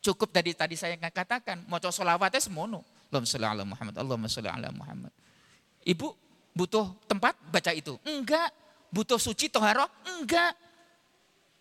Cukup 0.00 0.32
tadi 0.32 0.56
tadi 0.56 0.76
saya 0.80 0.96
katakan, 0.96 1.68
mau 1.68 1.76
coba 1.76 1.92
solawatnya 1.92 2.40
semono. 2.40 2.80
Allahumma 3.12 3.28
sholli 3.28 3.44
ala 3.44 3.64
Muhammad, 3.68 3.94
Allahumma 4.00 4.28
sholli 4.32 4.48
ala 4.48 4.72
Muhammad. 4.72 5.12
Ibu 5.84 6.16
butuh 6.56 6.96
tempat 7.04 7.36
baca 7.52 7.76
itu? 7.76 8.00
Enggak, 8.08 8.48
Butuh 8.90 9.22
suci 9.22 9.46
toharo? 9.46 9.86
Enggak. 10.18 10.52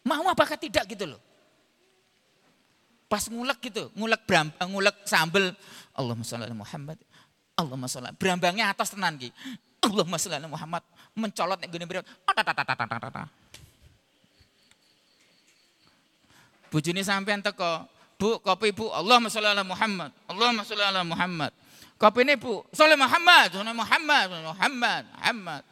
Mau 0.03 0.23
apakah 0.31 0.55
tidak 0.55 0.87
gitu 0.89 1.05
loh. 1.05 1.21
Pas 3.09 3.25
ngulek 3.25 3.57
gitu, 3.73 3.89
ngulek 3.97 4.21
bram, 4.29 4.53
ngulek 4.69 5.01
sambel. 5.09 5.49
Allahumma 5.97 6.21
sholli 6.21 6.53
Muhammad. 6.53 6.97
Allahumma 7.57 7.89
sholli. 7.89 8.13
Berambangnya 8.21 8.69
atas 8.69 8.93
tenan 8.93 9.17
ki. 9.17 9.33
Allahumma 9.81 10.21
sholli 10.21 10.45
Muhammad. 10.45 10.85
Mencolot 11.17 11.57
nek 11.57 11.73
gini 11.73 11.89
beliau. 11.89 12.05
Bujuni 16.69 17.01
sampean 17.01 17.41
teko. 17.41 17.89
Bu, 18.21 18.37
kopi 18.45 18.69
bu. 18.77 18.93
Allahumma 18.93 19.33
sholli 19.33 19.65
Muhammad. 19.65 20.13
Allahumma 20.29 20.61
sholli 20.61 21.01
Muhammad. 21.01 21.51
Kopi 21.97 22.23
ini 22.23 22.37
bu. 22.37 22.61
Sholli 22.71 22.93
Muhammad. 22.93 23.57
Sholli 23.57 23.73
Muhammad. 23.73 24.27
Muhammad. 24.53 25.03
Muhammad. 25.17 25.63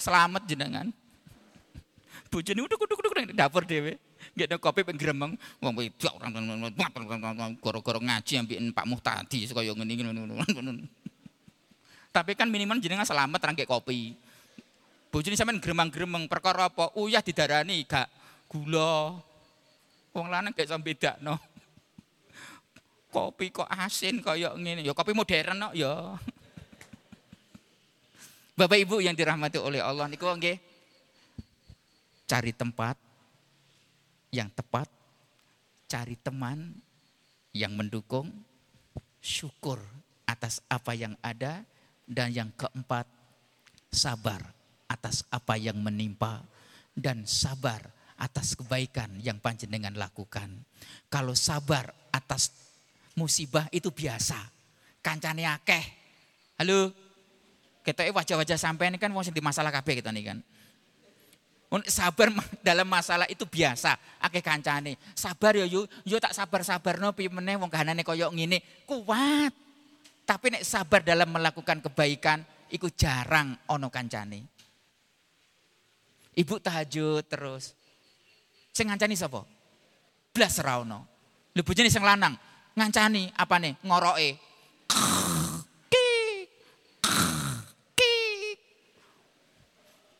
Selamat 0.00 0.42
jenengan. 0.48 0.88
Kuduk 2.34 2.98
kuduk 2.98 3.14
dapur 3.30 3.62
dewe. 3.62 3.94
Gak 4.34 4.50
ada 4.50 4.56
kopi 4.58 4.82
penggeremeng. 4.82 5.38
Wong 5.62 5.74
wedok 5.78 6.18
goro-goro 7.62 8.02
ngaji 8.02 8.42
ambek 8.42 8.58
Pak 8.74 8.86
Muhtadi 8.90 9.46
kaya 9.46 9.70
ngene 9.70 10.90
Tapi 12.14 12.32
kan 12.34 12.50
minimal 12.50 12.82
jenengan 12.82 13.06
selamat 13.06 13.38
rangkek 13.38 13.70
kopi. 13.70 14.18
Bojone 15.14 15.38
sampean 15.38 15.62
gremang-gremeng 15.62 16.26
perkara 16.26 16.66
apa? 16.66 16.90
Uyah 16.98 17.22
didarani 17.22 17.86
gak 17.86 18.10
gula. 18.50 19.14
Wong 20.10 20.26
lanang 20.26 20.50
gak 20.50 20.66
iso 20.66 20.74
bedakno. 20.82 21.38
Kopi 23.14 23.54
kok 23.54 23.70
asin 23.70 24.18
kaya 24.18 24.58
ngene. 24.58 24.82
Ya 24.82 24.90
kopi 24.90 25.14
modern 25.14 25.70
kok 25.70 25.74
ya. 25.78 26.18
Bapak 28.54 28.78
Ibu 28.78 29.02
yang 29.02 29.14
dirahmati 29.14 29.58
oleh 29.58 29.82
Allah 29.82 30.06
niku 30.06 30.30
nggih 30.30 30.73
cari 32.34 32.50
tempat 32.50 32.98
yang 34.34 34.50
tepat, 34.50 34.90
cari 35.86 36.18
teman 36.18 36.74
yang 37.54 37.78
mendukung, 37.78 38.26
syukur 39.22 39.78
atas 40.26 40.58
apa 40.66 40.98
yang 40.98 41.14
ada, 41.22 41.62
dan 42.10 42.34
yang 42.34 42.50
keempat, 42.58 43.06
sabar 43.94 44.42
atas 44.90 45.22
apa 45.30 45.54
yang 45.54 45.78
menimpa, 45.78 46.42
dan 46.98 47.22
sabar 47.22 47.78
atas 48.18 48.58
kebaikan 48.58 49.14
yang 49.22 49.38
panjenengan 49.38 49.94
lakukan. 49.94 50.50
Kalau 51.06 51.38
sabar 51.38 51.94
atas 52.10 52.50
musibah 53.14 53.70
itu 53.70 53.94
biasa, 53.94 54.42
kancane 55.06 55.46
akeh. 55.46 55.86
Halo, 56.58 56.90
kita 57.86 58.10
wajah-wajah 58.10 58.58
sampai 58.58 58.90
ini 58.90 58.98
kan 58.98 59.14
masih 59.14 59.30
di 59.30 59.38
masalah 59.38 59.70
kabeh 59.70 60.02
kita 60.02 60.10
nih 60.10 60.34
kan. 60.34 60.38
Sabar 61.88 62.30
dalam 62.68 62.86
masalah 62.86 63.26
itu 63.26 63.42
biasa. 63.42 63.98
Akeh 64.22 64.44
kancane. 64.44 64.94
Sabar 65.16 65.58
ya 65.58 65.66
yo, 65.66 65.88
yo 66.06 66.22
tak 66.22 66.36
sabar-sabar 66.36 67.02
no 67.02 67.10
meneh 67.10 67.58
wong 67.58 67.72
kahanane 67.72 68.06
koyok 68.06 68.30
ngene. 68.30 68.62
Kuat. 68.86 69.50
Tapi 70.24 70.46
nek 70.54 70.64
sabar 70.64 71.02
dalam 71.02 71.28
melakukan 71.34 71.82
kebaikan 71.82 72.44
iku 72.70 72.86
jarang 72.94 73.58
ono 73.68 73.88
kancane. 73.90 74.40
Ibu 76.34 76.54
tahajud 76.62 77.24
terus. 77.26 77.74
Sing 78.74 78.90
ngancani 78.90 79.14
sapa? 79.14 79.42
Blas 80.34 80.58
ra 80.62 80.82
ono. 80.82 81.06
Lho 81.54 81.62
bojone 81.62 81.90
sing 81.90 82.02
lanang 82.02 82.34
ngancani 82.74 83.30
apane? 83.38 83.78
Ngoroke. 83.86 84.30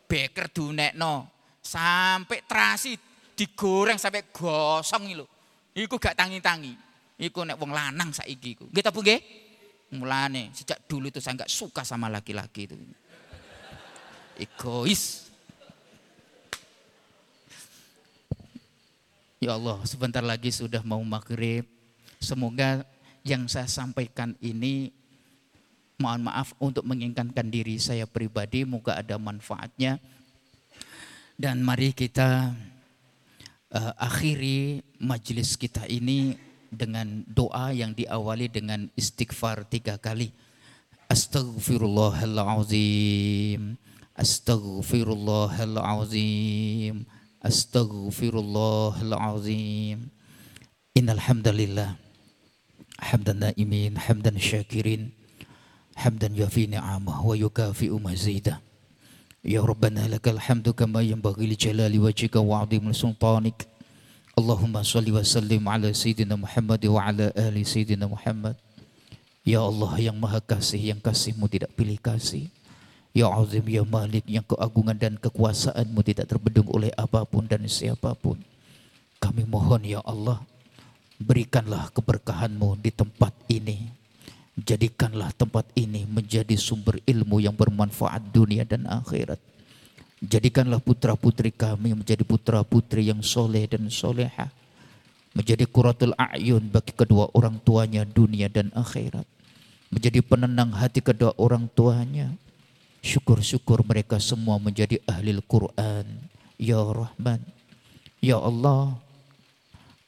Beker 0.04 0.46
dunekno 0.54 1.33
Sampai 1.64 2.44
terasi 2.44 2.92
digoreng 3.32 3.96
sampai 3.96 4.28
gosong 4.28 5.10
lho. 5.16 5.26
Iku 5.74 5.96
gak 5.96 6.14
tangi-tangi. 6.14 6.76
Iku 7.18 7.42
nek 7.42 7.56
wong 7.56 7.72
lanang 7.72 8.12
saiki 8.12 8.58
iku. 8.58 8.68
Nggih 8.68 8.84
ta 8.84 8.92
Bu 8.92 9.00
nggih? 9.00 9.20
Mulane 9.94 10.50
sejak 10.52 10.84
dulu 10.90 11.08
itu 11.08 11.22
saya 11.22 11.38
nggak 11.38 11.50
suka 11.50 11.86
sama 11.86 12.10
laki-laki 12.10 12.66
itu. 12.66 12.74
Egois. 14.34 15.30
Ya 19.38 19.54
Allah, 19.54 19.78
sebentar 19.86 20.24
lagi 20.24 20.50
sudah 20.50 20.82
mau 20.82 20.98
maghrib. 21.04 21.68
Semoga 22.18 22.82
yang 23.22 23.46
saya 23.46 23.68
sampaikan 23.70 24.34
ini 24.42 24.90
mohon 26.00 26.26
maaf 26.26 26.56
untuk 26.58 26.82
mengingatkan 26.82 27.46
diri 27.46 27.78
saya 27.78 28.08
pribadi, 28.08 28.66
moga 28.66 28.98
ada 28.98 29.14
manfaatnya 29.20 30.02
dan 31.34 31.66
mari 31.66 31.90
kita 31.90 32.54
uh, 33.74 33.90
akhiri 33.98 34.86
majelis 35.02 35.58
kita 35.58 35.82
ini 35.90 36.38
dengan 36.70 37.26
doa 37.26 37.74
yang 37.74 37.90
diawali 37.94 38.48
dengan 38.50 38.90
istighfar 38.98 39.64
tiga 39.66 39.98
kali. 39.98 40.32
Astaghfirullahalazim. 41.10 43.76
Astaghfirullahalazim. 44.14 47.04
Astaghfirullahalazim. 47.42 49.98
Innal 50.94 51.18
hamdalillah. 51.22 51.96
Hamdan 52.98 53.38
naimin, 53.50 53.96
hamdan 53.98 54.38
syakirin. 54.38 55.10
Hamdan 55.94 56.34
yafi 56.34 56.66
ni'amah 56.66 57.22
wa 57.22 57.38
yukafi'u 57.38 58.02
mazidah. 58.02 58.58
Kama 59.44 61.04
yanbaghi 61.04 61.44
li 61.44 61.56
jalali 61.56 62.00
wajhika 62.00 62.40
wa 62.40 62.64
'azimi 62.64 62.96
sultanik. 62.96 63.68
Allahumma 64.34 64.82
salli 64.82 65.12
wa 65.12 65.22
sallim 65.22 65.62
ala 65.68 65.92
sayyidina 65.92 66.34
Muhammad 66.34 66.80
wa 66.88 67.00
ala 67.04 67.28
ali 67.36 67.62
sayyidina 67.62 68.08
Muhammad. 68.08 68.56
Ya 69.44 69.60
Allah 69.60 69.92
yang 70.00 70.16
maha 70.16 70.40
kasih, 70.40 70.80
yang 70.80 70.98
kasihmu 70.98 71.44
tidak 71.52 71.76
pilih 71.76 72.00
kasih. 72.00 72.48
Ya 73.14 73.30
Azim, 73.30 73.62
Ya 73.70 73.86
Malik, 73.86 74.26
yang 74.26 74.42
keagungan 74.42 74.98
dan 74.98 75.14
kekuasaanmu 75.14 76.02
tidak 76.02 76.26
terbendung 76.26 76.66
oleh 76.66 76.90
apa 76.98 77.22
pun 77.22 77.46
dan 77.46 77.62
siapa 77.70 78.10
pun. 78.18 78.42
Kami 79.22 79.46
mohon 79.46 79.86
Ya 79.86 80.02
Allah, 80.02 80.42
berikanlah 81.22 81.94
keberkahanmu 81.94 82.74
di 82.82 82.90
tempat 82.90 83.30
ini. 83.46 83.86
Jadikanlah 84.54 85.34
tempat 85.34 85.66
ini 85.74 86.06
menjadi 86.06 86.54
sumber 86.54 87.02
ilmu 87.02 87.42
yang 87.42 87.58
bermanfaat 87.58 88.30
dunia 88.30 88.62
dan 88.62 88.86
akhirat. 88.86 89.42
Jadikanlah 90.22 90.78
putra-putri 90.78 91.50
kami 91.50 91.90
menjadi 91.90 92.22
putra-putri 92.22 93.10
yang 93.10 93.18
soleh 93.18 93.66
dan 93.66 93.90
soleha. 93.90 94.54
Menjadi 95.34 95.66
kuratul 95.66 96.14
a'yun 96.14 96.70
bagi 96.70 96.94
kedua 96.94 97.34
orang 97.34 97.58
tuanya 97.66 98.06
dunia 98.06 98.46
dan 98.46 98.70
akhirat. 98.78 99.26
Menjadi 99.90 100.22
penenang 100.22 100.70
hati 100.70 101.02
kedua 101.02 101.34
orang 101.34 101.66
tuanya. 101.74 102.30
Syukur-syukur 103.02 103.82
mereka 103.82 104.22
semua 104.22 104.62
menjadi 104.62 105.02
ahli 105.10 105.34
Al-Quran. 105.34 106.06
Ya 106.62 106.78
Rahman. 106.78 107.42
Ya 108.22 108.38
Allah. 108.38 109.02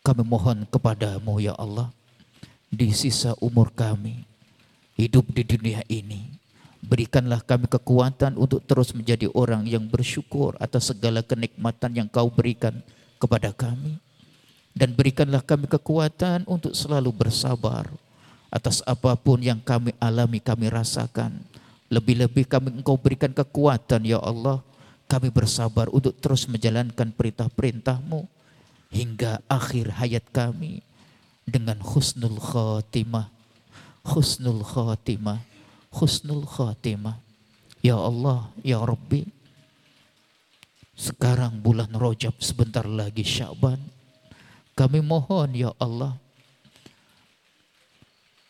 Kami 0.07 0.22
mohon 0.22 0.62
kepadamu 0.70 1.42
ya 1.42 1.59
Allah. 1.59 1.90
Di 2.70 2.94
sisa 2.94 3.34
umur 3.42 3.74
kami 3.74 4.36
hidup 4.97 5.28
di 5.30 5.44
dunia 5.44 5.84
ini. 5.86 6.40
Berikanlah 6.80 7.44
kami 7.44 7.68
kekuatan 7.68 8.40
untuk 8.40 8.64
terus 8.64 8.97
menjadi 8.97 9.28
orang 9.36 9.68
yang 9.68 9.84
bersyukur 9.84 10.57
atas 10.57 10.90
segala 10.90 11.20
kenikmatan 11.20 11.92
yang 11.92 12.09
kau 12.09 12.32
berikan 12.32 12.80
kepada 13.20 13.53
kami. 13.53 14.01
Dan 14.76 14.92
berikanlah 14.92 15.40
kami 15.40 15.68
kekuatan 15.68 16.44
untuk 16.44 16.76
selalu 16.76 17.09
bersabar 17.12 17.88
atas 18.53 18.84
apa 18.84 19.16
pun 19.16 19.40
yang 19.40 19.61
kami 19.61 19.97
alami, 20.01 20.40
kami 20.40 20.68
rasakan. 20.68 21.32
Lebih-lebih 21.88 22.44
kami 22.44 22.82
engkau 22.82 22.97
berikan 23.01 23.32
kekuatan 23.32 24.05
ya 24.05 24.20
Allah. 24.20 24.61
Kami 25.07 25.30
bersabar 25.30 25.86
untuk 25.94 26.18
terus 26.18 26.51
menjalankan 26.51 27.14
perintah-perintahmu 27.14 28.26
hingga 28.90 29.38
akhir 29.47 30.03
hayat 30.03 30.26
kami 30.34 30.82
dengan 31.47 31.78
husnul 31.78 32.42
khatimah 32.42 33.36
husnul 34.07 34.63
khatimah. 34.63 35.43
Husnul 35.91 36.47
khatimah. 36.47 37.19
Ya 37.83 37.99
Allah 37.99 38.49
ya 38.63 38.79
Rabbi. 38.79 39.27
Sekarang 40.97 41.61
bulan 41.61 41.93
Rojab 41.93 42.41
sebentar 42.41 42.89
lagi 42.89 43.21
Syaban 43.21 43.97
kami 44.77 45.01
mohon 45.01 45.57
ya 45.57 45.73
Allah 45.81 46.21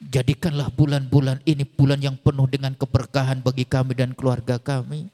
jadikanlah 0.02 0.68
bulan-bulan 0.74 1.38
ini 1.46 1.62
bulan 1.62 2.02
yang 2.02 2.18
penuh 2.18 2.50
dengan 2.50 2.74
keberkahan 2.74 3.38
bagi 3.40 3.62
kami 3.62 3.94
dan 3.94 4.10
keluarga 4.10 4.58
kami. 4.58 5.06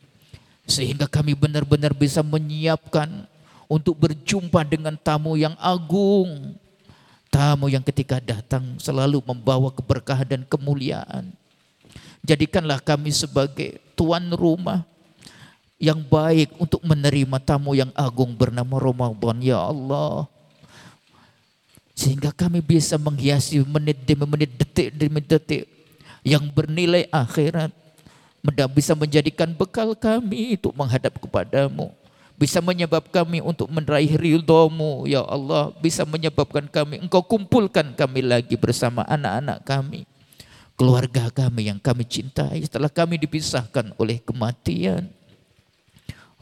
Sehingga 0.64 1.10
kami 1.10 1.36
benar-benar 1.36 1.92
bisa 1.92 2.24
menyiapkan 2.24 3.28
untuk 3.68 3.98
berjumpa 3.98 4.62
dengan 4.64 4.94
tamu 4.96 5.34
yang 5.36 5.52
agung 5.60 6.56
Tamu 7.32 7.72
yang 7.72 7.80
ketika 7.80 8.20
datang 8.20 8.76
selalu 8.76 9.24
membawa 9.24 9.72
keberkahan 9.72 10.28
dan 10.28 10.42
kemuliaan. 10.44 11.32
Jadikanlah 12.20 12.76
kami 12.84 13.08
sebagai 13.08 13.80
tuan 13.96 14.28
rumah 14.36 14.84
yang 15.80 16.04
baik 16.04 16.52
untuk 16.60 16.84
menerima 16.84 17.40
tamu 17.40 17.72
yang 17.72 17.88
agung 17.96 18.36
bernama 18.36 18.76
Ramadan 18.76 19.40
ya 19.40 19.64
Allah. 19.64 20.28
Sehingga 21.96 22.36
kami 22.36 22.60
bisa 22.60 23.00
menghiasi 23.00 23.64
menit 23.64 24.04
demi 24.04 24.28
menit, 24.28 24.52
detik 24.52 24.92
demi 24.92 25.24
detik 25.24 25.64
yang 26.20 26.44
bernilai 26.52 27.08
akhirat. 27.08 27.72
Bisa 28.76 28.92
menjadikan 28.92 29.56
bekal 29.56 29.96
kami 29.96 30.60
untuk 30.60 30.76
menghadap 30.76 31.16
kepadamu. 31.16 31.94
Bisa 32.42 32.58
menyebabkan 32.58 33.22
kami 33.22 33.38
untuk 33.38 33.70
meraih 33.70 34.18
ridhomu, 34.18 35.06
ya 35.06 35.22
Allah. 35.22 35.70
Bisa 35.78 36.02
menyebabkan 36.02 36.66
kami, 36.66 36.98
engkau 36.98 37.22
kumpulkan 37.22 37.94
kami 37.94 38.26
lagi 38.26 38.58
bersama 38.58 39.06
anak-anak 39.06 39.62
kami. 39.62 40.02
Keluarga 40.74 41.30
kami 41.30 41.70
yang 41.70 41.78
kami 41.78 42.02
cintai 42.02 42.66
setelah 42.66 42.90
kami 42.90 43.14
dipisahkan 43.22 43.94
oleh 43.94 44.18
kematian. 44.18 45.06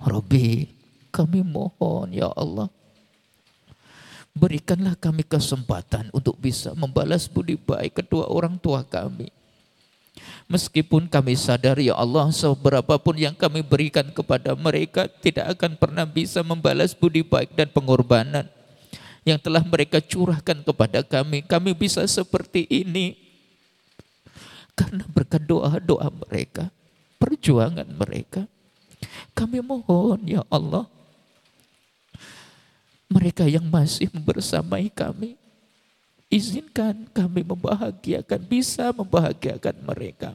Rabbi, 0.00 0.72
kami 1.12 1.44
mohon 1.44 2.16
ya 2.16 2.32
Allah 2.32 2.72
Berikanlah 4.30 4.94
kami 4.94 5.26
kesempatan 5.26 6.06
untuk 6.14 6.38
bisa 6.38 6.70
membalas 6.78 7.26
budi 7.26 7.58
baik 7.58 7.98
kedua 8.00 8.30
orang 8.30 8.54
tua 8.62 8.86
kami. 8.86 9.26
Meskipun 10.50 11.06
kami 11.06 11.38
sadar 11.38 11.78
ya 11.78 11.94
Allah 11.94 12.26
seberapa 12.34 12.98
pun 12.98 13.14
yang 13.14 13.38
kami 13.38 13.62
berikan 13.62 14.10
kepada 14.10 14.58
mereka 14.58 15.06
tidak 15.06 15.54
akan 15.54 15.78
pernah 15.78 16.02
bisa 16.02 16.42
membalas 16.42 16.90
budi 16.90 17.22
baik 17.22 17.54
dan 17.54 17.70
pengorbanan 17.70 18.50
yang 19.22 19.38
telah 19.38 19.62
mereka 19.62 20.02
curahkan 20.02 20.58
kepada 20.66 21.06
kami. 21.06 21.46
Kami 21.46 21.70
bisa 21.70 22.02
seperti 22.02 22.66
ini 22.66 23.14
karena 24.74 25.06
berkat 25.14 25.46
doa-doa 25.46 26.10
mereka, 26.26 26.74
perjuangan 27.22 27.86
mereka. 27.86 28.50
Kami 29.38 29.62
mohon 29.62 30.18
ya 30.26 30.42
Allah 30.50 30.90
mereka 33.06 33.46
yang 33.46 33.66
masih 33.66 34.10
bersamai 34.12 34.90
kami. 34.90 35.39
Izinkan 36.30 37.10
kami 37.10 37.42
membahagiakan, 37.42 38.40
bisa 38.46 38.94
membahagiakan 38.94 39.76
mereka. 39.82 40.30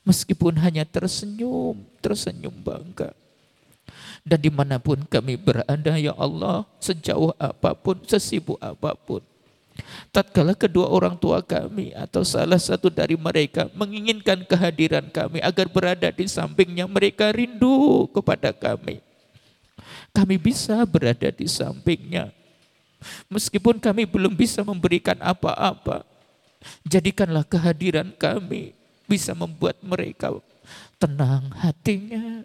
Meskipun 0.00 0.56
hanya 0.56 0.88
tersenyum, 0.88 1.84
tersenyum 2.00 2.56
bangga. 2.64 3.12
Dan 4.24 4.40
di 4.40 4.48
mana 4.48 4.80
pun 4.80 5.04
kami 5.04 5.36
berada, 5.36 6.00
ya 6.00 6.16
Allah, 6.16 6.64
sejauh 6.80 7.36
apa 7.36 7.76
pun, 7.76 8.00
sesibuk 8.08 8.56
apa 8.56 8.96
pun. 8.96 9.20
Tatkala 10.10 10.56
kedua 10.56 10.90
orang 10.90 11.14
tua 11.14 11.44
kami 11.44 11.94
atau 11.94 12.26
salah 12.26 12.58
satu 12.58 12.90
dari 12.90 13.14
mereka 13.14 13.70
menginginkan 13.76 14.42
kehadiran 14.42 15.06
kami 15.12 15.38
agar 15.44 15.68
berada 15.70 16.08
di 16.10 16.26
sampingnya, 16.26 16.88
mereka 16.88 17.30
rindu 17.30 18.10
kepada 18.10 18.50
kami 18.50 19.04
kami 20.18 20.34
bisa 20.34 20.82
berada 20.82 21.30
di 21.30 21.46
sampingnya. 21.46 22.32
Meskipun 23.30 23.78
kami 23.78 24.04
belum 24.04 24.34
bisa 24.34 24.66
memberikan 24.66 25.16
apa-apa, 25.22 26.02
jadikanlah 26.82 27.46
kehadiran 27.46 28.10
kami 28.18 28.74
bisa 29.06 29.32
membuat 29.32 29.78
mereka 29.80 30.34
tenang 30.98 31.48
hatinya, 31.56 32.42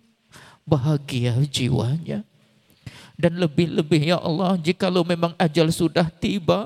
bahagia 0.63 1.35
jiwanya. 1.49 2.23
Dan 3.13 3.37
lebih-lebih 3.37 4.09
ya 4.13 4.17
Allah, 4.17 4.57
jikalau 4.57 5.05
memang 5.05 5.37
ajal 5.37 5.69
sudah 5.69 6.09
tiba, 6.09 6.65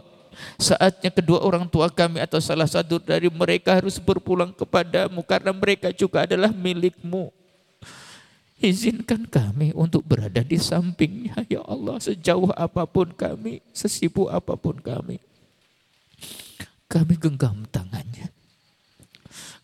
saatnya 0.55 1.11
kedua 1.11 1.43
orang 1.43 1.67
tua 1.67 1.91
kami 1.91 2.23
atau 2.23 2.39
salah 2.39 2.69
satu 2.69 3.01
dari 3.01 3.27
mereka 3.27 3.75
harus 3.75 3.99
berpulang 3.99 4.55
kepadamu 4.55 5.19
karena 5.25 5.51
mereka 5.51 5.91
juga 5.91 6.23
adalah 6.23 6.53
milikmu. 6.53 7.33
Izinkan 8.57 9.29
kami 9.29 9.69
untuk 9.77 10.01
berada 10.01 10.41
di 10.41 10.57
sampingnya, 10.57 11.45
ya 11.45 11.61
Allah, 11.61 12.01
sejauh 12.01 12.49
apa 12.57 12.89
pun 12.89 13.13
kami, 13.13 13.61
sesibuk 13.69 14.33
apa 14.33 14.57
pun 14.57 14.81
kami. 14.81 15.21
Kami 16.89 17.13
genggam 17.21 17.69
tangannya. 17.69 18.33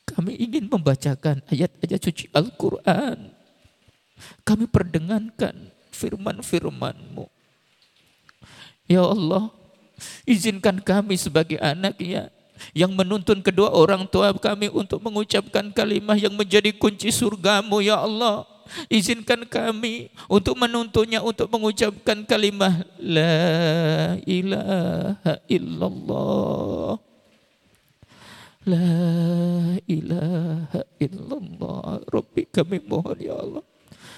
Kami 0.06 0.38
ingin 0.38 0.70
membacakan 0.70 1.42
ayat-ayat 1.50 2.06
suci 2.06 2.30
Al-Quran. 2.38 3.34
Kami 4.46 4.70
perdengankan 4.70 5.74
firman-firmanmu. 5.90 7.26
Ya 8.86 9.02
Allah, 9.02 9.50
izinkan 10.30 10.78
kami 10.78 11.18
sebagai 11.18 11.58
anaknya 11.58 12.30
yang 12.78 12.94
menuntun 12.94 13.42
kedua 13.42 13.74
orang 13.74 14.06
tua 14.06 14.30
kami 14.38 14.70
untuk 14.70 15.02
mengucapkan 15.02 15.74
kalimat 15.74 16.22
yang 16.22 16.38
menjadi 16.38 16.70
kunci 16.78 17.10
surgamu 17.10 17.82
ya 17.82 17.98
Allah 17.98 18.53
izinkan 18.88 19.44
kami 19.50 20.14
untuk 20.32 20.56
menuntunnya 20.56 21.20
untuk 21.20 21.50
mengucapkan 21.50 22.24
kalimat 22.24 22.86
la 23.02 24.16
ilaha 24.24 25.34
illallah. 25.50 26.96
La 28.64 28.90
ilaha 29.84 30.82
illallah. 31.02 32.04
Rabbi 32.08 32.44
kami 32.48 32.80
mohon 32.88 33.20
ya 33.20 33.36
Allah 33.36 33.64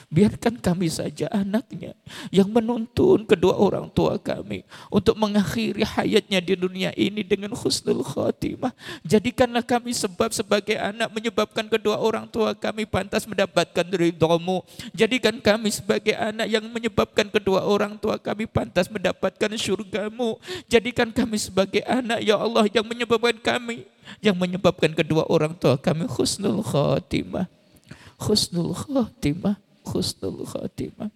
Biarkan 0.06 0.62
kami 0.62 0.86
saja 0.86 1.26
anaknya 1.34 1.97
yang 2.30 2.45
menuntun 2.53 3.26
kedua 3.26 3.58
orang 3.58 3.89
tua 3.89 4.22
kami 4.22 4.62
untuk 4.93 5.18
mengakhiri 5.18 5.82
hayatnya 5.82 6.38
di 6.39 6.53
dunia 6.53 6.93
ini 6.93 7.26
dengan 7.26 7.58
khusnul 7.58 8.06
khatimah. 8.06 8.70
Jadikanlah 9.01 9.66
kami 9.66 9.97
sebab 9.97 10.30
sebagai 10.30 10.78
anak 10.78 11.10
menyebabkan 11.10 11.66
kedua 11.66 11.97
orang 11.97 12.30
tua 12.30 12.53
kami 12.53 12.86
pantas 12.86 13.26
mendapatkan 13.26 13.86
ridhomu. 13.89 14.62
Jadikan 14.93 15.41
kami 15.41 15.74
sebagai 15.74 16.14
anak 16.14 16.47
yang 16.53 16.66
menyebabkan 16.70 17.28
kedua 17.34 17.66
orang 17.66 17.97
tua 17.97 18.22
kami 18.22 18.45
pantas 18.45 18.86
mendapatkan 18.88 19.51
syurgamu. 19.58 20.38
Jadikan 20.70 21.10
kami 21.10 21.41
sebagai 21.41 21.82
anak 21.82 22.22
ya 22.22 22.38
Allah 22.38 22.70
yang 22.70 22.86
menyebabkan 22.86 23.41
kami 23.41 23.89
yang 24.22 24.38
menyebabkan 24.38 24.93
kedua 24.93 25.26
orang 25.26 25.58
tua 25.58 25.82
kami 25.82 26.06
khusnul 26.06 26.62
khatimah. 26.62 27.49
Khusnul 28.22 28.72
khatimah 28.72 29.64
khusnul 29.86 30.43
khatimah. 30.49 31.13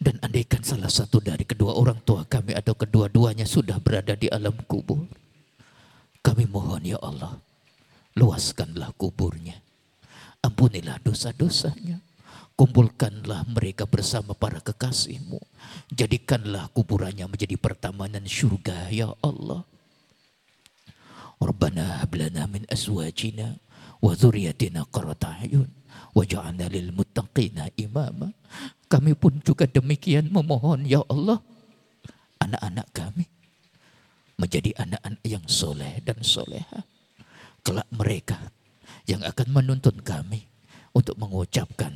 Dan 0.00 0.20
andaikan 0.20 0.60
salah 0.60 0.92
satu 0.92 1.20
dari 1.20 1.48
kedua 1.48 1.76
orang 1.76 1.96
tua 2.04 2.28
kami 2.28 2.52
atau 2.52 2.76
kedua-duanya 2.76 3.48
sudah 3.48 3.80
berada 3.80 4.12
di 4.12 4.28
alam 4.28 4.52
kubur. 4.68 5.04
Kami 6.24 6.44
mohon 6.48 6.84
ya 6.84 7.00
Allah, 7.00 7.40
luaskanlah 8.16 8.92
kuburnya. 8.96 9.60
Ampunilah 10.44 11.00
dosa-dosanya. 11.00 12.00
Kumpulkanlah 12.54 13.48
mereka 13.50 13.88
bersama 13.88 14.36
para 14.36 14.62
kekasihmu. 14.62 15.40
Jadikanlah 15.90 16.70
kuburannya 16.70 17.26
menjadi 17.26 17.56
pertamanan 17.58 18.28
syurga 18.28 18.92
ya 18.92 19.10
Allah. 19.24 19.64
Rabbana 21.40 22.04
hablana 22.04 22.46
min 22.46 22.62
azwajina 22.70 23.58
wa 23.98 24.12
dhurriyyatina 24.14 24.86
qurrata 24.92 25.40
ayun 25.42 25.66
waj'alna 26.14 26.70
lil 26.70 26.94
muttaqina 26.94 27.68
imama. 27.76 28.30
Kami 28.86 29.12
pun 29.18 29.42
juga 29.42 29.66
demikian 29.66 30.30
memohon 30.30 30.86
ya 30.86 31.02
Allah 31.10 31.42
anak-anak 32.38 32.88
kami 32.94 33.26
menjadi 34.38 34.70
anak-anak 34.78 35.24
yang 35.26 35.44
soleh 35.50 35.98
dan 36.06 36.22
soleha. 36.22 36.86
Kelak 37.64 37.88
mereka 37.90 38.38
yang 39.10 39.24
akan 39.24 39.48
menuntun 39.50 39.98
kami 40.04 40.46
untuk 40.94 41.18
mengucapkan 41.18 41.92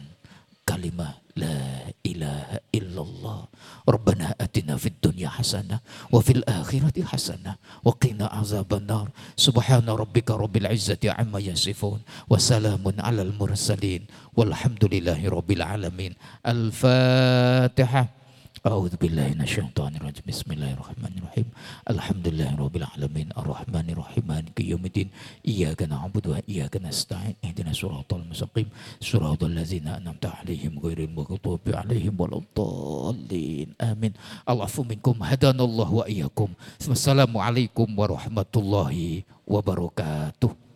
kalimat 0.67 1.17
La 1.39 1.87
ilaha 2.03 2.59
illallah. 2.75 3.47
Rabbana 3.87 4.35
atina 4.43 4.75
fid 4.75 4.99
dunya 4.99 5.31
hasanah 5.31 5.79
wa 6.11 6.19
fil 6.19 6.43
akhirati 6.43 7.07
hasanah 7.07 7.63
wa 7.87 7.95
qina 7.95 8.27
azabannar. 8.35 9.15
Subhana 9.39 9.95
rabbika 9.95 10.35
rabbil 10.35 10.67
izzati 10.67 11.07
amma 11.07 11.39
yasifun 11.39 12.03
wa 12.03 12.35
salamun 12.43 12.99
alal 12.99 13.31
mursalin 13.39 14.11
walhamdulillahi 14.35 15.31
rabbil 15.31 15.63
alamin. 15.63 16.19
Al-Fatihah. 16.43 18.18
أعوذ 18.67 18.99
بالله 18.99 19.39
من 19.39 19.47
الشيطان 19.47 20.03
الرجيم. 20.03 20.27
بسم 20.27 20.49
الله 20.59 20.75
الرحمن 20.75 21.15
الرحيم. 21.23 21.49
الحمد 21.95 22.27
لله 22.27 22.51
رب 22.59 22.75
العالمين. 22.75 23.31
الرحمن 23.39 23.87
الرحيم. 23.95 24.25
مالك 24.27 24.59
يوم 24.59 24.83
الدين. 24.83 25.15
إياك 25.47 25.87
نعبد 25.87 26.27
وإياك 26.27 26.83
نستعين. 26.83 27.39
اهدنا 27.39 27.71
الصراط 27.71 28.11
المستقيم. 28.11 28.67
صراط 28.99 29.47
الذين 29.47 29.87
أنعمت 29.87 30.27
عليهم 30.27 30.75
غير 30.83 31.07
المغضوب 31.07 31.71
عليهم 31.71 32.15
ولا 32.19 32.43
الضالين. 32.43 33.79
آمين. 33.79 34.13
العفو 34.51 34.83
منكم. 34.83 35.23
هدانا 35.23 35.63
الله 35.63 35.89
وإياكم. 35.95 36.49
السلام 36.83 37.31
عليكم 37.31 37.87
ورحمة 37.95 38.55
الله 38.59 39.23
وبركاته. 39.47 40.68